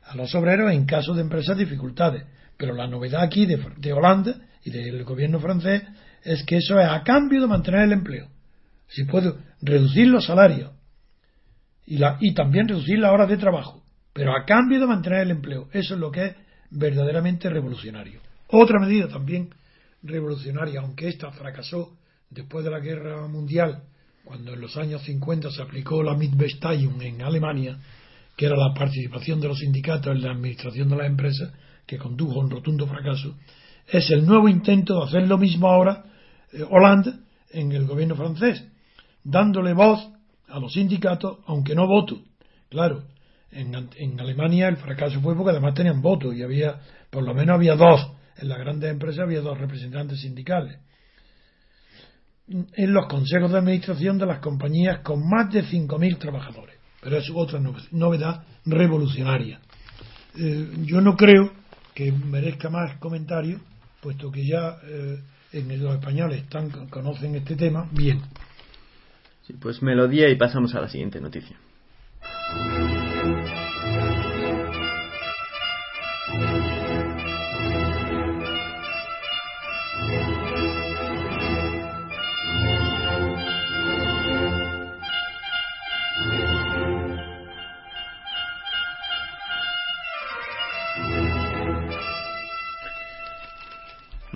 a 0.08 0.16
los 0.16 0.34
obreros 0.36 0.72
en 0.72 0.86
caso 0.86 1.14
de 1.14 1.22
empresas 1.22 1.58
dificultades. 1.58 2.24
Pero 2.58 2.74
la 2.74 2.88
novedad 2.88 3.22
aquí 3.22 3.46
de, 3.46 3.94
Holanda 3.94 4.36
y 4.64 4.72
del 4.72 5.04
gobierno 5.04 5.40
francés 5.40 5.84
es 6.24 6.44
que 6.44 6.58
eso 6.58 6.80
es 6.80 6.88
a 6.88 7.04
cambio 7.04 7.42
de 7.42 7.48
mantener 7.48 7.82
el 7.82 7.94
empleo. 7.94 8.28
Si 8.88 9.04
puedo 9.04 9.38
reducir 9.62 10.08
los 10.08 10.26
salarios 10.26 10.72
y, 11.86 11.98
la, 11.98 12.18
y 12.20 12.34
también 12.34 12.68
reducir 12.68 13.00
las 13.00 13.12
horas 13.12 13.30
de 13.30 13.38
trabajo, 13.38 13.84
pero 14.14 14.36
a 14.36 14.46
cambio 14.46 14.80
de 14.80 14.88
mantener 14.88 15.22
el 15.22 15.32
empleo. 15.32 15.70
Eso 15.72 15.94
es 15.94 16.00
lo 16.00 16.12
que 16.12 16.26
es 16.26 16.36
verdaderamente 16.72 17.50
revolucionario. 17.50 18.20
Otra 18.48 18.80
medida 18.80 19.08
también 19.08 19.50
revolucionaria, 20.04 20.82
aunque 20.82 21.08
esta 21.08 21.32
fracasó 21.32 21.98
después 22.30 22.66
de 22.66 22.72
la 22.72 22.80
guerra 22.80 23.28
mundial, 23.28 23.84
cuando 24.24 24.54
en 24.54 24.62
los 24.62 24.76
años 24.78 25.04
50 25.04 25.52
se 25.52 25.62
aplicó 25.62 26.04
la 26.04 26.16
Mitbestallung 26.16 27.02
en 27.02 27.22
Alemania, 27.22 27.78
que 28.38 28.46
era 28.46 28.56
la 28.56 28.74
participación 28.74 29.42
de 29.42 29.48
los 29.48 29.60
sindicatos 29.60 30.16
en 30.16 30.22
la 30.22 30.32
administración 30.32 30.88
de 30.90 30.96
las 30.96 31.08
empresas, 31.08 31.52
que 31.88 31.98
condujo 31.98 32.40
a 32.40 32.44
un 32.44 32.52
rotundo 32.52 32.86
fracaso, 32.86 33.36
es 33.88 34.12
el 34.12 34.26
nuevo 34.26 34.48
intento 34.48 35.00
de 35.00 35.06
hacer 35.06 35.28
lo 35.28 35.40
mismo 35.40 35.68
ahora 35.68 36.04
eh, 36.54 36.62
Hollande 36.70 37.14
en 37.50 37.72
el 37.72 37.88
gobierno 37.88 38.16
francés, 38.16 38.64
dándole 39.24 39.74
voz 39.74 40.08
a 40.48 40.60
los 40.60 40.74
sindicatos, 40.74 41.40
aunque 41.48 41.74
no 41.74 41.88
voto. 41.88 42.22
Claro, 42.70 43.06
en, 43.52 43.74
en, 43.96 44.20
Alemania 44.20 44.68
el 44.68 44.78
fracaso 44.78 45.20
fue 45.20 45.36
porque 45.36 45.52
además 45.52 45.74
tenían 45.74 46.02
voto 46.02 46.32
y 46.32 46.44
había, 46.44 46.80
por 47.10 47.24
lo 47.24 47.34
menos 47.34 47.56
había 47.56 47.76
dos, 47.76 48.12
en 48.38 48.50
las 48.50 48.60
grandes 48.60 48.92
empresas 48.92 49.22
había 49.22 49.42
dos 49.42 49.58
representantes 49.58 50.22
sindicales. 50.22 50.78
En 52.48 52.94
los 52.94 53.08
consejos 53.08 53.52
de 53.52 53.58
administración 53.58 54.20
de 54.20 54.28
las 54.28 54.40
compañías 54.40 55.00
con 55.00 55.28
más 55.28 55.52
de 55.52 55.64
5.000 55.64 56.20
trabajadores 56.20 56.77
pero 57.08 57.20
es 57.20 57.32
otra 57.34 57.62
novedad 57.92 58.44
revolucionaria. 58.66 59.62
Eh, 60.38 60.72
yo 60.84 61.00
no 61.00 61.16
creo 61.16 61.54
que 61.94 62.12
merezca 62.12 62.70
más 62.70 62.98
comentarios, 62.98 63.62
puesto 64.02 64.30
que 64.30 64.46
ya 64.46 64.76
eh, 64.84 65.18
en 65.54 65.82
los 65.82 65.96
españoles 65.96 66.42
están, 66.42 66.70
conocen 66.90 67.36
este 67.36 67.56
tema 67.56 67.88
bien. 67.94 68.20
Sí, 69.44 69.54
pues 69.54 69.82
melodía 69.82 70.28
y 70.28 70.36
pasamos 70.36 70.76
a 70.76 70.82
la 70.82 70.90
siguiente 70.90 71.22
noticia. 71.22 71.56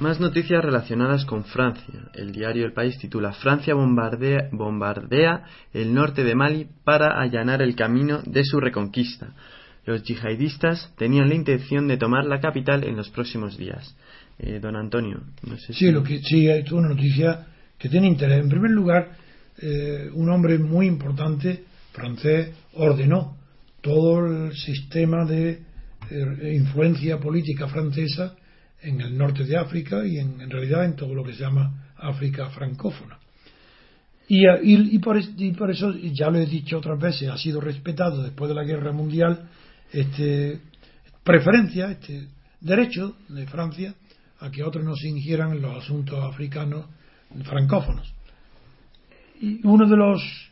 Más 0.02 0.20
noticias 0.20 0.66
relacionadas 0.66 1.26
con 1.26 1.44
Francia. 1.44 2.10
El 2.16 2.32
diario 2.32 2.66
El 2.66 2.74
País 2.74 2.98
titula 2.98 3.34
Francia 3.34 3.76
bombardea, 3.76 4.50
bombardea, 4.52 5.44
el 5.76 5.94
norte 5.94 6.24
de 6.24 6.34
Mali 6.34 6.68
para 6.84 7.22
allanar 7.22 7.62
el 7.62 7.76
camino 7.76 8.24
de 8.26 8.44
su 8.44 8.60
reconquista. 8.60 9.36
Los 9.86 10.02
yihadistas 10.02 10.92
tenían 10.98 11.30
la 11.30 11.36
intención 11.36 11.88
de 11.88 11.98
tomar 11.98 12.26
la 12.26 12.40
capital 12.40 12.84
en 12.84 12.96
los 12.96 13.12
próximos 13.12 13.60
días. 13.60 13.96
Eh, 14.40 14.60
don 14.60 14.76
Antonio, 14.76 15.22
no 15.44 15.56
sé 15.58 15.72
sí, 15.74 15.92
lo 15.92 16.02
que, 16.02 16.18
sí, 16.18 16.50
hay 16.50 16.66
una 16.72 16.90
noticia 16.90 17.46
que 17.78 17.88
tiene 17.88 18.08
interés. 18.08 18.42
En 18.42 18.50
primer 18.50 18.72
lugar, 18.72 19.12
eh, 19.60 20.10
un 20.16 20.32
hombre 20.32 20.58
muy 20.58 20.88
importante, 20.88 21.66
francés, 21.92 22.50
ordenó 22.74 23.38
todo 23.82 24.26
el 24.26 24.54
sistema 24.54 25.26
de 25.26 25.60
eh, 26.10 26.54
influencia 26.56 27.20
política 27.20 27.68
francesa 27.68 28.36
en 28.82 29.02
el 29.02 29.18
norte 29.18 29.44
de 29.44 29.58
África 29.58 30.06
y 30.06 30.18
en, 30.18 30.50
realidad 30.50 30.86
en 30.86 30.96
todo 30.96 31.14
lo 31.14 31.24
que 31.24 31.34
se 31.34 31.42
llama 31.42 31.92
África 31.98 32.50
francófona. 32.50 33.18
Y, 34.28 34.46
y, 34.64 35.00
por, 35.00 35.20
y, 35.20 35.52
por, 35.52 35.72
eso, 35.72 35.94
ya 35.94 36.30
lo 36.30 36.38
he 36.38 36.46
dicho 36.46 36.78
otras 36.78 37.00
veces, 37.00 37.30
ha 37.30 37.38
sido 37.38 37.60
respetado 37.60 38.24
después 38.24 38.50
de 38.50 38.56
la 38.56 38.64
Guerra 38.64 38.92
Mundial 38.92 39.50
este 39.92 40.60
preferencia, 41.24 41.92
este 41.92 42.28
derecho 42.62 43.18
de 43.30 43.46
Francia 43.46 43.94
a 44.40 44.50
que 44.50 44.64
otros 44.64 44.84
no 44.84 44.96
se 44.96 45.10
ingieran 45.10 45.52
en 45.52 45.62
los 45.62 45.84
asuntos 45.84 46.24
africanos 46.24 46.86
francófonos. 47.44 48.14
Y 49.40 49.60
uno 49.66 49.88
de 49.88 49.98
los 49.98 50.52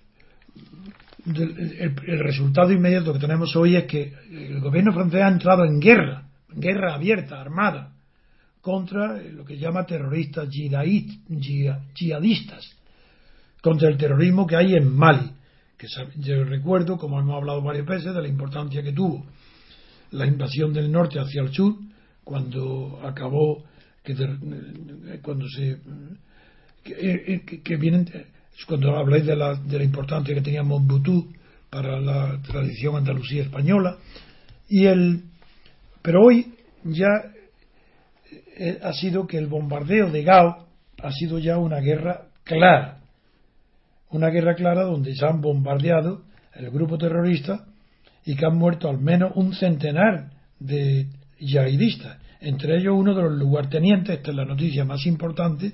el, 1.26 2.20
resultado 2.20 2.72
inmediato 2.72 3.14
que 3.14 3.20
tenemos 3.20 3.56
hoy 3.56 3.76
es 3.76 3.86
que 3.86 4.14
el 4.32 4.60
gobierno 4.60 4.94
francés 4.94 5.22
ha 5.22 5.28
entrado 5.28 5.66
en 5.66 5.80
guerra, 5.80 6.24
guerra 6.50 6.96
abierta, 6.96 7.40
armada, 7.40 7.94
contra 8.62 9.22
lo 9.22 9.46
que 9.46 9.58
llama 9.58 9.86
terroristas 9.86 10.50
yihadistas, 10.50 12.76
contra 13.62 13.90
el 13.90 13.98
terrorismo 13.98 14.46
que 14.46 14.56
hay 14.56 14.76
en 14.76 14.96
Mali, 14.96 15.32
que 15.78 15.88
yo 16.18 16.44
recuerdo, 16.44 16.98
como 16.98 17.20
hemos 17.20 17.36
hablado 17.36 17.62
varias 17.62 17.86
veces, 17.86 18.14
de 18.14 18.22
la 18.22 18.28
importancia 18.28 18.84
que 18.84 18.92
tuvo 18.92 19.26
la 20.12 20.26
invasión 20.26 20.74
del 20.74 20.92
norte 20.92 21.20
hacia 21.20 21.42
el 21.42 21.54
sur, 21.54 21.76
cuando 22.24 23.00
acabó, 23.04 23.64
que 24.04 24.16
cuando 25.22 25.48
se 25.50 25.78
que, 26.84 27.62
que, 27.64 27.76
vienen 27.76 28.10
cuando 28.68 28.96
habláis 28.96 29.26
de 29.26 29.36
la, 29.36 29.56
de 29.56 29.78
la 29.78 29.84
importancia 29.84 30.34
que 30.34 30.42
tenía 30.42 30.64
Montbutú 30.64 31.32
para 31.70 32.00
la 32.00 32.42
tradición 32.42 32.96
andalusía 32.96 33.44
española 33.44 33.98
y 34.68 34.86
el 34.86 35.24
pero 36.02 36.24
hoy 36.24 36.54
ya 36.84 37.08
eh, 38.60 38.80
ha 38.84 38.94
sido 38.94 39.26
que 39.26 39.38
el 39.38 39.48
bombardeo 39.48 40.12
de 40.12 40.24
Gao 40.24 40.68
ha 41.02 41.12
sido 41.12 41.40
ya 41.40 41.58
una 41.58 41.80
guerra 41.80 42.28
clara 42.44 42.98
una 44.12 44.30
guerra 44.30 44.56
clara 44.56 44.84
donde 44.84 45.16
se 45.16 45.26
han 45.26 45.42
bombardeado 45.42 46.24
el 46.54 46.70
grupo 46.72 46.98
terrorista 46.98 47.66
y 48.26 48.36
que 48.36 48.46
han 48.46 48.58
muerto 48.58 48.90
al 48.90 49.00
menos 49.00 49.32
un 49.36 49.54
centenar 49.54 50.32
de 50.60 51.08
yihadistas 51.40 52.18
entre 52.42 52.78
ellos 52.78 52.96
uno 52.98 53.16
de 53.16 53.24
los 53.24 53.34
lugartenientes 53.34 54.18
esta 54.18 54.32
es 54.32 54.38
la 54.38 54.46
noticia 54.46 54.84
más 54.86 55.06
importante 55.06 55.74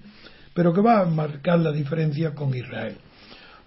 pero 0.55 0.73
que 0.73 0.81
va 0.81 1.01
a 1.01 1.05
marcar 1.05 1.59
la 1.59 1.71
diferencia 1.71 2.33
con 2.33 2.55
Israel. 2.55 2.95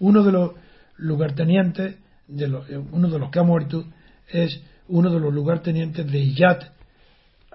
Uno 0.01 0.25
de 0.25 0.33
los 0.33 0.53
lugartenientes, 0.97 1.97
de 2.27 2.49
los, 2.49 2.69
eh, 2.71 2.79
uno 2.79 3.11
de 3.11 3.19
los 3.19 3.31
que 3.31 3.39
ha 3.39 3.43
muerto, 3.43 3.85
es 4.27 4.61
uno 4.89 5.13
de 5.13 5.21
los 5.21 5.33
lugartenientes 5.33 6.11
de 6.11 6.19
Iyad 6.19 6.59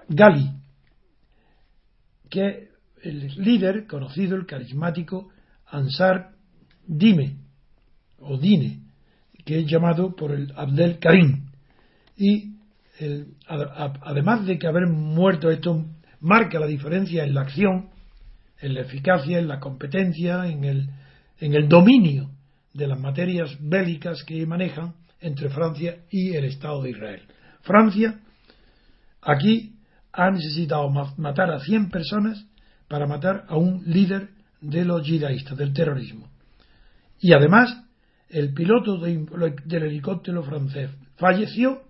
Gali, 0.08 0.50
que 2.30 2.68
el 3.02 3.34
líder 3.36 3.86
conocido, 3.86 4.36
el 4.36 4.46
carismático 4.46 5.30
Ansar 5.66 6.30
Dime, 6.86 7.36
o 8.18 8.38
Dine, 8.38 8.80
que 9.44 9.60
es 9.60 9.66
llamado 9.66 10.14
por 10.14 10.32
el 10.32 10.52
Abdel 10.56 10.98
Karim. 10.98 11.46
Y 12.16 12.54
además 13.46 14.46
de 14.46 14.58
que 14.58 14.66
haber 14.66 14.86
muerto 14.86 15.50
esto 15.50 15.84
marca 16.20 16.58
la 16.58 16.66
diferencia 16.66 17.24
en 17.24 17.34
la 17.34 17.42
acción, 17.42 17.90
en 18.60 18.74
la 18.74 18.80
eficacia, 18.80 19.38
en 19.38 19.48
la 19.48 19.60
competencia, 19.60 20.46
en 20.46 20.64
el, 20.64 20.88
en 21.38 21.54
el 21.54 21.68
dominio 21.68 22.30
de 22.72 22.86
las 22.86 22.98
materias 22.98 23.56
bélicas 23.60 24.22
que 24.24 24.46
manejan 24.46 24.94
entre 25.20 25.50
Francia 25.50 25.98
y 26.10 26.34
el 26.34 26.44
Estado 26.44 26.82
de 26.82 26.90
Israel. 26.90 27.22
Francia 27.62 28.20
aquí 29.20 29.73
ha 30.14 30.30
necesitado 30.30 30.88
matar 31.16 31.50
a 31.50 31.60
100 31.60 31.90
personas 31.90 32.46
para 32.88 33.06
matar 33.06 33.44
a 33.48 33.56
un 33.56 33.82
líder 33.84 34.30
de 34.60 34.84
los 34.84 35.06
yidaístas, 35.06 35.58
del 35.58 35.72
terrorismo. 35.72 36.28
Y 37.20 37.32
además, 37.32 37.82
el 38.28 38.54
piloto 38.54 38.98
del 38.98 39.82
helicóptero 39.82 40.42
francés 40.44 40.90
falleció 41.16 41.82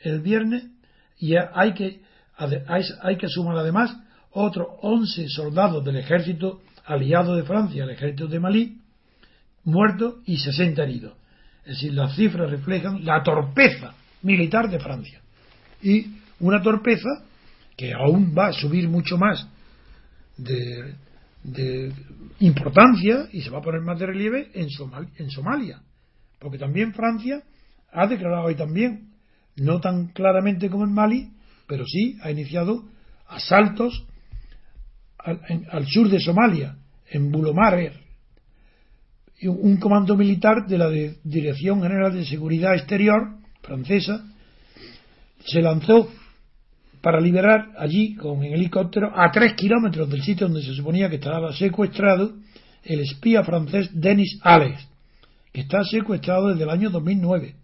el 0.00 0.20
viernes 0.20 0.64
y 1.18 1.34
hay 1.36 1.74
que, 1.74 2.02
hay 2.36 3.16
que 3.16 3.28
sumar 3.28 3.56
además 3.56 3.96
otros 4.30 4.68
11 4.80 5.28
soldados 5.28 5.84
del 5.84 5.96
ejército 5.96 6.62
aliado 6.84 7.36
de 7.36 7.42
Francia, 7.42 7.84
el 7.84 7.90
ejército 7.90 8.26
de 8.26 8.40
Malí, 8.40 8.78
muertos 9.64 10.16
y 10.26 10.38
60 10.38 10.82
heridos. 10.82 11.14
Es 11.64 11.76
decir, 11.76 11.94
las 11.94 12.14
cifras 12.16 12.50
reflejan 12.50 13.04
la 13.04 13.22
torpeza 13.22 13.94
militar 14.22 14.68
de 14.70 14.80
Francia. 14.80 15.20
Y 15.82 16.06
una 16.40 16.60
torpeza 16.60 17.08
que 17.76 17.92
aún 17.92 18.34
va 18.36 18.48
a 18.48 18.52
subir 18.52 18.88
mucho 18.88 19.16
más 19.18 19.46
de, 20.36 20.94
importancia 22.40 23.28
y 23.32 23.42
se 23.42 23.50
va 23.50 23.58
a 23.58 23.62
poner 23.62 23.80
más 23.80 23.98
de 23.98 24.06
relieve 24.06 24.50
en, 24.54 24.68
en 25.18 25.30
Somalia. 25.30 25.82
Porque 26.38 26.58
también 26.58 26.92
Francia 26.92 27.42
ha 27.92 28.06
declarado 28.06 28.44
hoy 28.44 28.54
también, 28.54 29.10
no 29.56 29.80
tan 29.80 30.08
claramente 30.08 30.70
como 30.70 30.84
en 30.84 30.92
Mali, 30.92 31.30
pero 31.66 31.84
sí 31.86 32.18
ha 32.22 32.30
iniciado 32.30 32.84
asaltos 33.28 34.04
al, 35.18 35.86
sur 35.86 36.08
de 36.08 36.20
Somalia, 36.20 36.76
en 37.08 37.30
Bulomarer, 37.30 37.92
un 39.42 39.76
comando 39.76 40.16
militar 40.16 40.66
de 40.66 40.78
la 40.78 40.88
Dirección 40.88 41.82
General 41.82 42.12
de 42.12 42.24
Seguridad 42.24 42.74
Exterior 42.74 43.36
francesa 43.60 44.24
se 45.44 45.60
lanzó 45.60 46.08
para 47.02 47.20
liberar 47.20 47.72
allí 47.76 48.14
con 48.14 48.42
el 48.44 48.54
helicóptero 48.54 49.12
a 49.14 49.30
tres 49.32 49.54
kilómetros 49.54 50.08
del 50.08 50.22
sitio 50.22 50.46
donde 50.46 50.62
se 50.62 50.74
suponía 50.74 51.10
que 51.10 51.16
estaba 51.16 51.52
secuestrado 51.52 52.32
el 52.84 53.00
espía 53.00 53.42
francés 53.42 53.90
Denis 53.92 54.38
Alex, 54.42 54.88
que 55.52 55.62
está 55.62 55.84
secuestrado 55.84 56.48
desde 56.48 56.62
el 56.62 56.70
año 56.70 56.90
2009 56.90 57.56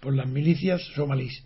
por 0.00 0.14
las 0.14 0.26
milicias 0.26 0.82
somalíes. 0.94 1.44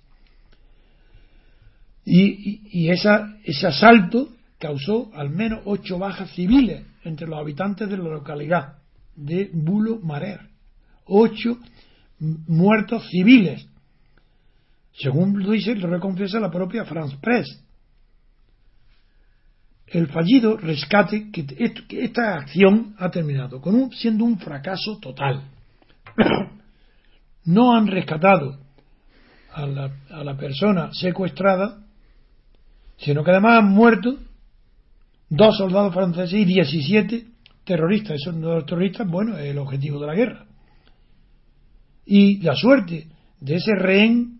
Y, 2.05 2.89
esa, 2.89 3.37
ese 3.45 3.67
asalto 3.67 4.29
causó 4.59 5.11
al 5.15 5.29
menos 5.29 5.61
ocho 5.65 5.99
bajas 5.99 6.31
civiles 6.31 6.87
entre 7.05 7.27
los 7.27 7.39
habitantes 7.39 7.89
de 7.89 7.99
la 7.99 8.05
localidad 8.05 8.79
de 9.15 9.51
Bulo 9.53 9.99
Marer. 9.99 10.41
Ocho 11.05 11.59
muertos 12.19 13.09
civiles. 13.11 13.67
Según 14.99 15.43
lo 15.43 15.53
dice, 15.53 15.75
lo 15.75 15.89
reconfiesa 15.89 16.41
la 16.41 16.51
propia 16.51 16.85
France 16.85 17.17
Press. 17.21 17.63
El 19.87 20.09
fallido 20.09 20.57
rescate, 20.57 21.31
que, 21.31 21.47
esta 21.91 22.35
acción 22.35 22.95
ha 22.99 23.11
terminado 23.11 23.61
con 23.61 23.75
un, 23.75 23.93
siendo 23.93 24.25
un 24.25 24.39
fracaso 24.39 24.99
total. 25.01 25.43
no 27.45 27.77
han 27.77 27.87
rescatado 27.87 28.59
a 29.53 29.67
la, 29.67 29.91
a 30.11 30.25
la 30.25 30.37
persona 30.37 30.91
secuestrada, 30.93 31.85
sino 32.97 33.23
que 33.23 33.31
además 33.31 33.59
han 33.61 33.71
muerto 33.71 34.17
dos 35.29 35.59
soldados 35.59 35.93
franceses 35.93 36.41
y 36.41 36.45
17 36.47 37.27
terroristas. 37.65 38.17
Esos 38.17 38.41
dos 38.41 38.65
terroristas, 38.65 39.07
bueno, 39.07 39.37
es 39.37 39.51
el 39.51 39.59
objetivo 39.59 40.01
de 40.01 40.07
la 40.07 40.15
guerra. 40.15 40.47
Y 42.07 42.41
la 42.41 42.55
suerte 42.55 43.09
de 43.41 43.55
ese 43.55 43.75
rehén 43.75 44.37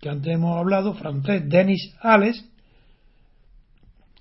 que 0.00 0.08
antes 0.08 0.32
hemos 0.32 0.58
hablado, 0.58 0.94
francés, 0.94 1.48
Denis 1.48 1.94
Ales, 2.00 2.44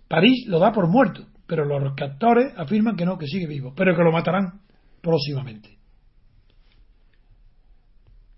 París 0.07 0.45
lo 0.47 0.59
da 0.59 0.71
por 0.71 0.87
muerto, 0.87 1.25
pero 1.47 1.65
los 1.65 1.93
captores 1.95 2.53
afirman 2.57 2.95
que 2.95 3.05
no, 3.05 3.17
que 3.17 3.27
sigue 3.27 3.47
vivo, 3.47 3.73
pero 3.75 3.95
que 3.95 4.03
lo 4.03 4.11
matarán 4.11 4.61
próximamente. 5.01 5.77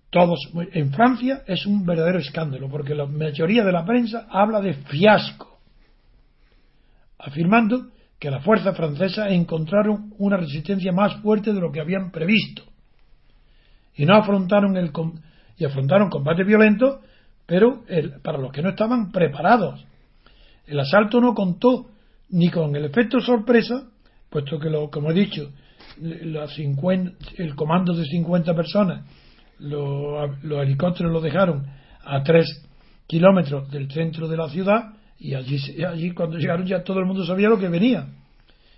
Todos, 0.10 0.40
en 0.74 0.92
Francia 0.92 1.44
es 1.48 1.66
un 1.66 1.86
verdadero 1.86 2.20
escándalo, 2.20 2.70
porque 2.70 2.94
la 2.94 3.06
mayoría 3.06 3.64
de 3.64 3.72
la 3.72 3.86
prensa 3.86 4.28
habla 4.30 4.60
de 4.60 4.74
fiasco 4.74 5.52
afirmando 7.18 7.92
que 8.20 8.30
las 8.30 8.44
fuerzas 8.44 8.76
francesas 8.76 9.32
encontraron 9.32 10.14
una 10.18 10.38
resistencia 10.38 10.92
más 10.92 11.22
fuerte 11.22 11.54
de 11.54 11.62
lo 11.62 11.72
que 11.72 11.82
habían 11.82 12.12
previsto 12.12 12.64
y 13.96 14.06
no 14.06 14.16
afrontaron 14.16 14.76
el 14.78 14.92
y 15.58 15.66
afrontaron 15.66 16.10
combate 16.10 16.44
violento 16.44 17.02
pero 17.52 17.84
para 18.24 18.38
los 18.38 18.50
que 18.54 18.62
no 18.62 18.70
estaban 18.70 19.12
preparados 19.12 19.86
el 20.68 20.80
asalto 20.80 21.20
no 21.20 21.34
contó 21.34 21.88
ni 22.30 22.50
con 22.50 22.74
el 22.78 22.86
efecto 22.86 23.20
sorpresa 23.20 23.90
puesto 24.30 24.58
que 24.58 24.70
lo, 24.70 24.90
como 24.90 25.12
he 25.12 25.14
dicho 25.14 25.52
el 26.02 27.56
comando 27.56 27.94
de 27.94 28.06
50 28.06 28.56
personas 28.56 29.06
los, 29.60 30.42
los 30.44 30.64
helicópteros 30.64 31.12
lo 31.12 31.20
dejaron 31.20 31.66
a 32.06 32.24
3 32.24 32.70
kilómetros 33.06 33.70
del 33.70 33.92
centro 33.92 34.30
de 34.30 34.38
la 34.38 34.48
ciudad 34.48 34.94
y 35.20 35.36
allí, 35.36 35.58
allí 35.84 36.12
cuando 36.12 36.38
llegaron 36.38 36.66
ya 36.66 36.82
todo 36.82 37.00
el 37.00 37.06
mundo 37.06 37.26
sabía 37.26 37.50
lo 37.50 37.60
que 37.60 37.68
venía. 37.68 38.08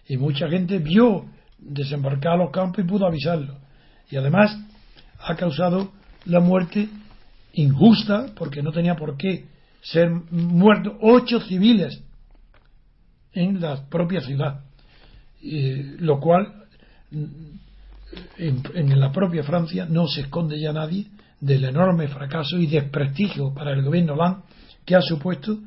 Y 0.07 0.17
mucha 0.17 0.49
gente 0.49 0.79
vio 0.79 1.25
desembarcar 1.57 2.33
a 2.33 2.37
los 2.37 2.51
campos 2.51 2.83
y 2.83 2.87
pudo 2.87 3.05
avisarlo. 3.05 3.59
Y 4.09 4.17
además 4.17 4.57
ha 5.19 5.35
causado 5.35 5.91
la 6.25 6.41
muerte 6.41 6.89
injusta, 7.53 8.27
porque 8.35 8.61
no 8.61 8.71
tenía 8.71 8.95
por 8.95 9.17
qué 9.17 9.45
ser 9.81 10.09
muertos 10.31 10.93
ocho 11.01 11.39
civiles 11.41 12.01
en 13.33 13.59
la 13.59 13.87
propia 13.89 14.21
ciudad, 14.21 14.61
lo 15.41 16.19
cual 16.19 16.65
en, 18.37 18.99
la 18.99 19.11
propia 19.11 19.43
Francia 19.43 19.85
no 19.89 20.07
se 20.07 20.21
esconde 20.21 20.59
ya 20.59 20.71
nadie 20.71 21.07
del 21.39 21.65
enorme 21.65 22.07
fracaso 22.07 22.57
y 22.57 22.67
desprestigio 22.67 23.53
para 23.53 23.71
el 23.71 23.83
gobierno 23.83 24.13
Hollande 24.13 24.41
que 24.85 24.95
ha 24.95 25.01
supuesto 25.01 25.59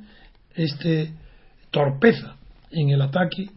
este 0.54 1.12
torpeza 1.70 2.36
en 2.70 2.90
el 2.90 3.02
ataque 3.02 3.50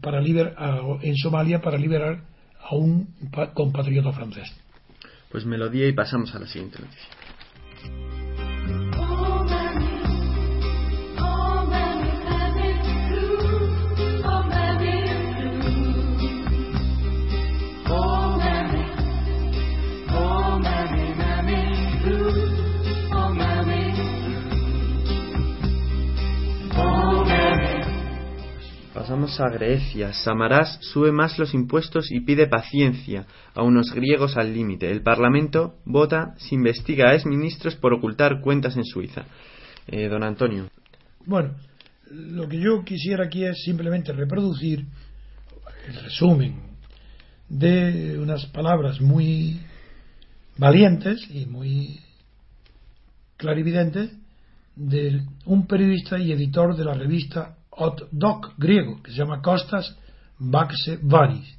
para 0.00 0.20
liberar, 0.20 0.54
en 1.02 1.16
Somalia 1.16 1.60
para 1.60 1.78
liberar 1.78 2.22
a 2.60 2.74
un 2.74 3.08
compatriota 3.54 4.12
francés. 4.12 4.52
Pues 5.30 5.44
melodía 5.44 5.88
y 5.88 5.92
pasamos 5.92 6.34
a 6.34 6.38
la 6.38 6.46
siguiente 6.46 6.78
noticia. 6.80 7.08
Pasamos 29.12 29.40
a 29.40 29.50
Grecia. 29.50 30.14
Samarás 30.14 30.78
sube 30.80 31.12
más 31.12 31.38
los 31.38 31.52
impuestos 31.52 32.10
y 32.10 32.20
pide 32.20 32.46
paciencia 32.46 33.26
a 33.52 33.62
unos 33.62 33.92
griegos 33.92 34.38
al 34.38 34.54
límite. 34.54 34.90
El 34.90 35.02
Parlamento 35.02 35.74
vota 35.84 36.34
si 36.38 36.54
investiga 36.54 37.10
a 37.10 37.14
exministros 37.14 37.76
por 37.76 37.92
ocultar 37.92 38.40
cuentas 38.40 38.74
en 38.74 38.86
Suiza. 38.86 39.26
Eh, 39.86 40.08
don 40.08 40.22
Antonio. 40.22 40.70
Bueno, 41.26 41.56
lo 42.10 42.48
que 42.48 42.58
yo 42.58 42.82
quisiera 42.86 43.26
aquí 43.26 43.44
es 43.44 43.62
simplemente 43.62 44.14
reproducir 44.14 44.86
el 45.88 45.94
resumen 46.04 46.54
de 47.50 48.18
unas 48.18 48.46
palabras 48.46 48.98
muy 49.02 49.60
valientes 50.56 51.22
y 51.30 51.44
muy 51.44 52.00
clarividentes 53.36 54.10
de 54.74 55.20
un 55.44 55.66
periodista 55.66 56.18
y 56.18 56.32
editor 56.32 56.74
de 56.74 56.84
la 56.86 56.94
revista 56.94 57.58
hot 57.72 58.08
dog 58.12 58.54
griego, 58.58 59.02
que 59.02 59.10
se 59.10 59.18
llama 59.18 59.40
Costas 59.40 59.96
Varis, 60.38 61.58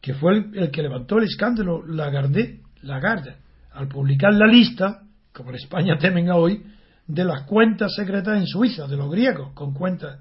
que 0.00 0.14
fue 0.14 0.36
el, 0.36 0.70
que 0.70 0.82
levantó 0.82 1.18
el 1.18 1.24
escándalo 1.24 1.84
Lagarde, 1.86 2.60
Lagarde, 2.82 3.36
al 3.72 3.88
publicar 3.88 4.32
la 4.34 4.46
lista, 4.46 5.02
como 5.32 5.50
en 5.50 5.56
España 5.56 5.98
temen 5.98 6.30
hoy, 6.30 6.64
de 7.06 7.24
las 7.24 7.42
cuentas 7.42 7.94
secretas 7.94 8.38
en 8.38 8.46
Suiza, 8.46 8.86
de 8.86 8.96
los 8.96 9.10
griegos, 9.10 9.52
con 9.54 9.72
cuentas. 9.72 10.20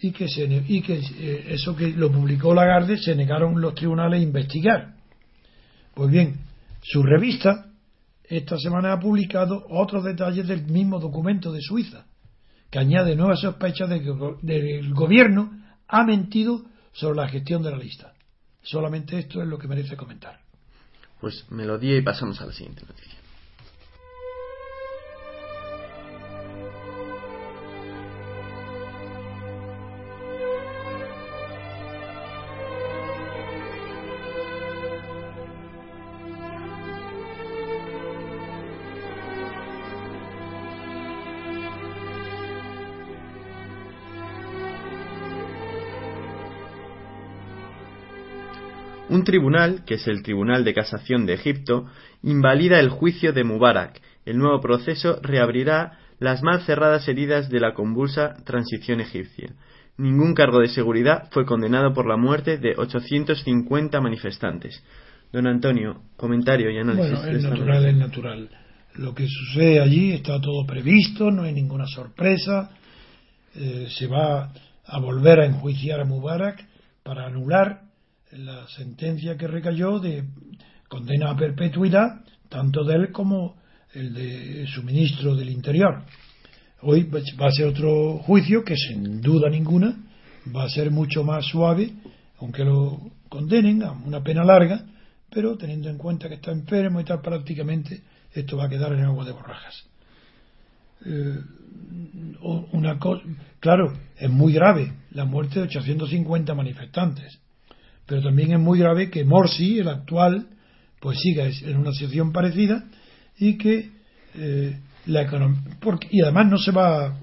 Y 0.00 0.10
que, 0.10 0.28
se, 0.28 0.44
y 0.44 0.82
que 0.82 0.94
eh, 0.98 1.54
eso 1.54 1.76
que 1.76 1.90
lo 1.90 2.10
publicó 2.10 2.52
Lagarde 2.54 2.98
se 2.98 3.14
negaron 3.14 3.60
los 3.60 3.74
tribunales 3.74 4.20
a 4.20 4.22
investigar. 4.22 4.94
Pues 5.94 6.10
bien, 6.10 6.40
su 6.82 7.02
revista 7.02 7.71
esta 8.36 8.58
semana 8.58 8.94
ha 8.94 8.98
publicado 8.98 9.66
otros 9.68 10.04
detalles 10.04 10.48
del 10.48 10.64
mismo 10.64 10.98
documento 10.98 11.52
de 11.52 11.60
Suiza, 11.60 12.06
que 12.70 12.78
añade 12.78 13.14
nuevas 13.14 13.40
sospechas 13.40 13.90
de 13.90 14.02
que 14.02 14.78
el 14.78 14.94
gobierno 14.94 15.50
ha 15.86 16.02
mentido 16.04 16.64
sobre 16.92 17.16
la 17.16 17.28
gestión 17.28 17.62
de 17.62 17.70
la 17.70 17.76
lista. 17.76 18.14
Solamente 18.62 19.18
esto 19.18 19.42
es 19.42 19.48
lo 19.48 19.58
que 19.58 19.68
merece 19.68 19.98
comentar. 19.98 20.40
Pues 21.20 21.44
melodía 21.50 21.96
y 21.96 22.02
pasamos 22.02 22.40
a 22.40 22.46
la 22.46 22.52
siguiente 22.52 22.86
noticia. 22.86 23.21
Un 49.22 49.26
tribunal, 49.26 49.84
que 49.84 49.94
es 49.94 50.08
el 50.08 50.24
Tribunal 50.24 50.64
de 50.64 50.74
Casación 50.74 51.26
de 51.26 51.34
Egipto, 51.34 51.86
invalida 52.24 52.80
el 52.80 52.88
juicio 52.88 53.32
de 53.32 53.44
Mubarak. 53.44 54.02
El 54.26 54.36
nuevo 54.36 54.60
proceso 54.60 55.20
reabrirá 55.22 56.00
las 56.18 56.42
mal 56.42 56.62
cerradas 56.62 57.06
heridas 57.06 57.48
de 57.48 57.60
la 57.60 57.72
convulsa 57.72 58.34
transición 58.44 59.00
egipcia. 59.00 59.54
Ningún 59.96 60.34
cargo 60.34 60.58
de 60.58 60.66
seguridad 60.66 61.28
fue 61.30 61.46
condenado 61.46 61.94
por 61.94 62.08
la 62.08 62.16
muerte 62.16 62.58
de 62.58 62.74
850 62.76 64.00
manifestantes. 64.00 64.82
Don 65.32 65.46
Antonio, 65.46 66.02
comentario 66.16 66.68
y 66.72 66.78
análisis. 66.78 67.20
Bueno, 67.20 67.38
es 67.38 67.44
natural, 67.44 67.86
es 67.86 67.94
natural. 67.94 68.48
Lo 68.96 69.14
que 69.14 69.28
sucede 69.28 69.78
allí 69.78 70.14
está 70.14 70.40
todo 70.40 70.66
previsto, 70.66 71.30
no 71.30 71.44
hay 71.44 71.52
ninguna 71.52 71.86
sorpresa. 71.86 72.72
Eh, 73.54 73.86
se 73.88 74.08
va 74.08 74.52
a 74.84 74.98
volver 74.98 75.38
a 75.38 75.46
enjuiciar 75.46 76.00
a 76.00 76.04
Mubarak 76.04 76.66
para 77.04 77.26
anular 77.26 77.81
la 78.32 78.66
sentencia 78.68 79.36
que 79.36 79.46
recayó 79.46 79.98
de 79.98 80.24
condena 80.88 81.30
a 81.30 81.36
perpetuidad, 81.36 82.24
tanto 82.48 82.84
de 82.84 82.94
él 82.94 83.12
como 83.12 83.56
el 83.94 84.14
de 84.14 84.66
su 84.66 84.82
ministro 84.82 85.34
del 85.36 85.50
Interior. 85.50 86.04
Hoy 86.80 87.04
va 87.04 87.46
a 87.46 87.52
ser 87.52 87.66
otro 87.66 88.18
juicio 88.18 88.64
que 88.64 88.76
sin 88.76 89.20
duda 89.20 89.48
ninguna 89.50 89.96
va 90.54 90.64
a 90.64 90.68
ser 90.68 90.90
mucho 90.90 91.24
más 91.24 91.46
suave, 91.46 91.92
aunque 92.38 92.64
lo 92.64 93.12
condenen 93.28 93.82
a 93.82 93.92
una 93.92 94.22
pena 94.22 94.44
larga, 94.44 94.84
pero 95.30 95.56
teniendo 95.56 95.88
en 95.88 95.98
cuenta 95.98 96.28
que 96.28 96.34
está 96.34 96.52
enfermo 96.52 97.00
y 97.00 97.04
tal, 97.04 97.20
prácticamente 97.20 98.02
esto 98.32 98.56
va 98.56 98.64
a 98.64 98.68
quedar 98.68 98.92
en 98.94 99.04
agua 99.04 99.24
de 99.24 99.32
borrajas. 99.32 99.84
Eh, 101.04 101.38
una 102.72 102.98
claro, 103.60 103.92
es 104.16 104.30
muy 104.30 104.52
grave 104.52 104.92
la 105.10 105.24
muerte 105.24 105.60
de 105.60 105.66
850 105.66 106.54
manifestantes 106.54 107.41
pero 108.12 108.24
también 108.24 108.52
es 108.52 108.60
muy 108.60 108.78
grave 108.78 109.08
que 109.08 109.24
Morsi, 109.24 109.78
el 109.78 109.88
actual, 109.88 110.46
pues 111.00 111.18
siga 111.18 111.46
en 111.46 111.78
una 111.78 111.92
situación 111.92 112.30
parecida 112.30 112.84
y 113.38 113.56
que 113.56 113.88
eh, 114.34 114.80
la 115.06 115.22
economía 115.22 115.62
y 116.10 116.20
además 116.20 116.50
no 116.50 116.58
se 116.58 116.72
va 116.72 117.16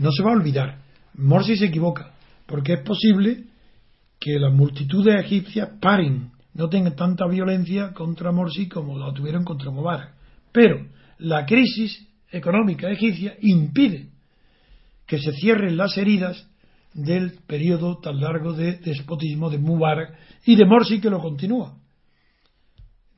no 0.00 0.10
se 0.10 0.24
va 0.24 0.32
a 0.32 0.34
olvidar 0.34 0.78
Morsi 1.14 1.56
se 1.56 1.66
equivoca 1.66 2.12
porque 2.46 2.72
es 2.72 2.80
posible 2.80 3.44
que 4.18 4.40
las 4.40 4.52
multitudes 4.52 5.14
egipcias 5.24 5.68
paren 5.80 6.32
no 6.54 6.68
tengan 6.68 6.96
tanta 6.96 7.28
violencia 7.28 7.92
contra 7.92 8.32
Morsi 8.32 8.68
como 8.68 8.98
la 8.98 9.14
tuvieron 9.14 9.44
contra 9.44 9.70
Mubarak. 9.70 10.12
Pero 10.50 10.88
la 11.18 11.46
crisis 11.46 12.04
económica 12.32 12.90
egipcia 12.90 13.36
impide 13.42 14.08
que 15.06 15.20
se 15.20 15.30
cierren 15.34 15.76
las 15.76 15.96
heridas 15.96 16.48
del 16.96 17.32
periodo 17.46 17.98
tan 17.98 18.18
largo 18.18 18.54
de 18.54 18.78
despotismo 18.78 19.50
de 19.50 19.58
Mubarak 19.58 20.16
y 20.46 20.56
de 20.56 20.64
Morsi 20.64 20.98
que 20.98 21.10
lo 21.10 21.20
continúa. 21.20 21.76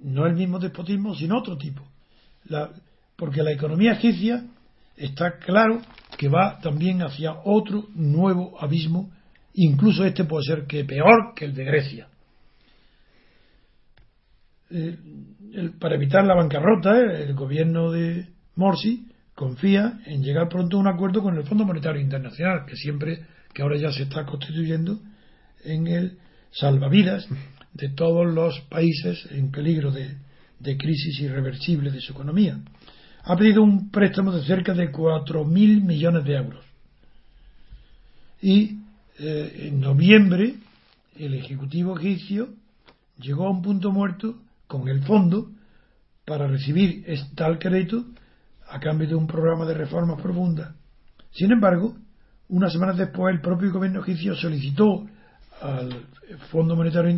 No 0.01 0.27
el 0.27 0.35
mismo 0.35 0.59
despotismo, 0.59 1.15
sino 1.15 1.39
otro 1.39 1.57
tipo. 1.57 1.83
porque 3.17 3.43
la 3.43 3.53
economía 3.53 3.93
egipcia 3.93 4.45
está 4.97 5.39
claro 5.39 5.81
que 6.17 6.29
va 6.29 6.59
también 6.61 7.03
hacia 7.03 7.41
otro 7.45 7.87
nuevo 7.95 8.61
abismo, 8.61 9.11
incluso 9.55 10.05
este 10.05 10.25
puede 10.25 10.45
ser 10.45 10.67
que 10.67 10.85
peor 10.85 11.35
que 11.35 11.45
el 11.45 11.55
de 11.55 11.65
Grecia. 11.65 12.09
Eh, 14.71 14.99
para 15.81 15.95
evitar 15.95 16.25
la 16.25 16.35
bancarrota, 16.35 16.97
el 17.01 17.35
gobierno 17.35 17.91
de 17.91 18.29
Morsi 18.57 19.07
confía 19.35 20.01
en 20.07 20.23
llegar 20.23 20.49
pronto 20.49 20.77
a 20.77 20.81
un 20.81 20.89
acuerdo 20.89 21.23
con 21.23 21.37
el 21.37 21.45
Fondo 21.45 21.65
Monetario 21.65 22.01
Internacional, 22.01 22.65
que 22.67 22.77
siempre 22.77 23.25
que 23.59 23.63
ahora 23.63 23.77
ya 23.77 23.91
se 23.91 24.05
está 24.05 24.25
constituyendo 24.25 25.01
en 25.65 25.89
el 25.89 26.19
salvavidas 26.53 27.27
de 27.73 27.89
todos 27.89 28.25
los 28.25 28.61
países 28.71 29.27
en 29.33 29.51
peligro 29.51 29.91
de, 29.91 30.17
crisis 30.77 31.19
irreversible 31.19 31.91
de 31.91 32.01
su 32.01 32.13
economía. 32.13 32.61
Ha 33.25 33.37
pedido 33.37 33.65
un 33.65 33.91
préstamo 33.91 34.31
de 34.31 34.45
cerca 34.45 34.75
de 34.75 34.93
4.000 34.93 35.83
millones 35.83 36.25
de 36.25 36.35
euros. 36.37 36.65
Y 38.41 38.79
eh, 39.19 39.67
en 39.67 39.81
noviembre 39.81 40.55
el 41.17 41.35
Ejecutivo 41.35 41.99
egipcio 41.99 42.51
llegó 43.19 43.49
a 43.49 43.51
un 43.51 43.63
punto 43.63 43.91
muerto 43.91 44.41
con 44.69 44.87
el 44.87 45.03
fondo 45.03 45.51
para 46.25 46.47
recibir 46.47 47.05
tal 47.35 47.59
crédito 47.59 48.05
a 48.69 48.79
cambio 48.79 49.09
de 49.09 49.17
un 49.17 49.27
programa 49.27 49.67
de 49.67 49.75
reformas 49.75 50.23
profundas. 50.23 50.77
Sin 51.33 51.51
embargo, 51.51 51.97
unas 52.49 52.73
semanas 52.73 52.97
después, 52.97 53.35
el 53.35 53.41
propio 53.41 53.73
gobierno 53.73 54.01
egipcio 54.01 54.35
solicitó 54.35 55.07
al 55.61 56.07
Fondo 56.51 56.77
Monetario 56.77 57.11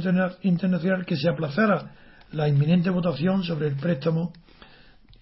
Internacional 0.43 1.05
que 1.05 1.16
se 1.16 1.28
aplazara 1.28 1.93
la 2.33 2.49
inminente 2.49 2.91
votación 2.91 3.43
sobre 3.45 3.68
el 3.68 3.76
préstamo. 3.76 4.33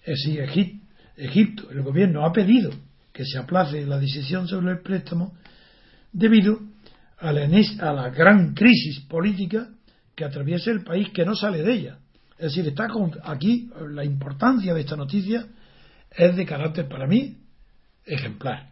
Es 0.03 0.23
decir, 0.25 0.79
Egipto, 1.17 1.69
el 1.71 1.81
gobierno 1.83 2.25
ha 2.25 2.31
pedido 2.31 2.71
que 3.11 3.25
se 3.25 3.37
aplace 3.37 3.85
la 3.85 3.99
decisión 3.99 4.47
sobre 4.47 4.71
el 4.71 4.81
préstamo 4.81 5.33
debido 6.11 6.59
a 7.17 7.33
la, 7.33 8.09
gran 8.09 8.53
crisis 8.53 9.01
política 9.01 9.67
que 10.15 10.23
atraviesa 10.23 10.71
el 10.71 10.83
país 10.83 11.09
que 11.09 11.25
no 11.25 11.35
sale 11.35 11.61
de 11.61 11.73
ella. 11.73 11.97
Es 12.37 12.55
decir, 12.55 12.67
está 12.67 12.87
aquí 13.25 13.69
la 13.89 14.05
importancia 14.05 14.73
de 14.73 14.81
esta 14.81 14.95
noticia 14.95 15.45
es 16.15 16.35
de 16.35 16.45
carácter 16.45 16.87
para 16.87 17.05
mí 17.05 17.37
ejemplar. 18.05 18.69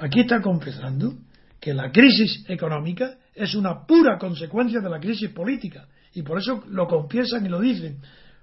Aquí 0.00 0.20
está 0.20 0.40
confesando 0.40 1.12
que 1.60 1.74
la 1.74 1.92
crisis 1.92 2.44
económica 2.48 3.18
es 3.34 3.54
una 3.54 3.86
pura 3.86 4.16
consecuencia 4.18 4.80
de 4.80 4.88
la 4.88 4.98
crisis 4.98 5.28
política 5.28 5.86
y 6.14 6.22
por 6.22 6.38
eso 6.38 6.64
lo 6.68 6.86
confiesan 6.86 7.44
y 7.44 7.50
lo 7.50 7.60
dicen. 7.60 7.98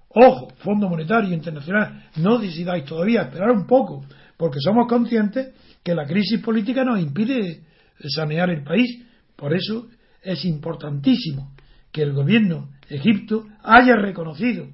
Ojo, 0.10 0.50
Fondo 0.58 0.88
Monetario 0.88 1.34
Internacional, 1.34 2.10
no 2.18 2.38
decidáis 2.38 2.86
todavía, 2.86 3.24
esperar 3.24 3.50
un 3.50 3.66
poco, 3.66 4.06
porque 4.38 4.60
somos 4.60 4.88
conscientes 4.88 5.50
que 5.84 5.96
la 5.96 6.06
crisis 6.06 6.40
política 6.42 6.84
nos 6.84 7.00
impide 7.00 7.64
sanear 8.08 8.52
el 8.52 8.64
país. 8.64 9.04
Por 9.36 9.56
eso 9.56 9.88
es 10.22 10.46
importantísimo 10.46 11.54
que 11.92 12.04
el 12.04 12.14
gobierno 12.14 12.70
egipto 12.88 13.48
haya 13.64 13.96
reconocido 13.96 14.68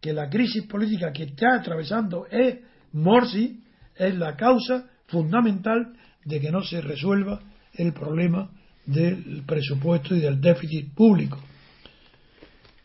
que 0.00 0.12
la 0.12 0.30
crisis 0.30 0.64
política 0.66 1.12
que 1.12 1.24
está 1.24 1.56
atravesando 1.56 2.26
es 2.30 2.58
Morsi, 2.92 3.64
es 3.96 4.14
la 4.16 4.36
causa 4.36 4.86
fundamental 5.08 5.92
de 6.24 6.40
que 6.40 6.50
no 6.50 6.62
se 6.62 6.80
resuelva 6.80 7.40
el 7.74 7.92
problema 7.92 8.50
del 8.86 9.42
presupuesto 9.46 10.14
y 10.14 10.20
del 10.20 10.40
déficit 10.40 10.92
público, 10.94 11.38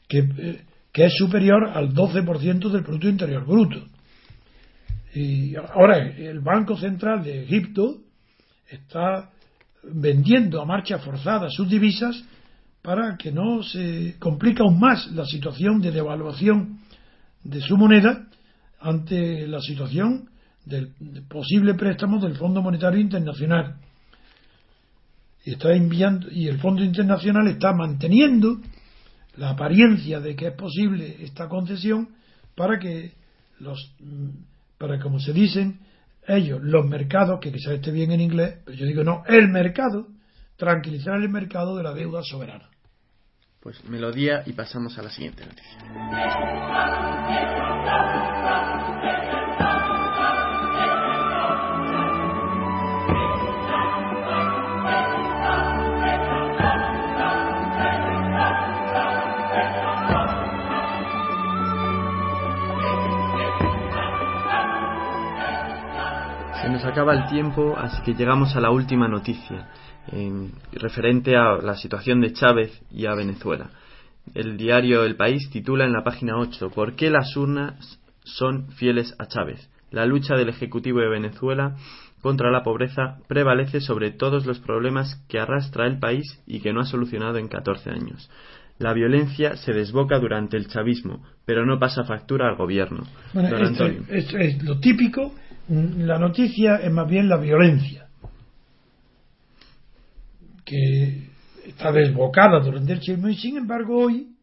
que, 0.07 0.19
eh, 0.19 0.61
es 0.93 1.13
superior 1.17 1.69
al 1.73 1.93
12% 1.93 2.69
del 2.69 2.83
Producto 2.83 3.09
Interior 3.09 3.45
Bruto. 3.45 3.85
Y 5.13 5.53
ahora 5.55 5.97
el 5.97 6.39
Banco 6.39 6.77
Central 6.77 7.21
de 7.21 7.43
Egipto 7.43 7.97
está 8.69 9.29
vendiendo 9.83 10.61
a 10.61 10.65
marcha 10.65 10.99
forzada 10.99 11.49
sus 11.49 11.69
divisas 11.69 12.23
para 12.81 13.17
que 13.17 13.31
no 13.31 13.63
se 13.63 14.15
complique 14.19 14.61
aún 14.61 14.79
más 14.79 15.11
la 15.11 15.25
situación 15.25 15.81
de 15.81 15.91
devaluación 15.91 16.79
de 17.43 17.59
su 17.61 17.77
moneda 17.77 18.27
ante 18.79 19.47
la 19.47 19.59
situación 19.59 20.29
del 20.65 20.91
posible 21.29 21.75
préstamo 21.75 22.19
del 22.19 22.35
Fondo 22.35 22.61
Monetario 22.61 22.99
Internacional. 22.99 23.75
Y 25.43 25.51
está 25.51 25.73
enviando 25.73 26.27
y 26.31 26.47
el 26.47 26.59
Fondo 26.59 26.83
Internacional 26.83 27.47
está 27.47 27.71
manteniendo 27.73 28.59
la 29.37 29.51
apariencia 29.51 30.19
de 30.19 30.35
que 30.35 30.47
es 30.47 30.53
posible 30.53 31.17
esta 31.21 31.47
concesión 31.47 32.09
para 32.55 32.79
que 32.79 33.13
los 33.59 33.93
para 34.77 34.99
como 34.99 35.19
se 35.19 35.33
dicen 35.33 35.79
ellos 36.27 36.59
los 36.61 36.85
mercados 36.85 37.39
que 37.39 37.51
quizás 37.51 37.73
esté 37.73 37.91
bien 37.91 38.11
en 38.11 38.21
inglés 38.21 38.59
pero 38.65 38.77
yo 38.77 38.85
digo 38.85 39.03
no 39.03 39.23
el 39.27 39.49
mercado 39.49 40.07
tranquilizar 40.55 41.15
el 41.21 41.29
mercado 41.29 41.75
de 41.75 41.83
la 41.83 41.93
deuda 41.93 42.21
soberana 42.23 42.69
pues 43.65 43.83
melodía 43.85 44.43
y 44.45 44.53
pasamos 44.53 44.95
a 44.99 45.01
la 45.01 45.09
siguiente 45.09 45.43
noticia. 45.43 45.79
Acaba 66.95 67.13
el 67.13 67.27
tiempo, 67.27 67.75
así 67.77 68.01
que 68.03 68.13
llegamos 68.13 68.55
a 68.55 68.61
la 68.61 68.71
última 68.71 69.09
noticia 69.09 69.67
referente 70.71 71.35
a 71.35 71.57
la 71.57 71.75
situación 71.75 72.21
de 72.21 72.31
Chávez 72.31 72.71
y 72.89 73.05
a 73.05 73.13
Venezuela. 73.13 73.69
El 74.33 74.55
diario 74.55 75.03
El 75.03 75.17
País 75.17 75.49
titula 75.49 75.83
en 75.83 75.91
la 75.91 76.05
página 76.05 76.37
8 76.37 76.69
¿Por 76.69 76.95
qué 76.95 77.09
las 77.09 77.35
urnas 77.35 77.99
son 78.23 78.69
fieles 78.69 79.13
a 79.19 79.25
Chávez? 79.25 79.69
La 79.91 80.05
lucha 80.05 80.35
del 80.35 80.47
Ejecutivo 80.47 81.01
de 81.01 81.09
Venezuela 81.09 81.75
contra 82.21 82.49
la 82.49 82.63
pobreza 82.63 83.17
prevalece 83.27 83.81
sobre 83.81 84.11
todos 84.11 84.45
los 84.45 84.59
problemas 84.59 85.21
que 85.27 85.37
arrastra 85.37 85.87
el 85.87 85.99
país 85.99 86.41
y 86.47 86.61
que 86.61 86.71
no 86.71 86.79
ha 86.79 86.85
solucionado 86.85 87.39
en 87.39 87.49
14 87.49 87.89
años. 87.89 88.29
La 88.79 88.93
violencia 88.93 89.57
se 89.57 89.73
desboca 89.73 90.17
durante 90.19 90.55
el 90.55 90.67
chavismo, 90.67 91.25
pero 91.45 91.65
no 91.65 91.77
pasa 91.77 92.05
factura 92.05 92.47
al 92.47 92.55
gobierno. 92.55 93.03
es 94.39 94.63
lo 94.63 94.79
típico. 94.79 95.33
La 95.67 96.19
noticia 96.19 96.75
es 96.75 96.91
más 96.91 97.09
bien 97.09 97.27
la 97.27 97.37
violencia 97.37 98.07
que 100.63 101.29
está 101.65 101.91
desbocada 101.91 102.59
durante 102.59 102.93
el 102.93 102.99
chismo 102.99 103.29
y 103.29 103.35
sin 103.35 103.57
embargo 103.57 103.97
hoy 103.97 104.35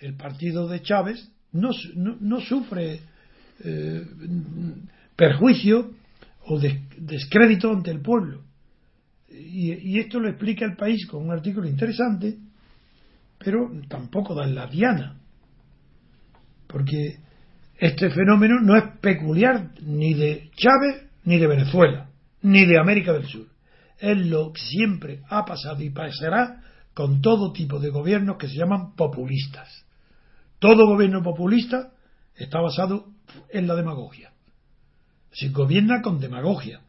el 0.00 0.16
partido 0.16 0.68
de 0.68 0.82
Chávez 0.82 1.30
no, 1.52 1.70
no, 1.94 2.40
sufre 2.40 3.00
eh, 3.64 4.06
perjuicio 5.16 5.92
o 6.46 6.58
descrédito 6.58 7.72
ante 7.72 7.90
el 7.90 8.00
pueblo. 8.00 8.42
Y, 9.28 9.72
y, 9.72 9.98
esto 9.98 10.20
lo 10.20 10.28
explica 10.28 10.64
el 10.64 10.76
país 10.76 11.06
con 11.06 11.24
un 11.24 11.30
artículo 11.30 11.68
interesante, 11.68 12.38
pero 13.38 13.70
tampoco 13.88 14.34
da 14.34 14.46
la 14.46 14.66
diana. 14.66 15.16
Porque 16.66 17.18
este 17.78 18.10
fenómeno 18.10 18.60
no 18.60 18.76
es 18.76 18.84
peculiar 19.00 19.70
ni 19.80 20.14
de 20.14 20.50
Chávez 20.56 21.08
ni 21.24 21.38
de 21.38 21.46
Venezuela, 21.46 22.10
ni 22.42 22.66
de 22.66 22.78
América 22.78 23.12
del 23.12 23.26
Sur 23.26 23.46
es 23.98 24.16
lo 24.16 24.52
que 24.52 24.60
siempre 24.60 25.22
ha 25.28 25.44
pasado 25.44 25.82
y 25.82 25.90
pasará 25.90 26.62
con 26.94 27.20
todo 27.20 27.52
tipo 27.52 27.78
de 27.78 27.90
gobiernos 27.90 28.36
que 28.38 28.48
se 28.48 28.56
llaman 28.56 28.94
populistas. 28.94 29.84
Todo 30.58 30.86
gobierno 30.86 31.22
populista 31.22 31.92
está 32.34 32.60
basado 32.60 33.06
en 33.50 33.66
la 33.66 33.74
demagogia. 33.74 34.32
Se 35.32 35.48
gobierna 35.50 36.00
con 36.02 36.20
demagogia. 36.20 36.80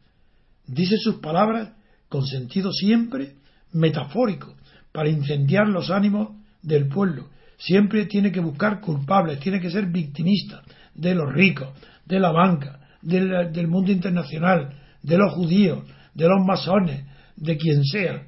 Dice 0.66 0.96
sus 0.98 1.16
palabras 1.16 1.72
con 2.08 2.26
sentido 2.26 2.72
siempre 2.72 3.34
metafórico 3.72 4.54
para 4.92 5.08
incendiar 5.08 5.68
los 5.68 5.90
ánimos 5.90 6.30
del 6.62 6.88
pueblo. 6.88 7.28
Siempre 7.60 8.06
tiene 8.06 8.32
que 8.32 8.40
buscar 8.40 8.80
culpables, 8.80 9.38
tiene 9.38 9.60
que 9.60 9.70
ser 9.70 9.86
victimista 9.86 10.62
de 10.94 11.14
los 11.14 11.30
ricos, 11.30 11.68
de 12.06 12.18
la 12.18 12.32
banca, 12.32 12.80
del, 13.02 13.68
mundo 13.68 13.92
internacional, 13.92 14.72
de 15.02 15.18
los 15.18 15.34
judíos, 15.34 15.84
de 16.14 16.26
los 16.26 16.42
masones, 16.44 17.04
de 17.36 17.58
quien 17.58 17.84
sea. 17.84 18.26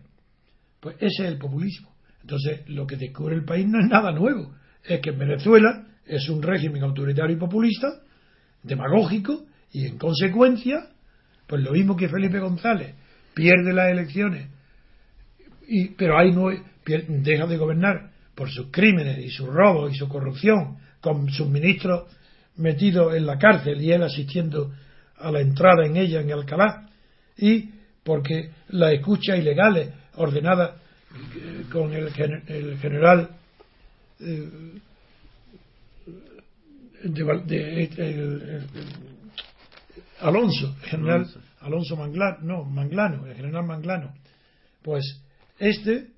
Pues 0.81 0.97
ese 0.97 1.25
es 1.25 1.33
el 1.33 1.39
populismo. 1.39 1.91
Entonces, 2.21 2.69
lo 2.69 2.87
que 2.87 2.97
descubre 2.97 3.35
el 3.35 3.47
país 3.47 3.67
no 3.67 3.81
es 3.81 3.89
nada 3.89 4.13
nuevo. 4.13 4.55
Es 4.85 5.01
que 5.01 5.13
Venezuela 5.13 5.87
es 6.05 6.29
un 6.29 6.43
régimen 6.43 6.83
autoritario 6.83 7.35
y 7.35 7.39
populista, 7.39 7.89
demagógico, 8.63 9.47
y 9.73 9.87
en 9.87 9.97
consecuencia, 9.97 10.91
pues 11.47 11.63
lo 11.63 11.73
mismo 11.73 11.97
que 11.97 12.11
Felipe 12.11 12.39
González 12.39 12.95
pierde 13.33 13.73
las 13.73 13.91
elecciones, 13.91 14.49
y, 15.67 15.89
pero 15.95 16.19
ahí 16.19 16.33
no 16.33 16.51
deja 16.85 17.47
de 17.47 17.57
gobernar 17.57 18.12
por 18.35 18.51
sus 18.51 18.69
crímenes 18.71 19.19
y 19.19 19.31
sus 19.31 19.49
robos 19.49 19.93
y 19.93 19.97
su 19.97 20.09
corrupción, 20.09 20.79
con 21.01 21.31
sus 21.31 21.49
ministros 21.49 22.05
metidos 22.57 23.15
en 23.15 23.27
la 23.27 23.39
cárcel 23.39 23.81
y 23.81 23.93
él 23.93 24.03
asistiendo 24.03 24.73
a 25.19 25.31
la 25.31 25.41
entrada 25.41 25.87
en 25.87 25.97
ella 25.97 26.21
en 26.21 26.33
Alcalá, 26.33 26.89
y 27.37 27.71
porque 28.03 28.51
las 28.69 28.93
escuchas 28.93 29.39
ilegales 29.39 29.91
ordenadas 30.15 30.73
eh, 31.37 31.65
con 31.71 31.93
el, 31.93 32.11
general 32.79 33.31
eh, 34.21 34.49
de, 37.05 38.63
Alonso, 40.21 40.77
general 40.83 41.27
Alonso. 41.61 41.97
Manglano, 41.97 42.39
no, 42.43 42.65
Manglano, 42.65 43.27
el 43.27 43.35
general 43.35 43.67
Manglano, 43.67 44.15
pues 44.83 45.21
este 45.59 46.12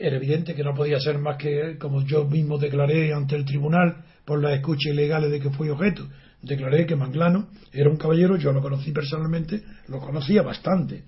era 0.00 0.16
evidente 0.16 0.54
que 0.54 0.64
no 0.64 0.74
podía 0.74 0.98
ser 0.98 1.18
más 1.18 1.36
que, 1.36 1.76
como 1.78 2.02
yo 2.06 2.24
mismo 2.24 2.56
declaré 2.56 3.12
ante 3.12 3.36
el 3.36 3.44
tribunal 3.44 4.02
por 4.24 4.42
las 4.42 4.54
escuchas 4.54 4.94
ilegales 4.94 5.30
de 5.30 5.40
que 5.40 5.50
fui 5.50 5.68
objeto, 5.68 6.08
declaré 6.40 6.86
que 6.86 6.96
Manglano 6.96 7.48
era 7.70 7.90
un 7.90 7.98
caballero, 7.98 8.36
yo 8.36 8.50
lo 8.50 8.62
conocí 8.62 8.92
personalmente, 8.92 9.62
lo 9.88 10.00
conocía 10.00 10.40
bastante. 10.40 11.02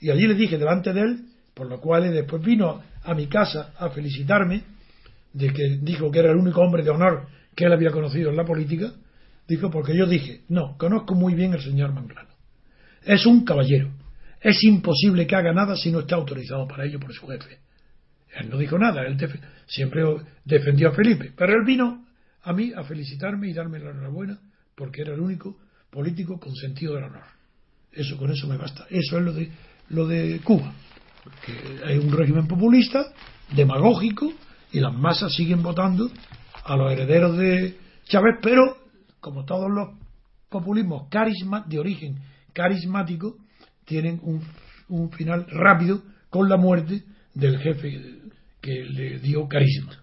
Y 0.00 0.10
allí 0.10 0.26
le 0.26 0.34
dije 0.34 0.58
delante 0.58 0.92
de 0.92 1.00
él, 1.00 1.20
por 1.54 1.68
lo 1.68 1.80
cual 1.80 2.12
después 2.12 2.42
vino 2.42 2.82
a 3.04 3.14
mi 3.14 3.28
casa 3.28 3.72
a 3.78 3.88
felicitarme, 3.90 4.64
de 5.32 5.52
que 5.52 5.78
dijo 5.80 6.10
que 6.10 6.18
era 6.18 6.32
el 6.32 6.38
único 6.38 6.60
hombre 6.60 6.82
de 6.82 6.90
honor 6.90 7.28
que 7.54 7.66
él 7.66 7.72
había 7.72 7.92
conocido 7.92 8.30
en 8.30 8.36
la 8.36 8.44
política, 8.44 8.92
dijo 9.46 9.70
porque 9.70 9.96
yo 9.96 10.06
dije, 10.06 10.40
no, 10.48 10.76
conozco 10.76 11.14
muy 11.14 11.34
bien 11.34 11.52
al 11.52 11.62
señor 11.62 11.92
Manglano. 11.92 12.30
Es 13.04 13.26
un 13.26 13.44
caballero. 13.44 13.90
Es 14.40 14.64
imposible 14.64 15.24
que 15.26 15.36
haga 15.36 15.52
nada 15.52 15.76
si 15.76 15.92
no 15.92 16.00
está 16.00 16.16
autorizado 16.16 16.66
para 16.66 16.84
ello 16.84 16.98
por 16.98 17.12
su 17.12 17.26
jefe. 17.28 17.67
Él 18.34 18.50
no 18.50 18.58
dijo 18.58 18.78
nada, 18.78 19.02
él 19.06 19.16
siempre 19.66 20.02
defendió 20.44 20.88
a 20.88 20.92
Felipe, 20.92 21.32
pero 21.36 21.54
él 21.54 21.64
vino 21.64 22.06
a 22.42 22.52
mí 22.52 22.72
a 22.74 22.84
felicitarme 22.84 23.48
y 23.48 23.52
darme 23.52 23.78
la 23.78 23.90
enhorabuena 23.90 24.38
porque 24.74 25.02
era 25.02 25.14
el 25.14 25.20
único 25.20 25.56
político 25.90 26.38
con 26.38 26.54
sentido 26.54 26.94
del 26.94 27.04
honor. 27.04 27.24
Eso, 27.92 28.16
con 28.16 28.30
eso 28.30 28.46
me 28.46 28.56
basta. 28.56 28.86
Eso 28.90 29.18
es 29.18 29.24
lo 29.24 29.32
de, 29.32 29.50
lo 29.88 30.06
de 30.06 30.40
Cuba. 30.44 30.72
Que 31.44 31.84
hay 31.84 31.98
un 31.98 32.12
régimen 32.12 32.46
populista, 32.46 33.12
demagógico, 33.54 34.32
y 34.72 34.80
las 34.80 34.94
masas 34.94 35.32
siguen 35.34 35.62
votando 35.62 36.10
a 36.64 36.76
los 36.76 36.92
herederos 36.92 37.36
de 37.36 37.76
Chávez, 38.04 38.36
pero 38.42 38.76
como 39.20 39.44
todos 39.44 39.70
los 39.70 39.88
populismos 40.48 41.08
carisma, 41.08 41.64
de 41.66 41.78
origen 41.78 42.18
carismático, 42.52 43.36
tienen 43.84 44.20
un, 44.22 44.42
un 44.88 45.10
final 45.10 45.46
rápido 45.48 46.02
con 46.30 46.48
la 46.48 46.56
muerte 46.56 47.02
del 47.38 47.58
jefe 47.58 48.18
que 48.60 48.84
le 48.84 49.20
dio 49.20 49.46
carisma. 49.46 49.96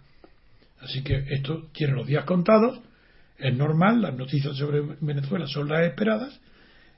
Así 0.79 1.03
que 1.03 1.25
esto 1.29 1.67
tiene 1.73 1.93
los 1.93 2.07
días 2.07 2.23
contados, 2.23 2.79
es 3.37 3.55
normal, 3.55 4.01
las 4.01 4.15
noticias 4.15 4.55
sobre 4.55 4.81
Venezuela 5.01 5.45
son 5.47 5.67
las 5.67 5.85
esperadas 5.85 6.39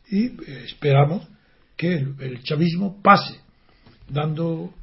y 0.09 0.25
eh, 0.25 0.65
esperamos 0.65 1.27
que 1.75 1.93
el, 1.95 2.43
chavismo 2.43 3.01
pase 3.01 3.39
dando, 4.07 4.73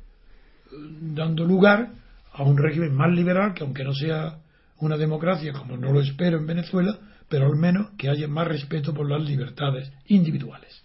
dando 1.01 1.45
lugar 1.45 1.93
a 2.33 2.43
un 2.43 2.59
régimen 2.59 2.93
más 2.93 3.13
liberal 3.13 3.55
que 3.55 3.63
aunque 3.63 3.85
no 3.85 3.95
sea 3.95 4.39
una 4.79 4.97
democracia 4.97 5.53
como 5.53 5.77
no 5.77 5.93
lo 5.93 6.01
espero 6.01 6.39
en 6.39 6.47
Venezuela, 6.47 6.99
pero 7.29 7.47
al 7.47 7.57
menos 7.57 7.91
que 7.97 8.09
haya 8.09 8.27
más 8.27 8.49
respeto 8.49 8.93
por 8.93 9.09
las 9.09 9.23
libertades 9.23 9.93
individuales. 10.07 10.84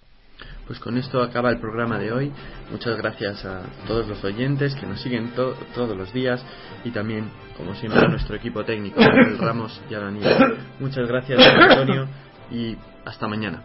Pues 0.70 0.80
con 0.80 0.99
esto 0.99 1.24
acaba 1.24 1.49
el 1.49 1.59
programa 1.59 1.97
de 1.97 2.11
hoy. 2.11 2.32
Muchas 2.70 2.95
gracias 2.95 3.43
a 3.43 3.63
todos 3.88 4.07
los 4.07 4.24
oyentes 4.24 4.76
que 4.76 4.86
nos 4.86 5.01
siguen 5.01 5.32
todos 5.34 5.97
los 5.97 6.13
días 6.13 6.45
y 6.84 6.91
también, 6.91 7.32
como 7.57 7.74
siempre, 7.74 7.99
a 8.01 8.07
nuestro 8.07 8.36
equipo 8.36 8.63
técnico, 8.63 9.01
Ramos 9.39 9.82
y 9.89 9.95
Alanía. 9.95 10.38
Muchas 10.80 11.07
gracias, 11.07 11.39
Antonio, 11.43 12.07
y 12.51 12.78
hasta 13.03 13.28
mañana. 13.28 13.63